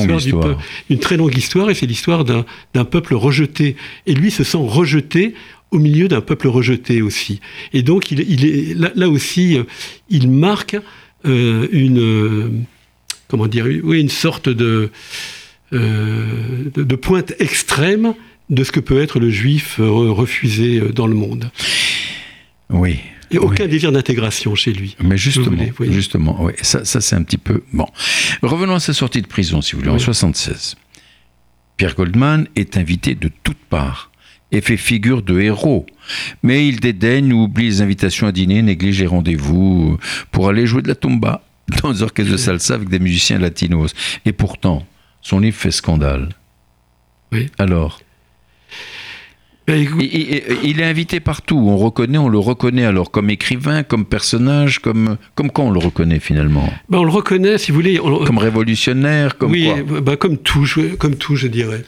une, 0.89 0.99
très 0.99 1.17
longue 1.17 1.35
histoire, 1.35 1.69
et 1.69 1.73
c'est 1.73 1.85
l'histoire 1.85 2.25
d'un 2.25 2.85
peuple 2.85 3.15
rejeté. 3.15 3.75
Et 4.05 4.13
lui 4.13 4.31
se 4.31 4.43
sent 4.43 4.59
rejeté 4.61 5.33
au 5.71 5.79
milieu 5.79 6.07
d'un 6.07 6.21
peuple 6.21 6.47
rejeté 6.47 7.01
aussi. 7.01 7.39
Et 7.73 7.81
donc, 7.81 8.11
il, 8.11 8.19
il 8.29 8.45
est, 8.45 8.73
là, 8.95 9.09
aussi, 9.09 9.57
euh, 9.57 9.63
il 10.09 10.29
marque 10.29 10.77
euh, 11.25 11.67
une. 11.71 12.65
Euh, 13.29 13.37
comment 13.37 13.47
dire 13.47 13.65
Oui, 13.83 13.99
une 13.99 14.09
sorte 14.09 14.49
de, 14.49 14.91
de, 15.71 16.71
de 16.75 16.95
pointe 16.95 17.33
extrême 17.39 18.13
de 18.49 18.63
ce 18.63 18.71
que 18.71 18.79
peut 18.79 19.01
être 19.01 19.19
le 19.19 19.29
juif 19.29 19.75
refusé 19.79 20.79
dans 20.93 21.07
le 21.07 21.15
monde. 21.15 21.51
Oui. 22.69 22.97
Et 23.31 23.37
aucun 23.37 23.67
désir 23.67 23.91
d'intégration 23.91 24.55
chez 24.55 24.73
lui. 24.73 24.95
Mais 25.03 25.17
justement, 25.17 25.63
justement, 25.81 26.43
oui. 26.43 26.53
ça, 26.61 26.83
ça 26.83 26.99
c'est 26.99 27.15
un 27.15 27.21
petit 27.21 27.37
peu 27.37 27.61
bon. 27.73 27.85
Revenons 28.41 28.73
à 28.73 28.79
sa 28.79 28.93
sortie 28.93 29.21
de 29.21 29.27
prison, 29.27 29.61
si 29.61 29.73
vous 29.73 29.79
voulez, 29.81 29.91
en 29.91 29.99
76. 29.99 30.75
Pierre 31.77 31.95
Goldman 31.95 32.47
est 32.55 32.75
invité 32.75 33.13
de 33.13 33.29
toutes 33.43 33.63
parts 33.69 34.11
et 34.51 34.61
fait 34.61 34.77
figure 34.77 35.21
de 35.21 35.39
héros. 35.39 35.85
Mais 36.41 36.67
il 36.67 36.79
dédaigne 36.79 37.31
ou 37.33 37.43
oublie 37.43 37.65
les 37.65 37.81
invitations 37.81 38.25
à 38.25 38.31
dîner, 38.31 38.63
néglige 38.63 38.99
les 38.99 39.07
rendez-vous 39.07 39.97
pour 40.31 40.49
aller 40.49 40.65
jouer 40.65 40.81
de 40.81 40.87
la 40.87 40.95
tumba 40.95 41.43
dans 41.83 41.91
des 41.91 42.03
orchestres 42.03 42.31
de 42.31 42.37
salsa 42.37 42.75
avec 42.75 42.89
des 42.89 42.99
musiciens 42.99 43.39
latinos. 43.39 43.93
Et 44.25 44.31
pourtant, 44.31 44.85
son 45.21 45.39
livre 45.39 45.57
fait 45.57 45.71
scandale. 45.71 46.29
Oui. 47.31 47.47
Alors 47.57 47.99
ben, 49.67 49.87
il, 50.63 50.81
est 50.81 50.83
invité 50.83 51.19
partout. 51.19 51.57
On 51.57 51.77
reconnaît, 51.77 52.17
on 52.17 52.27
le 52.27 52.39
reconnaît 52.39 52.85
alors 52.85 53.11
comme 53.11 53.29
écrivain, 53.29 53.83
comme 53.83 54.03
personnage, 54.03 54.79
comme 54.79 55.17
comme 55.35 55.51
quoi 55.51 55.65
on 55.65 55.69
le 55.69 55.77
reconnaît 55.77 56.19
finalement? 56.19 56.67
Ben, 56.89 56.97
on 56.97 57.03
le 57.03 57.11
reconnaît, 57.11 57.59
si 57.59 57.71
vous 57.71 57.75
voulez, 57.75 57.97
comme 57.97 58.39
révolutionnaire, 58.39 59.37
comme 59.37 59.51
oui, 59.51 59.69
ben, 60.01 60.15
comme 60.15 60.37
tout, 60.39 60.65
je, 60.65 60.95
comme 60.95 61.17
tout, 61.17 61.35
je 61.35 61.47
dirais. 61.47 61.83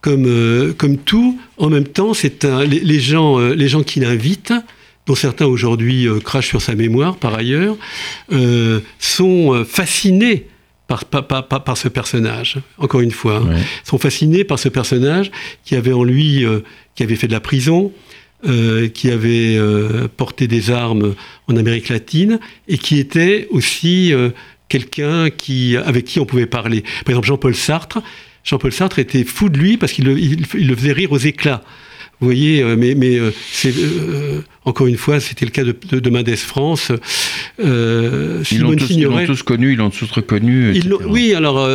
Comme 0.00 0.24
euh, 0.24 0.72
comme 0.72 0.96
tout. 0.96 1.38
En 1.58 1.68
même 1.68 1.84
temps, 1.84 2.14
c'est 2.14 2.42
les, 2.42 2.80
les, 2.80 3.00
gens, 3.00 3.38
euh, 3.38 3.52
les 3.54 3.68
gens 3.68 3.82
qui 3.82 4.00
l'invitent 4.00 4.54
dont 5.06 5.14
certains 5.14 5.46
aujourd'hui 5.46 6.06
euh, 6.06 6.20
crachent 6.20 6.48
sur 6.48 6.62
sa 6.62 6.74
mémoire 6.74 7.16
par 7.16 7.34
ailleurs, 7.34 7.76
sont 8.98 9.64
fascinés 9.64 10.46
par, 11.08 11.62
par, 11.62 11.76
ce 11.76 11.88
personnage, 11.88 12.56
encore 12.78 13.00
une 13.00 13.12
fois. 13.12 13.36
Hein. 13.36 13.60
sont 13.84 13.98
fascinés 13.98 14.42
par 14.42 14.58
ce 14.58 14.68
personnage 14.68 15.30
qui 15.64 15.76
avait 15.76 15.92
en 15.92 16.02
lui, 16.02 16.44
euh, 16.44 16.60
qui 16.94 17.04
avait 17.04 17.14
fait 17.14 17.28
de 17.28 17.32
la 17.32 17.40
prison, 17.40 17.92
euh, 18.48 18.88
qui 18.88 19.10
avait 19.10 19.56
euh, 19.56 20.08
porté 20.08 20.48
des 20.48 20.70
armes 20.70 21.14
en 21.46 21.56
Amérique 21.56 21.90
latine 21.90 22.40
et 22.66 22.76
qui 22.76 22.98
était 22.98 23.46
aussi 23.50 24.12
quelqu'un 24.68 25.30
qui, 25.30 25.76
avec 25.76 26.06
qui 26.06 26.18
on 26.18 26.26
pouvait 26.26 26.46
parler. 26.46 26.82
Par 27.04 27.10
exemple, 27.10 27.28
Jean-Paul 27.28 27.54
Sartre. 27.54 28.02
Jean-Paul 28.42 28.72
Sartre 28.72 28.98
était 28.98 29.24
fou 29.24 29.48
de 29.48 29.58
lui 29.58 29.76
parce 29.76 29.92
qu'il 29.92 30.06
le 30.06 30.76
faisait 30.76 30.92
rire 30.92 31.12
aux 31.12 31.18
éclats. 31.18 31.62
Vous 32.20 32.26
voyez, 32.26 32.62
euh, 32.62 32.76
mais, 32.76 32.94
mais 32.94 33.18
euh, 33.18 33.32
c'est 33.50 33.74
euh, 33.78 34.42
encore 34.66 34.86
une 34.86 34.98
fois, 34.98 35.20
c'était 35.20 35.46
le 35.46 35.50
cas 35.50 35.64
de, 35.64 35.72
de, 35.72 36.10
Mendes 36.10 36.36
France. 36.36 36.92
Euh, 37.58 38.42
ils 38.50 38.60
l'ont 38.60 38.76
tous, 38.76 38.88
tous, 39.26 39.42
connu, 39.42 39.72
ils 39.72 39.78
l'ont 39.78 39.88
tous 39.88 40.10
reconnu. 40.10 40.78
oui, 41.06 41.32
alors 41.32 41.66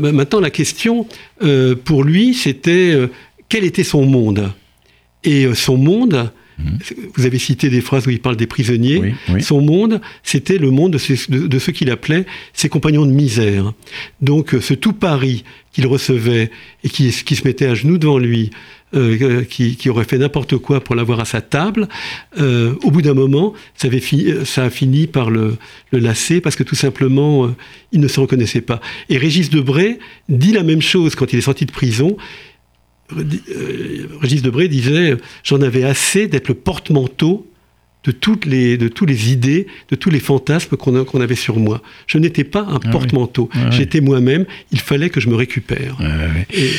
maintenant 0.00 0.40
la 0.40 0.50
question 0.50 1.06
pour 1.84 2.04
lui, 2.04 2.32
c'était 2.32 2.96
quel 3.50 3.64
était 3.64 3.84
son 3.84 4.06
monde? 4.06 4.50
Et 5.24 5.54
son 5.54 5.76
monde. 5.76 6.30
Vous 7.14 7.26
avez 7.26 7.38
cité 7.38 7.68
des 7.68 7.80
phrases 7.80 8.06
où 8.06 8.10
il 8.10 8.20
parle 8.20 8.36
des 8.36 8.46
prisonniers. 8.46 9.14
Son 9.40 9.60
monde, 9.60 10.00
c'était 10.22 10.58
le 10.58 10.70
monde 10.70 10.92
de, 10.92 11.46
de 11.46 11.58
ceux 11.58 11.72
qu'il 11.72 11.90
appelait 11.90 12.26
ses 12.52 12.68
compagnons 12.68 13.06
de 13.06 13.12
misère. 13.12 13.72
Donc 14.20 14.54
ce 14.60 14.74
tout 14.74 14.92
Paris 14.92 15.44
qu'il 15.72 15.86
recevait 15.86 16.50
et 16.84 16.88
qui, 16.88 17.10
qui 17.10 17.36
se 17.36 17.46
mettait 17.46 17.66
à 17.66 17.74
genoux 17.74 17.98
devant 17.98 18.18
lui, 18.18 18.50
euh, 18.94 19.42
qui, 19.44 19.88
aurait 19.88 20.04
fait 20.04 20.18
n'importe 20.18 20.58
quoi 20.58 20.84
pour 20.84 20.94
l'avoir 20.94 21.18
à 21.20 21.24
sa 21.24 21.40
table, 21.40 21.88
euh, 22.38 22.74
au 22.82 22.90
bout 22.90 23.00
d'un 23.00 23.14
moment, 23.14 23.54
ça, 23.74 23.88
avait 23.88 24.02
ça, 24.44 24.64
a 24.64 24.70
fini 24.70 25.06
par 25.06 25.30
le, 25.30 25.56
le, 25.92 25.98
lasser 25.98 26.42
parce 26.42 26.56
que 26.56 26.62
tout 26.62 26.74
simplement, 26.74 27.46
euh, 27.46 27.54
il 27.92 28.00
ne 28.00 28.08
se 28.08 28.20
reconnaissait 28.20 28.60
pas. 28.60 28.82
Et 29.08 29.16
Régis 29.16 29.48
Debray 29.48 29.98
dit 30.28 30.52
la 30.52 30.62
même 30.62 30.82
chose 30.82 31.14
quand 31.14 31.32
il 31.32 31.38
est 31.38 31.42
sorti 31.42 31.64
de 31.64 31.72
prison. 31.72 32.18
Régis 34.20 34.42
Debray 34.42 34.68
disait 34.68 35.16
J'en 35.44 35.60
avais 35.60 35.84
assez 35.84 36.26
d'être 36.26 36.48
le 36.48 36.54
porte-manteau 36.54 37.46
de 38.04 38.10
toutes 38.10 38.46
les 38.46 38.76
de 38.78 38.88
tous 38.88 39.06
les 39.06 39.32
idées, 39.32 39.66
de 39.90 39.96
tous 39.96 40.10
les 40.10 40.20
fantasmes 40.20 40.76
qu'on 40.76 41.20
avait 41.20 41.34
sur 41.34 41.58
moi. 41.58 41.82
Je 42.06 42.18
n'étais 42.18 42.44
pas 42.44 42.62
un 42.62 42.80
ah 42.82 42.90
porte-manteau. 42.90 43.48
Ah 43.54 43.70
J'étais 43.70 44.00
moi-même. 44.00 44.44
Il 44.72 44.80
fallait 44.80 45.10
que 45.10 45.20
je 45.20 45.28
me 45.28 45.36
récupère. 45.36 45.96
Et, 46.52 46.70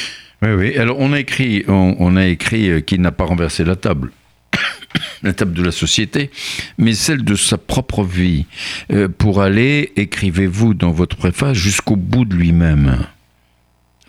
oui, 0.44 0.50
oui. 0.52 0.78
Alors, 0.78 0.98
on 1.00 1.14
a 1.14 1.20
écrit, 1.20 1.64
on, 1.68 2.16
a 2.18 2.28
écrit 2.28 2.70
euh, 2.70 2.82
qu'il 2.82 3.00
n'a 3.02 3.12
pas 3.12 3.24
renversé 3.24 3.64
la 3.64 3.78
table. 3.78 4.12
la 5.24 5.34
table 5.34 5.54
de 5.54 5.64
la 5.64 5.72
société, 5.72 6.32
mais 6.78 6.94
celle 6.94 7.24
de 7.24 7.36
sa 7.36 7.58
propre 7.58 8.04
vie. 8.04 8.46
Euh, 8.92 9.08
pour 9.08 9.42
aller, 9.42 9.94
écrivez-vous 9.96 10.74
dans 10.74 10.92
votre 10.92 11.16
préface, 11.16 11.58
jusqu'au 11.58 11.96
bout 11.96 12.26
de 12.26 12.36
lui-même. 12.36 12.98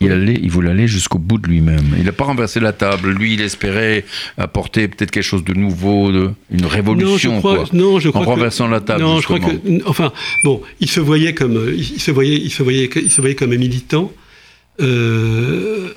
Il, 0.04 0.12
allait, 0.12 0.38
il 0.42 0.50
voulait 0.50 0.70
aller 0.70 0.86
jusqu'au 0.86 1.18
bout 1.18 1.38
de 1.38 1.48
lui-même. 1.48 1.94
Il 1.98 2.04
n'a 2.04 2.12
pas 2.12 2.24
renversé 2.24 2.60
la 2.60 2.72
table. 2.72 3.10
Lui, 3.10 3.34
il 3.34 3.40
espérait 3.40 4.04
apporter 4.38 4.88
peut-être 4.88 5.10
quelque 5.10 5.24
chose 5.24 5.44
de 5.44 5.54
nouveau, 5.54 6.12
de, 6.12 6.30
une 6.50 6.66
révolution. 6.66 7.42
Non, 7.72 7.98
je 7.98 8.08
crois, 8.08 8.22
en 8.22 8.24
renversant 8.24 8.68
la 8.68 8.80
table. 8.80 9.02
Non, 9.02 9.20
je 9.20 9.24
crois 9.24 9.40
que. 9.40 9.86
Enfin, 9.86 10.12
bon, 10.42 10.62
il 10.80 10.88
se 10.88 11.00
voyait 11.00 11.34
comme, 11.34 11.72
il 11.76 12.00
se 12.00 12.10
voyait, 12.10 12.36
il 12.36 12.50
se 12.50 12.62
voyait, 12.62 12.90
il 12.94 13.10
se 13.10 13.20
voyait 13.20 13.36
comme 13.36 13.52
un 13.52 13.58
militant. 13.58 14.12
Euh, 14.80 15.90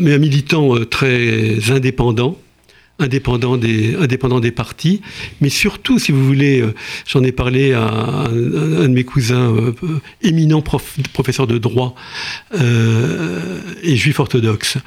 mais 0.00 0.14
un 0.14 0.18
militant 0.18 0.76
euh, 0.76 0.84
très 0.84 1.70
indépendant, 1.70 2.38
indépendant 2.98 3.56
des, 3.56 3.94
indépendant 3.94 4.40
des 4.40 4.50
partis, 4.50 5.02
mais 5.40 5.50
surtout, 5.50 5.98
si 5.98 6.10
vous 6.10 6.24
voulez, 6.24 6.60
euh, 6.60 6.74
j'en 7.06 7.22
ai 7.22 7.30
parlé 7.30 7.72
à 7.72 7.86
un, 7.86 8.32
de 8.32 8.88
mes 8.88 9.04
cousins, 9.04 9.54
euh, 9.54 9.72
éminent 10.22 10.62
professeur 11.12 11.46
de 11.46 11.58
droit 11.58 11.94
euh, 12.54 13.60
et 13.82 13.96
juif 13.96 14.18
orthodoxe, 14.18 14.78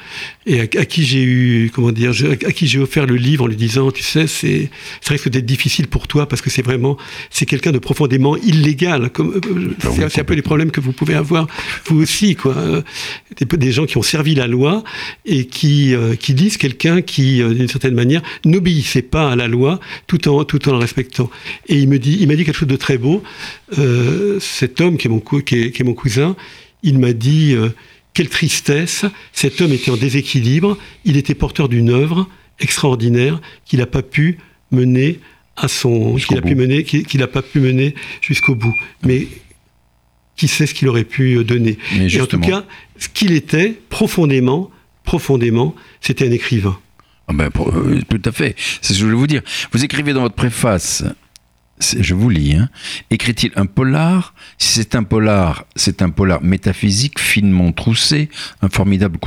et 0.46 0.60
à, 0.60 0.68
qui 0.68 1.06
j'ai 1.06 1.24
eu, 1.24 1.72
comment 1.74 1.92
dire, 1.92 2.12
à 2.46 2.52
qui 2.52 2.68
j'ai 2.68 2.80
offert 2.80 3.06
le 3.06 3.16
livre 3.16 3.46
en 3.46 3.48
lui 3.48 3.56
disant, 3.56 3.92
tu 3.92 4.04
sais, 4.04 4.28
c'est, 4.28 4.70
ça 5.00 5.14
risque 5.14 5.30
d'être 5.30 5.46
difficile 5.46 5.88
pour 5.88 6.08
toi 6.08 6.28
parce 6.28 6.42
que 6.42 6.50
c'est 6.50 6.64
vraiment, 6.64 6.98
c'est 7.30 7.46
quelqu'un 7.46 7.72
de 7.72 7.80
profondément 7.80 8.36
illégal, 8.38 9.10
comme 9.12 9.40
ah 9.84 9.88
c'est, 10.10 10.20
un 10.20 10.24
peu 10.26 10.34
les 10.34 10.42
problèmes 10.42 10.72
que 10.72 10.82
vous 10.82 10.92
pouvez 10.92 11.16
avoir 11.16 11.48
vous 11.86 12.02
aussi, 12.02 12.36
quoi. 12.36 12.56
Des, 13.38 13.46
des 13.46 13.72
gens 13.72 13.86
qui 13.86 13.98
ont 13.98 14.02
servi 14.02 14.36
la 14.36 14.48
loi 14.48 14.84
et 15.26 15.46
qui, 15.46 15.94
qui 16.20 16.34
disent 16.34 16.58
quelqu'un 16.58 17.02
qui, 17.02 17.42
d'une 17.42 17.68
certaine 17.68 17.94
manière 17.94 18.01
n'obéissait 18.46 19.02
pas 19.02 19.32
à 19.32 19.36
la 19.36 19.48
loi 19.48 19.80
tout 20.08 20.28
en, 20.28 20.44
tout 20.44 20.68
en 20.70 20.74
la 20.74 20.80
respectant. 20.80 21.30
Et 21.68 21.78
il 21.78 21.88
me 21.88 22.00
dit, 22.00 22.18
il 22.20 22.28
m'a 22.28 22.36
dit 22.36 22.46
quelque 22.46 22.58
chose 22.58 22.68
de 22.68 22.76
très 22.76 22.98
beau. 22.98 23.24
Euh, 23.78 24.40
cet 24.40 24.82
homme 24.82 24.98
qui 24.98 25.08
est 25.08 25.10
mon, 25.10 25.20
qui 25.20 25.56
est, 25.56 25.84
mon 25.84 25.94
cousin, 25.94 26.36
il 26.84 27.00
m'a 27.00 27.14
dit 27.14 27.54
euh, 27.54 27.70
quelle 28.14 28.30
tristesse. 28.30 29.06
Cet 29.34 29.62
homme 29.62 29.74
était 29.74 29.92
en 29.92 29.98
déséquilibre. 29.98 30.78
Il 31.06 31.18
était 31.18 31.36
porteur 31.36 31.70
d'une 31.70 31.90
œuvre 31.90 32.28
extraordinaire 32.60 33.42
qu'il 33.66 33.80
n'a 33.80 33.88
pas 33.88 34.04
pu 34.04 34.38
mener 34.72 35.20
à 35.58 35.68
son, 35.68 36.16
qu'il 36.16 36.38
a 36.38 36.42
pu 36.42 36.56
mener, 36.56 36.84
qu'il 36.84 37.20
n'a 37.20 37.28
pas 37.28 37.42
pu 37.42 37.60
mener 37.60 37.96
jusqu'au 38.22 38.56
bout. 38.56 38.76
Mais 39.04 39.28
qui 40.36 40.48
sait 40.48 40.66
ce 40.66 40.74
qu'il 40.74 40.88
aurait 40.88 41.04
pu 41.04 41.44
donner. 41.44 41.78
Et 42.00 42.20
en 42.20 42.26
tout 42.26 42.40
cas, 42.40 42.66
ce 42.98 43.08
qu'il 43.10 43.32
était 43.32 43.78
profondément, 43.90 44.72
profondément, 45.04 45.76
c'était 46.00 46.28
un 46.28 46.32
écrivain. 46.32 46.80
Ah 47.32 47.34
ben, 47.34 47.50
euh, 47.62 48.02
tout 48.10 48.22
à 48.26 48.34
fait, 48.34 48.58
c'est 48.82 48.92
ce 48.92 49.00
que 49.00 49.00
je 49.00 49.06
voulais 49.06 49.16
vous 49.16 49.28
dire. 49.28 49.42
Vous 49.72 49.86
écrivez 49.86 50.12
dans 50.12 50.20
votre 50.20 50.36
préface, 50.36 51.06
je 51.80 52.14
vous 52.14 52.30
lis, 52.30 52.56
hein, 52.56 52.68
écrit-il 53.10 53.54
un 53.56 53.68
polar? 53.68 54.34
Si 54.58 54.74
c'est 54.74 54.96
un 54.96 55.04
polar, 55.04 55.64
c'est 55.78 56.02
un 56.02 56.10
polar 56.10 56.44
métaphysique, 56.44 57.20
finement 57.20 57.72
troussé, 57.72 58.30
un 58.62 58.68
formidable 58.68 59.18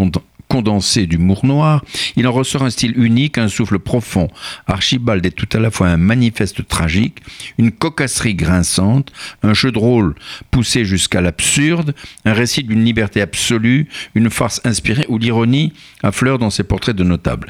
condensé 0.48 1.06
d'humour 1.06 1.44
noir, 1.44 1.84
il 2.16 2.26
en 2.26 2.32
ressort 2.32 2.62
un 2.62 2.70
style 2.70 2.94
unique, 2.96 3.38
un 3.38 3.48
souffle 3.48 3.78
profond. 3.78 4.28
Archibald 4.66 5.24
est 5.26 5.30
tout 5.30 5.48
à 5.56 5.60
la 5.60 5.70
fois 5.70 5.88
un 5.88 5.96
manifeste 5.96 6.66
tragique, 6.66 7.18
une 7.58 7.72
cocasserie 7.72 8.34
grinçante, 8.34 9.12
un 9.42 9.54
jeu 9.54 9.72
de 9.72 9.78
rôle 9.78 10.14
poussé 10.50 10.84
jusqu'à 10.84 11.20
l'absurde, 11.20 11.94
un 12.24 12.32
récit 12.32 12.62
d'une 12.62 12.84
liberté 12.84 13.20
absolue, 13.20 13.88
une 14.14 14.30
farce 14.30 14.60
inspirée 14.64 15.06
où 15.08 15.18
l'ironie 15.18 15.72
affleure 16.02 16.38
dans 16.38 16.50
ses 16.50 16.64
portraits 16.64 16.96
de 16.96 17.04
notables. 17.04 17.48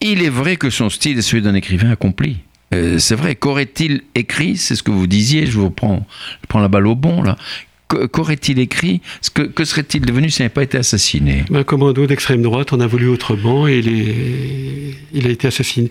Il 0.00 0.22
est 0.22 0.28
vrai 0.28 0.56
que 0.56 0.70
son 0.70 0.90
style 0.90 1.18
est 1.18 1.22
celui 1.22 1.42
d'un 1.42 1.54
écrivain 1.54 1.90
accompli. 1.90 2.38
Euh, 2.74 2.98
c'est 2.98 3.14
vrai, 3.14 3.34
qu'aurait-il 3.34 4.02
écrit? 4.14 4.56
C'est 4.56 4.76
ce 4.76 4.82
que 4.82 4.90
vous 4.90 5.06
disiez, 5.06 5.46
je 5.46 5.58
vous 5.58 5.70
prends, 5.70 6.06
je 6.42 6.46
prends 6.48 6.60
la 6.60 6.68
balle 6.68 6.86
au 6.86 6.94
bon 6.94 7.22
là. 7.22 7.36
Qu'aurait-il 7.88 8.58
écrit 8.58 9.00
Que, 9.34 9.42
que 9.42 9.64
serait-il 9.64 10.02
devenu 10.02 10.30
s'il 10.30 10.44
n'avait 10.44 10.52
pas 10.52 10.62
été 10.62 10.78
assassiné 10.78 11.44
Un 11.52 11.64
commando 11.64 12.06
d'extrême 12.06 12.42
droite 12.42 12.72
en 12.72 12.80
a 12.80 12.86
voulu 12.86 13.08
autrement 13.08 13.66
et 13.66 13.78
il, 13.78 13.88
est, 13.88 14.94
il 15.12 15.26
a 15.26 15.30
été 15.30 15.48
assassiné. 15.48 15.88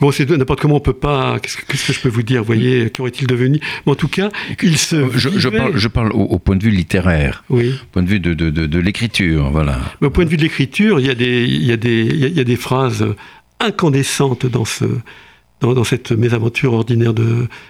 Bon, 0.00 0.12
c'est 0.12 0.28
n'importe 0.30 0.60
comment, 0.60 0.76
on 0.76 0.80
peut 0.80 0.92
pas. 0.92 1.38
Qu'est-ce 1.40 1.56
que, 1.86 1.92
je 1.92 2.00
peux 2.00 2.08
vous 2.08 2.22
dire 2.22 2.40
Vous 2.40 2.46
voyez, 2.46 2.90
qu'aurait-il 2.90 3.26
devenu 3.26 3.60
Mais 3.86 3.92
en 3.92 3.96
tout 3.96 4.08
cas, 4.08 4.30
il 4.62 4.78
se. 4.78 5.10
Je, 5.16 5.30
je 5.36 5.48
parle, 5.48 5.76
je 5.76 5.88
parle 5.88 6.12
au, 6.12 6.38
point 6.38 6.56
de 6.56 6.62
vue 6.62 6.70
littéraire, 6.70 7.44
oui. 7.50 7.70
au 7.70 7.86
point 7.92 8.02
de 8.02 8.08
vue 8.08 8.20
de, 8.20 8.34
de, 8.34 8.50
de, 8.50 8.78
l'écriture, 8.78 9.50
voilà. 9.50 9.78
au 10.00 10.10
point 10.10 10.24
de 10.24 10.30
vue 10.30 10.36
de 10.36 10.42
l'écriture, 10.42 11.00
il 11.00 11.06
y 11.06 11.10
a 11.10 11.14
des, 11.14 11.44
il 11.44 11.64
y 11.64 11.72
a 11.72 11.76
des, 11.76 12.02
il 12.02 12.36
y 12.36 12.40
a 12.40 12.44
des 12.44 12.56
phrases 12.56 13.04
incandescentes 13.60 14.46
dans 14.46 14.64
ce 14.64 14.84
dans, 15.62 15.84
cette 15.84 16.12
mésaventure 16.12 16.72
ordinaire 16.72 17.14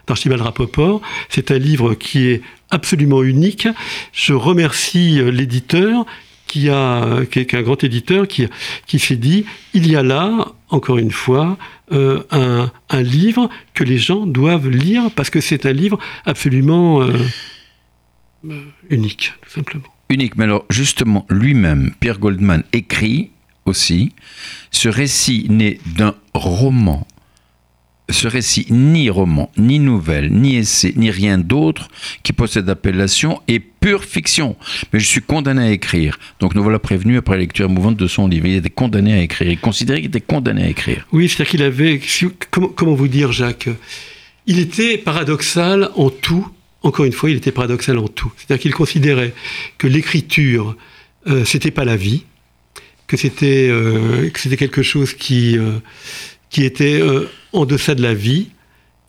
d'Archibald 0.06 0.40
Rapoport. 0.42 1.02
C'est 1.28 1.50
un 1.50 1.58
livre 1.58 1.94
qui 1.94 2.28
est 2.28 2.42
absolument 2.72 3.22
unique. 3.22 3.68
Je 4.12 4.32
remercie 4.32 5.20
euh, 5.20 5.30
l'éditeur 5.30 6.04
qui, 6.48 6.68
a, 6.68 7.24
qui 7.30 7.38
est 7.38 7.54
un 7.54 7.62
grand 7.62 7.82
éditeur 7.82 8.26
qui, 8.26 8.48
s'est 8.98 9.16
dit 9.16 9.46
il 9.72 9.90
y 9.90 9.96
a 9.96 10.02
là, 10.02 10.48
encore 10.68 10.98
une 10.98 11.10
fois, 11.10 11.56
euh, 11.92 12.22
un, 12.30 12.70
livre 13.02 13.48
que 13.72 13.84
les 13.84 13.96
gens 13.96 14.26
doivent 14.26 14.68
lire 14.68 15.10
parce 15.14 15.30
que 15.30 15.40
c'est 15.40 15.64
un 15.64 15.72
livre 15.72 15.98
absolument 16.26 17.02
euh, 17.02 17.12
unique, 18.90 19.32
tout 19.42 19.50
simplement. 19.50 19.84
Unique, 20.10 20.36
mais 20.36 20.44
alors 20.44 20.66
justement, 20.68 21.24
lui-même, 21.30 21.94
Pierre 22.00 22.18
Goldman, 22.18 22.64
écrit 22.74 23.30
aussi 23.64 24.12
ce 24.70 24.88
récit 24.90 25.46
né 25.48 25.80
d'un 25.86 26.14
roman 26.34 27.06
ce 28.10 28.26
récit, 28.26 28.66
ni 28.70 29.10
roman, 29.10 29.50
ni 29.56 29.78
nouvelle, 29.78 30.32
ni 30.32 30.56
essai, 30.56 30.92
ni 30.96 31.10
rien 31.10 31.38
d'autre 31.38 31.88
qui 32.22 32.32
possède 32.32 32.68
appellation 32.68 33.40
est 33.48 33.60
pure 33.60 34.04
fiction. 34.04 34.56
Mais 34.92 35.00
je 35.00 35.06
suis 35.06 35.22
condamné 35.22 35.62
à 35.62 35.70
écrire. 35.70 36.18
Donc 36.40 36.54
nous 36.54 36.62
voilà 36.62 36.78
prévenus 36.78 37.18
après 37.18 37.36
la 37.36 37.40
lecture 37.40 37.68
mouvante 37.68 37.96
de 37.96 38.06
son 38.06 38.26
livre. 38.26 38.46
Il 38.46 38.56
était 38.56 38.70
condamné 38.70 39.12
à 39.14 39.22
écrire. 39.22 39.50
Il 39.50 39.58
considérait 39.58 40.00
qu'il 40.00 40.08
était 40.08 40.20
condamné 40.20 40.64
à 40.64 40.68
écrire. 40.68 41.06
Oui, 41.12 41.28
c'est-à-dire 41.28 41.50
qu'il 41.50 41.62
avait. 41.62 42.00
Comment, 42.50 42.94
vous 42.94 43.08
dire, 43.08 43.32
Jacques? 43.32 43.68
Il 44.46 44.58
était 44.58 44.98
paradoxal 44.98 45.90
en 45.96 46.10
tout. 46.10 46.48
Encore 46.82 47.04
une 47.04 47.12
fois, 47.12 47.30
il 47.30 47.36
était 47.36 47.52
paradoxal 47.52 47.98
en 47.98 48.08
tout. 48.08 48.32
C'est-à-dire 48.36 48.60
qu'il 48.60 48.74
considérait 48.74 49.32
que 49.78 49.86
l'écriture, 49.86 50.76
euh, 51.28 51.44
c'était 51.44 51.70
pas 51.70 51.84
la 51.84 51.96
vie, 51.96 52.24
que 53.12 53.16
c'était 53.16 53.68
euh, 53.70 54.30
c'était 54.34 54.56
quelque 54.56 54.82
chose 54.82 55.12
qui 55.12 55.58
euh, 55.58 55.78
qui 56.52 56.64
était 56.64 57.00
euh, 57.00 57.28
en 57.52 57.64
deçà 57.64 57.96
de 57.96 58.02
la 58.02 58.14
vie, 58.14 58.50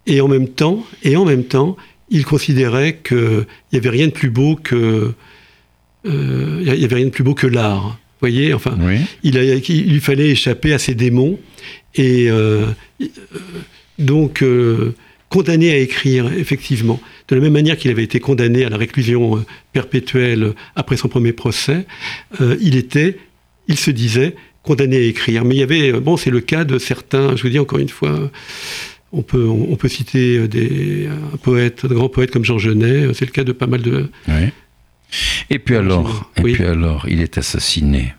et 0.08 0.22
en 0.22 0.28
même 0.28 0.48
temps, 0.48 0.84
et 1.04 1.16
en 1.16 1.26
même 1.26 1.44
temps, 1.44 1.78
il 2.10 2.26
considérait 2.26 3.00
qu'il 3.04 3.46
n'y 3.72 3.78
avait 3.78 3.90
rien 3.90 4.08
de 4.08 4.12
plus 4.12 4.30
beau 4.30 4.56
que 4.56 5.14
euh, 6.06 6.60
il 6.62 6.82
y 6.82 6.84
avait 6.84 6.96
rien 6.96 7.06
de 7.06 7.12
plus 7.12 7.24
beau 7.24 7.34
que 7.34 7.48
l'art. 7.48 8.00
Voyez, 8.20 8.54
enfin, 8.54 8.78
il, 9.24 9.36
il, 9.36 9.92
lui 9.92 10.00
fallait 10.00 10.30
échapper 10.30 10.74
à 10.74 10.80
ses 10.80 10.96
démons 10.96 11.40
et 11.96 12.30
euh, 12.30 12.66
donc 14.00 14.44
condamné 15.28 15.72
à 15.72 15.78
écrire, 15.78 16.32
effectivement. 16.32 17.02
De 17.28 17.36
la 17.36 17.42
même 17.42 17.52
manière 17.52 17.78
qu'il 17.78 17.92
avait 17.92 18.04
été 18.04 18.22
condamné 18.22 18.64
à 18.64 18.70
la 18.70 18.78
réclusion 18.78 19.44
perpétuelle 19.74 20.54
après 20.76 20.96
son 20.96 21.10
premier 21.10 21.34
procès, 21.34 21.86
il 22.62 22.78
était, 22.78 23.18
il 23.68 23.78
se 23.78 23.92
disait, 23.92 24.36
condamné 24.64 24.98
à 24.98 25.02
écrire. 25.02 25.46
Mais 25.46 25.56
il 25.56 25.60
y 25.60 25.64
avait, 25.64 25.94
euh, 25.94 26.00
bon, 26.00 26.18
c'est 26.18 26.32
le 26.32 26.40
cas 26.40 26.64
de 26.64 26.80
certains, 26.80 27.36
je 27.36 27.44
vous 27.44 27.50
dis 27.50 27.60
encore 27.60 27.80
une 27.80 27.90
fois, 27.90 28.32
on 29.12 29.22
peut, 29.22 29.46
on 29.46 29.76
peut 29.76 29.90
citer 29.90 30.38
euh, 30.38 30.48
des 30.48 31.08
poètes, 31.44 31.86
de 31.86 31.94
grands 31.94 32.10
poètes 32.10 32.32
comme 32.32 32.46
Jean 32.46 32.58
Genet, 32.58 33.04
euh, 33.06 33.14
c'est 33.14 33.26
le 33.26 33.32
cas 33.32 33.44
de 33.44 33.52
pas 33.52 33.68
mal 33.68 33.82
de... 33.82 34.10
Oui. 34.28 34.50
Et 35.52 35.60
puis 35.60 35.76
alors, 35.76 36.32
et 36.38 36.42
puis 36.42 36.64
alors, 36.64 37.06
il 37.08 37.22
est 37.22 37.38
assassiné. 37.38 38.16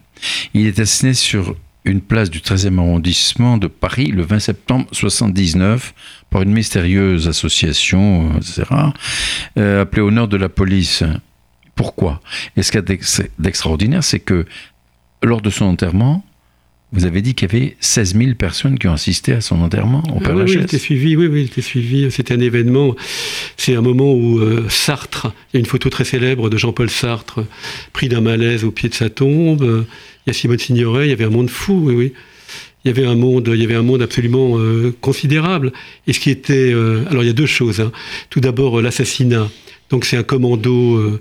Il 0.53 0.67
est 0.67 0.79
assassiné 0.79 1.15
sur 1.15 1.57
une 1.85 2.01
place 2.01 2.31
du 2.31 2.39
13e 2.39 2.79
arrondissement 2.79 3.59
de 3.59 3.67
Paris 3.67 4.07
le 4.07 4.23
20 4.23 4.39
septembre 4.39 4.87
79 4.93 5.93
par 6.31 6.43
une 6.43 6.53
mystérieuse 6.53 7.27
association, 7.27 8.37
etc., 8.37 8.63
appelée 9.57 10.03
Honneur 10.03 10.29
de 10.29 10.37
la 10.37 10.49
police. 10.49 11.03
Pourquoi? 11.75 12.21
Et 12.57 12.63
ce 12.63 12.71
qu'il 12.71 12.81
y 12.81 12.93
a 12.93 13.29
d'extraordinaire, 13.41 14.05
c'est 14.05 14.21
que 14.21 14.47
lors 15.25 15.41
de 15.41 15.51
son 15.51 15.65
enterrement, 15.65 16.25
vous 16.95 17.07
avez 17.07 17.23
dit 17.23 17.35
qu'il 17.35 17.53
y 17.53 17.57
avait 17.57 17.77
16 17.81 18.17
000 18.17 18.35
personnes 18.35 18.79
qui 18.79 18.87
ont 18.87 18.93
assisté 18.93 19.33
à 19.33 19.41
son 19.41 19.61
enterrement 19.61 20.03
au 20.15 20.21
Père 20.21 20.37
oui, 20.37 20.45
oui, 20.47 20.53
il 20.55 20.61
était 20.61 20.79
suivi, 20.79 21.17
oui, 21.17 21.27
oui, 21.27 21.41
il 21.43 21.47
était 21.47 21.61
suivi. 21.61 22.09
C'était 22.13 22.35
un 22.35 22.41
événement. 22.41 22.95
C'est 23.57 23.75
un 23.75 23.81
moment 23.81 24.13
où 24.13 24.39
euh, 24.39 24.67
Sartre, 24.69 25.35
il 25.53 25.57
y 25.57 25.59
a 25.59 25.61
une 25.61 25.67
photo 25.67 25.91
très 25.91 26.05
célèbre 26.05 26.49
de 26.49 26.57
Jean-Paul 26.57 26.89
Sartre, 26.89 27.41
pris 27.93 28.09
d'un 28.09 28.21
malaise 28.21 28.63
au 28.63 28.71
pied 28.71 28.89
de 28.89 28.95
sa 28.95 29.11
tombe. 29.11 29.63
Il 29.65 30.29
y 30.29 30.31
a 30.31 30.33
Simone 30.33 30.59
Signoret, 30.59 31.07
il 31.07 31.11
y 31.11 31.13
avait 31.13 31.25
un 31.25 31.31
monde 31.31 31.51
fou, 31.51 31.83
oui, 31.87 31.95
oui. 31.95 32.13
Il 32.85 32.89
y 32.89 32.91
avait 32.91 33.07
un 33.07 33.17
monde, 33.17 33.51
il 33.53 33.61
y 33.61 33.65
avait 33.65 33.75
un 33.75 33.83
monde 33.83 34.03
absolument 34.03 34.59
euh, 34.59 34.95
considérable. 35.01 35.73
Et 36.07 36.13
ce 36.13 36.21
qui 36.21 36.31
était, 36.31 36.73
euh, 36.73 37.05
alors 37.11 37.25
il 37.25 37.27
y 37.27 37.31
a 37.31 37.35
deux 37.35 37.47
choses. 37.47 37.81
Hein. 37.81 37.91
Tout 38.31 38.41
d'abord 38.41 38.81
l'assassinat. 38.81 39.49
Donc 39.91 40.05
c'est 40.05 40.17
un 40.17 40.23
commando 40.23 41.19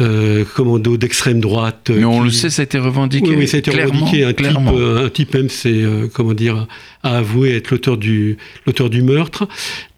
euh, 0.00 0.44
commando 0.54 0.96
d'extrême 0.96 1.40
droite. 1.40 1.90
Mais 1.94 2.04
on 2.04 2.22
le 2.22 2.30
sait, 2.30 2.48
ça 2.48 2.62
a 2.62 2.64
été 2.64 2.78
revendiqué. 2.78 3.36
Oui, 3.36 3.46
ça 3.46 3.56
a 3.56 3.60
été 3.60 3.70
revendiqué. 3.70 4.24
Un, 4.24 4.32
Type, 4.32 4.56
euh, 4.72 5.04
un 5.04 5.10
type 5.10 5.34
même, 5.34 5.50
c'est 5.50 5.82
euh, 5.82 6.06
comment 6.10 6.32
dire, 6.32 6.66
a 7.02 7.18
avoué 7.18 7.54
être 7.54 7.70
l'auteur 7.70 7.98
du 7.98 8.38
l'auteur 8.64 8.88
du 8.88 9.02
meurtre. 9.02 9.46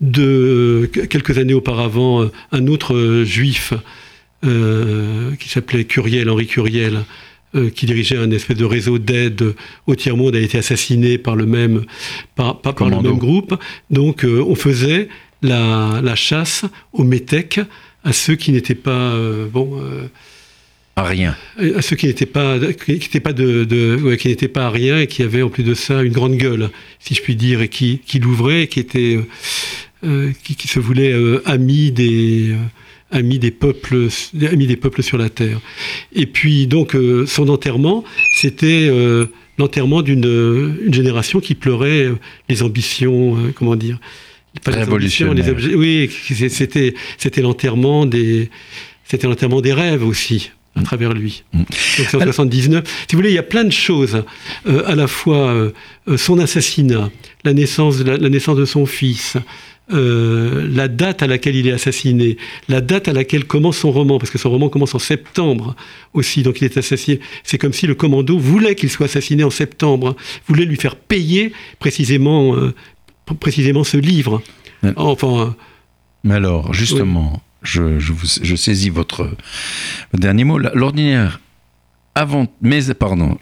De 0.01 0.91
quelques 1.09 1.39
années 1.39 1.55
auparavant, 1.55 2.29
un 2.51 2.67
autre 2.67 3.23
juif 3.25 3.75
qui 4.43 5.49
s'appelait 5.49 5.85
Curiel, 5.85 6.29
Henri 6.29 6.49
Curiel, 6.49 7.05
qui 7.75 7.87
dirigeait 7.87 8.17
un 8.17 8.33
espèce 8.33 8.57
de 8.57 8.65
réseau 8.65 8.99
d'aide 8.99 9.55
au 9.87 9.95
tiers-monde, 9.95 10.35
a 10.35 10.41
été 10.41 10.59
assassiné 10.59 11.17
par 11.17 11.37
le 11.37 11.47
même, 11.47 11.85
par, 12.35 12.61
par, 12.61 12.75
le 12.89 13.01
même 13.01 13.19
groupe. 13.19 13.55
Donc, 13.91 14.27
on 14.27 14.57
faisait 14.57 15.09
la, 15.43 16.01
la 16.03 16.17
chasse 16.17 16.65
aux 16.93 17.05
métèques 17.05 17.61
à 18.05 18.13
ceux 18.13 18.35
qui 18.35 18.53
n'étaient 18.53 18.75
pas 18.75 19.15
euh, 19.15 19.47
bon. 19.47 19.81
Euh, 19.81 20.09
à 20.97 21.05
rien. 21.05 21.37
À 21.75 21.81
ceux 21.81 21.97
qui 21.97 22.07
n'étaient 22.07 22.27
pas, 22.27 22.59
qui 22.59 22.93
n'étaient 22.93 23.21
pas 23.21 23.33
de, 23.33 24.15
qui 24.17 24.29
n'étaient 24.29 24.49
pas 24.49 24.67
à 24.67 24.71
rien 24.71 24.99
et 25.01 25.07
qui 25.07 25.23
avaient 25.23 25.41
en 25.41 25.49
plus 25.49 25.63
de 25.63 25.73
ça 25.73 26.03
une 26.03 26.13
grande 26.13 26.37
gueule, 26.37 26.69
si 27.01 27.15
je 27.15 27.23
puis 27.23 27.35
dire, 27.35 27.63
et 27.63 27.69
qui, 27.69 28.01
qui 28.05 28.19
l'ouvraient, 28.19 28.67
qui 28.67 28.81
étaient, 28.81 29.19
euh, 30.05 30.33
qui, 30.45 30.69
se 30.69 30.79
voulaient 30.79 31.15
amis 31.47 31.93
des 31.93 32.55
amis 33.11 33.39
des 33.39 33.51
peuples, 33.51 34.09
amis 34.51 34.67
des 34.67 34.77
peuples 34.77 35.03
sur 35.03 35.17
la 35.17 35.31
terre. 35.31 35.61
Et 36.15 36.27
puis 36.27 36.67
donc 36.67 36.95
son 37.27 37.49
enterrement, 37.49 38.05
c'était 38.35 38.91
l'enterrement 39.57 40.03
d'une 40.03 40.77
une 40.85 40.93
génération 40.93 41.41
qui 41.41 41.55
pleurait 41.55 42.11
les 42.51 42.63
ambitions, 42.63 43.39
comment 43.55 43.77
dire, 43.77 43.99
Révolutionnaire. 44.67 45.55
oui, 45.75 46.11
c'était 46.29 46.95
c'était 47.19 47.41
l'enterrement 47.41 48.07
des 48.07 48.51
c'était 49.05 49.27
l'enterrement 49.27 49.61
des 49.61 49.73
rêves 49.73 50.05
aussi 50.07 50.51
à 50.75 50.81
mm. 50.81 50.85
travers 50.85 51.13
lui. 51.13 51.45
Mm. 51.53 51.59
Donc 51.59 51.67
c'est 51.71 52.17
en 52.17 52.21
79. 52.21 52.85
Si 53.09 53.15
vous 53.15 53.19
voulez, 53.19 53.31
il 53.31 53.35
y 53.35 53.39
a 53.39 53.43
plein 53.43 53.65
de 53.65 53.73
choses. 53.73 54.23
Euh, 54.67 54.83
à 54.87 54.95
la 54.95 55.07
fois 55.07 55.49
euh, 55.51 55.71
euh, 56.09 56.17
son 56.17 56.39
assassinat, 56.39 57.11
la 57.45 57.53
naissance, 57.53 58.01
la, 58.01 58.29
naissance 58.29 58.57
de 58.57 58.65
son 58.65 58.87
fils, 58.87 59.37
la 59.89 60.89
date 60.89 61.23
à 61.23 61.27
laquelle 61.27 61.55
il 61.55 61.69
est 61.69 61.73
assassiné, 61.73 62.39
la 62.69 62.81
date 62.81 63.09
à 63.09 63.13
laquelle 63.13 63.45
commence 63.45 63.77
son 63.77 63.93
roman, 63.93 64.19
parce 64.19 64.31
que 64.31 64.39
son 64.39 64.49
roman 64.49 64.71
commence 64.71 64.95
en 64.95 64.99
septembre 64.99 65.77
aussi, 66.15 66.43
donc 66.43 66.63
il 66.63 66.65
est 66.65 66.79
assassiné. 66.79 67.21
C'est 67.45 67.59
comme 67.59 67.75
si 67.75 67.87
le 67.87 67.95
commando 67.95 68.39
voulait 68.39 68.75
qu'il 68.75 68.89
soit 68.89 69.05
assassiné 69.05 69.45
en 69.45 69.51
septembre, 69.51 70.17
voulait 70.47 70.65
lui 70.65 70.77
faire 70.77 70.97
payer 70.97 71.53
précisément 71.79 72.57
précisément 73.39 73.85
ce 73.85 73.97
livre. 73.97 74.43
Enfin. 74.97 75.55
Mais 76.25 76.35
alors, 76.35 76.73
justement, 76.73 77.43
je, 77.63 77.99
je, 77.99 78.57
saisis 78.57 78.91
votre, 78.91 79.31
dernier 80.15 80.45
mot. 80.45 80.59
L'ordinaire 80.59 81.41
avant, 82.15 82.47
mes, 82.61 82.93
pardon, 82.93 83.39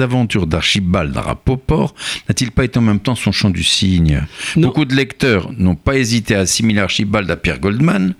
aventures 0.00 0.48
d'Archibald 0.48 1.16
Rapoport 1.16 1.94
n'a-t-il 2.28 2.50
pas 2.50 2.64
été 2.64 2.78
en 2.78 2.82
même 2.82 2.98
temps 2.98 3.14
son 3.14 3.30
chant 3.30 3.50
du 3.50 3.62
cygne? 3.62 4.26
Beaucoup 4.56 4.84
de 4.84 4.96
lecteurs 4.96 5.52
n'ont 5.56 5.76
pas 5.76 5.96
hésité 5.96 6.34
à 6.34 6.40
assimiler 6.40 6.80
Archibald 6.80 7.30
à 7.30 7.36
Pierre 7.36 7.60
Goldman, 7.60 8.14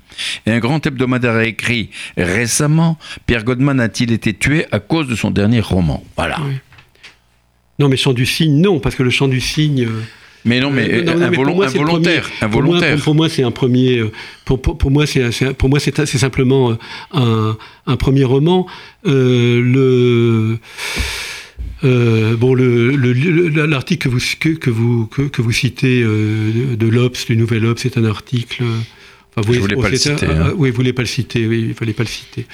et 0.47 0.53
un 0.53 0.61
grand 0.61 0.87
hebdomadaire 0.87 1.35
a 1.35 1.45
écrit 1.45 1.91
récemment 2.17 2.99
Pierre 3.27 3.43
Goldman 3.43 3.81
a-t-il 3.81 4.13
été 4.13 4.33
tué 4.33 4.67
à 4.71 4.79
cause 4.79 5.09
de 5.09 5.17
son 5.17 5.33
dernier 5.33 5.61
roman? 5.61 6.05
Voilà. 6.17 6.39
Non, 7.81 7.89
mais 7.89 7.97
chant 7.97 8.13
du 8.13 8.27
cygne, 8.27 8.61
non, 8.61 8.79
parce 8.79 8.95
que 8.95 9.03
le 9.03 9.11
chant 9.11 9.27
du 9.27 9.41
cygne. 9.41 9.89
Euh, 10.47 10.49
mais 10.49 10.61
non, 10.61 10.71
mais, 10.71 11.07
involontaire, 12.41 12.97
Pour 13.03 13.15
moi, 13.15 13.29
c'est 13.29 13.43
un 13.43 13.51
premier. 13.51 13.99
Euh, 13.99 14.13
pour, 14.45 14.61
pour, 14.61 14.91
moi, 14.91 15.07
c'est 15.07 15.55
pour 15.55 15.69
moi, 15.69 15.79
c'est 15.81 16.07
simplement 16.07 16.71
euh, 16.71 16.77
un, 17.13 17.57
un, 17.87 17.97
premier 17.97 18.25
roman. 18.25 18.67
Euh, 19.07 19.61
le 19.61 20.59
euh, 21.83 22.37
bon, 22.37 22.55
l'article 22.55 24.09
que 24.09 24.09
vous, 24.09 24.21
que, 24.59 24.71
vous, 24.71 25.07
que, 25.07 25.43
vous 25.43 25.53
citez 25.53 26.03
de 26.03 26.87
l'Obs, 26.87 27.27
du 27.27 27.37
Nouvel 27.37 27.65
Obs, 27.67 27.81
c'est 27.81 27.97
un 27.97 28.05
article 28.05 28.63
Enfin, 29.37 29.47
vous, 29.47 29.61
voulais 29.61 29.77
pas 29.77 29.89
le 29.89 29.97
citer. 29.97 30.27
Hein. 30.27 30.53
oui, 30.57 30.71
vous 30.71 30.77
voulez 30.77 30.93
pas 30.93 31.03
le 31.03 31.09
citer. 31.09 31.47
Oui, 31.47 31.67
il 31.69 31.75
fallait 31.75 31.93
pas 31.93 32.03
le 32.03 32.09
citer. 32.09 32.47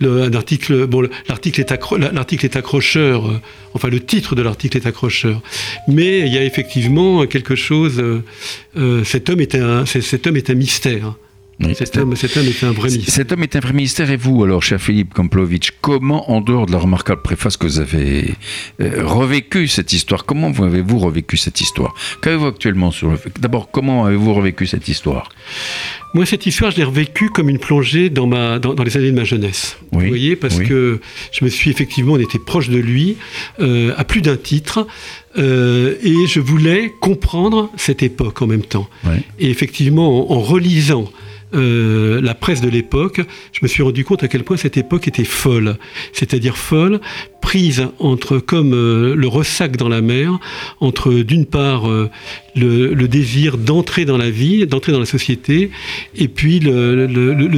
Le, 0.00 0.22
un 0.22 0.32
article, 0.34 0.86
bon, 0.86 1.08
l'article 1.28 1.60
est, 1.60 1.70
l'article 2.12 2.44
est 2.44 2.56
accrocheur. 2.56 3.26
Euh, 3.26 3.40
enfin, 3.74 3.88
le 3.88 4.00
titre 4.00 4.34
de 4.34 4.42
l'article 4.42 4.76
est 4.76 4.86
accrocheur. 4.86 5.42
Mais 5.86 6.20
il 6.20 6.32
y 6.32 6.38
a 6.38 6.44
effectivement 6.44 7.26
quelque 7.26 7.54
chose. 7.54 7.98
Euh, 7.98 8.22
euh 8.76 9.04
cet 9.04 9.30
homme 9.30 9.40
est 9.40 9.54
un, 9.54 9.86
cet 9.86 10.26
homme 10.26 10.36
est 10.36 10.50
un 10.50 10.54
mystère 10.54 11.14
cet, 11.74 11.96
homme, 11.96 12.12
est 12.12 12.64
un 12.64 12.72
vrai 12.72 12.88
mystère. 12.88 13.14
Cet 13.14 13.32
homme 13.32 13.42
est 13.42 13.56
un 13.56 13.60
vrai 13.60 13.72
mystère. 13.72 14.10
Et 14.10 14.16
vous, 14.16 14.44
alors, 14.44 14.62
cher 14.62 14.80
Philippe 14.80 15.14
Kamplovitch, 15.14 15.72
comment, 15.80 16.30
en 16.30 16.40
dehors 16.40 16.66
de 16.66 16.72
la 16.72 16.78
remarquable 16.78 17.22
préface 17.22 17.56
que 17.56 17.66
vous 17.66 17.80
avez 17.80 18.34
euh, 18.80 19.04
revécu 19.04 19.66
cette 19.66 19.92
histoire, 19.92 20.24
comment 20.24 20.48
avez-vous 20.48 20.98
revécu 20.98 21.36
cette 21.36 21.60
histoire? 21.60 21.94
Qu'avez-vous 22.22 22.46
actuellement 22.46 22.90
sur 22.90 23.10
le 23.10 23.18
D'abord, 23.40 23.70
comment 23.70 24.04
avez-vous 24.04 24.34
revécu 24.34 24.66
cette 24.66 24.88
histoire? 24.88 25.30
Moi, 26.14 26.24
cette 26.24 26.46
histoire, 26.46 26.70
je 26.70 26.78
l'ai 26.78 26.84
revécue 26.84 27.28
comme 27.28 27.50
une 27.50 27.58
plongée 27.58 28.08
dans, 28.08 28.26
ma, 28.26 28.58
dans, 28.58 28.82
les 28.82 28.96
années 28.96 29.10
de 29.10 29.16
ma 29.16 29.24
jeunesse. 29.24 29.76
vous 29.92 30.00
voyez, 30.00 30.36
parce 30.36 30.58
que 30.58 31.00
je 31.32 31.44
me 31.44 31.50
suis 31.50 31.70
effectivement, 31.70 32.14
on 32.14 32.18
était 32.18 32.38
proche 32.38 32.70
de 32.70 32.78
lui, 32.78 33.16
euh, 33.60 33.92
à 33.96 34.04
plus 34.04 34.22
d'un 34.22 34.36
titre, 34.36 34.86
euh, 35.38 35.96
et 36.02 36.26
je 36.26 36.40
voulais 36.40 36.92
comprendre 37.00 37.70
cette 37.76 38.02
époque 38.02 38.40
en 38.40 38.46
même 38.46 38.62
temps. 38.62 38.88
Et 39.38 39.50
effectivement, 39.50 40.32
en 40.32 40.40
relisant 40.40 41.10
euh, 41.54 42.20
la 42.20 42.34
presse 42.34 42.60
de 42.60 42.68
l'époque, 42.68 43.20
je 43.52 43.60
me 43.62 43.68
suis 43.68 43.82
rendu 43.82 44.04
compte 44.04 44.22
à 44.22 44.28
quel 44.28 44.44
point 44.44 44.56
cette 44.56 44.76
époque 44.76 45.08
était 45.08 45.24
folle. 45.24 45.76
C'est-à-dire 46.12 46.56
folle, 46.56 47.00
prise 47.40 47.86
entre, 47.98 48.38
comme 48.38 48.74
euh, 48.74 49.14
le 49.14 49.28
ressac 49.28 49.76
dans 49.76 49.88
la 49.88 50.02
mer, 50.02 50.38
entre 50.80 51.12
d'une 51.12 51.46
part 51.46 51.88
euh, 51.88 52.10
le, 52.54 53.08
désir 53.08 53.56
d'entrer 53.56 54.04
dans 54.04 54.18
la 54.18 54.30
vie, 54.30 54.66
d'entrer 54.66 54.92
dans 54.92 55.00
la 55.00 55.06
société, 55.06 55.70
et 56.14 56.28
puis 56.28 56.60
le, 56.60 57.06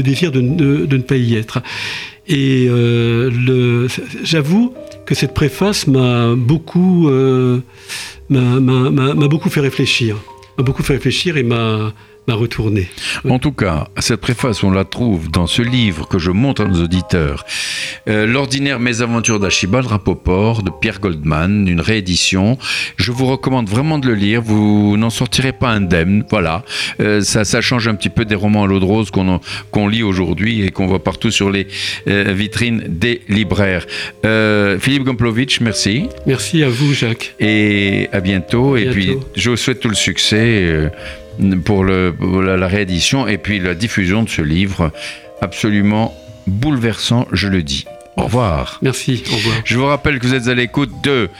désir 0.03 0.30
de, 0.30 0.41
ne 0.41 1.03
pas 1.03 1.16
y 1.16 1.34
être. 1.34 1.61
Et 2.28 2.68
j'avoue 4.22 4.72
que 5.05 5.16
cette 5.16 5.34
préface 5.34 5.88
m'a 5.88 6.36
beaucoup, 6.36 7.11
m'a 8.28 9.28
beaucoup 9.28 9.51
fait 9.51 9.61
réfléchir, 9.61 10.16
m'a 10.57 10.62
beaucoup 10.62 10.84
fait 10.84 10.93
réfléchir 10.93 11.36
et 11.36 11.43
m'a 11.43 11.93
retourner. 12.29 12.89
En 13.29 13.39
tout 13.39 13.53
cas, 13.53 13.89
cette 13.99 14.21
préface, 14.21 14.62
on 14.62 14.71
la 14.71 14.85
trouve 14.85 15.31
dans 15.31 15.47
ce 15.47 15.62
livre 15.62 16.09
que 16.09 16.18
je 16.18 16.31
montre 16.31 16.62
à 16.62 16.64
nos 16.66 16.83
auditeurs. 16.83 17.45
Euh, 18.09 18.27
L'ordinaire 18.27 18.81
mésaventures 18.81 19.41
d'Archibald 19.41 19.87
Rapoport 19.87 20.62
de 20.62 20.71
Pierre 20.71 21.01
Goldman, 21.01 21.66
une 21.68 21.81
réédition. 21.81 22.59
Je 22.97 23.12
vous 23.12 23.27
recommande 23.27 23.68
vraiment 23.68 23.99
de 23.99 24.07
le 24.07 24.14
lire. 24.14 24.43
Vous 24.43 24.97
n'en 24.97 25.11
sortirez 25.11 25.53
pas 25.53 25.71
indemne. 25.71 26.25
Voilà. 26.31 26.64
Euh, 27.01 27.21
ça, 27.21 27.45
ça, 27.45 27.61
change 27.61 27.89
un 27.89 27.95
petit 27.95 28.09
peu 28.09 28.25
des 28.25 28.35
romans 28.35 28.64
à 28.64 28.66
l'eau 28.66 28.81
de 28.81 28.85
rose 28.85 29.11
qu'on 29.11 29.89
lit 29.89 30.03
aujourd'hui 30.03 30.62
et 30.62 30.71
qu'on 30.71 30.87
voit 30.87 31.03
partout 31.03 31.31
sur 31.31 31.51
les 31.51 31.66
euh, 32.09 32.33
vitrines 32.33 32.85
des 32.87 33.23
libraires. 33.29 33.87
Philippe 34.81 35.05
Gomplovitch, 35.05 35.61
merci. 35.61 36.09
Merci 36.27 36.62
à 36.62 36.68
vous, 36.68 36.95
Jacques. 36.95 37.35
Et 37.41 38.09
à 38.12 38.21
bientôt. 38.21 38.77
Et 38.77 38.87
puis, 38.91 39.16
je 39.37 39.51
vous 39.51 39.57
souhaite 39.57 39.81
tout 39.81 39.89
le 39.89 39.95
succès 39.95 40.91
pour, 41.64 41.84
la, 41.84 42.66
réédition 42.66 43.26
et 43.26 43.38
puis 43.38 43.59
la 43.59 43.74
diffusion 43.74 44.22
de 44.22 44.28
ce 44.28 44.43
livre 44.43 44.93
absolument 45.41 46.14
bouleversant, 46.47 47.26
je 47.32 47.49
le 47.49 47.62
dis. 47.62 47.84
Au 48.16 48.24
revoir. 48.24 48.78
Merci, 48.82 49.22
au 49.30 49.36
revoir. 49.36 49.57
Je 49.64 49.78
vous 49.78 49.86
rappelle 49.86 50.18
que 50.18 50.26
vous 50.26 50.34
êtes 50.34 50.49
à 50.49 50.55
l'écoute 50.55 50.91
de 51.03 51.30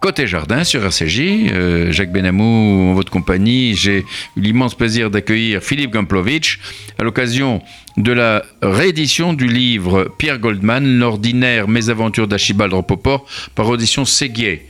Côté 0.00 0.26
Jardin 0.26 0.64
sur 0.64 0.82
RCJ. 0.84 1.20
Euh, 1.52 1.92
Jacques 1.92 2.10
Benamou, 2.10 2.90
en 2.90 2.94
votre 2.94 3.12
compagnie, 3.12 3.74
j'ai 3.74 3.98
eu 3.98 4.40
l'immense 4.40 4.74
plaisir 4.74 5.10
d'accueillir 5.10 5.62
Philippe 5.62 5.92
Gamplovitch 5.92 6.58
à 6.98 7.02
l'occasion 7.02 7.62
de 7.98 8.12
la 8.12 8.42
réédition 8.62 9.34
du 9.34 9.46
livre 9.46 10.10
Pierre 10.18 10.38
Goldman, 10.38 10.98
L'ordinaire 10.98 11.68
mésaventures 11.68 12.28
d'Archibald 12.28 12.72
Ropopor 12.72 13.26
par 13.54 13.68
audition 13.68 14.06
Séguier. 14.06 14.66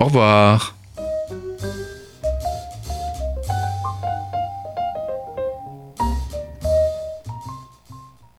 Au 0.00 0.04
revoir. 0.04 0.73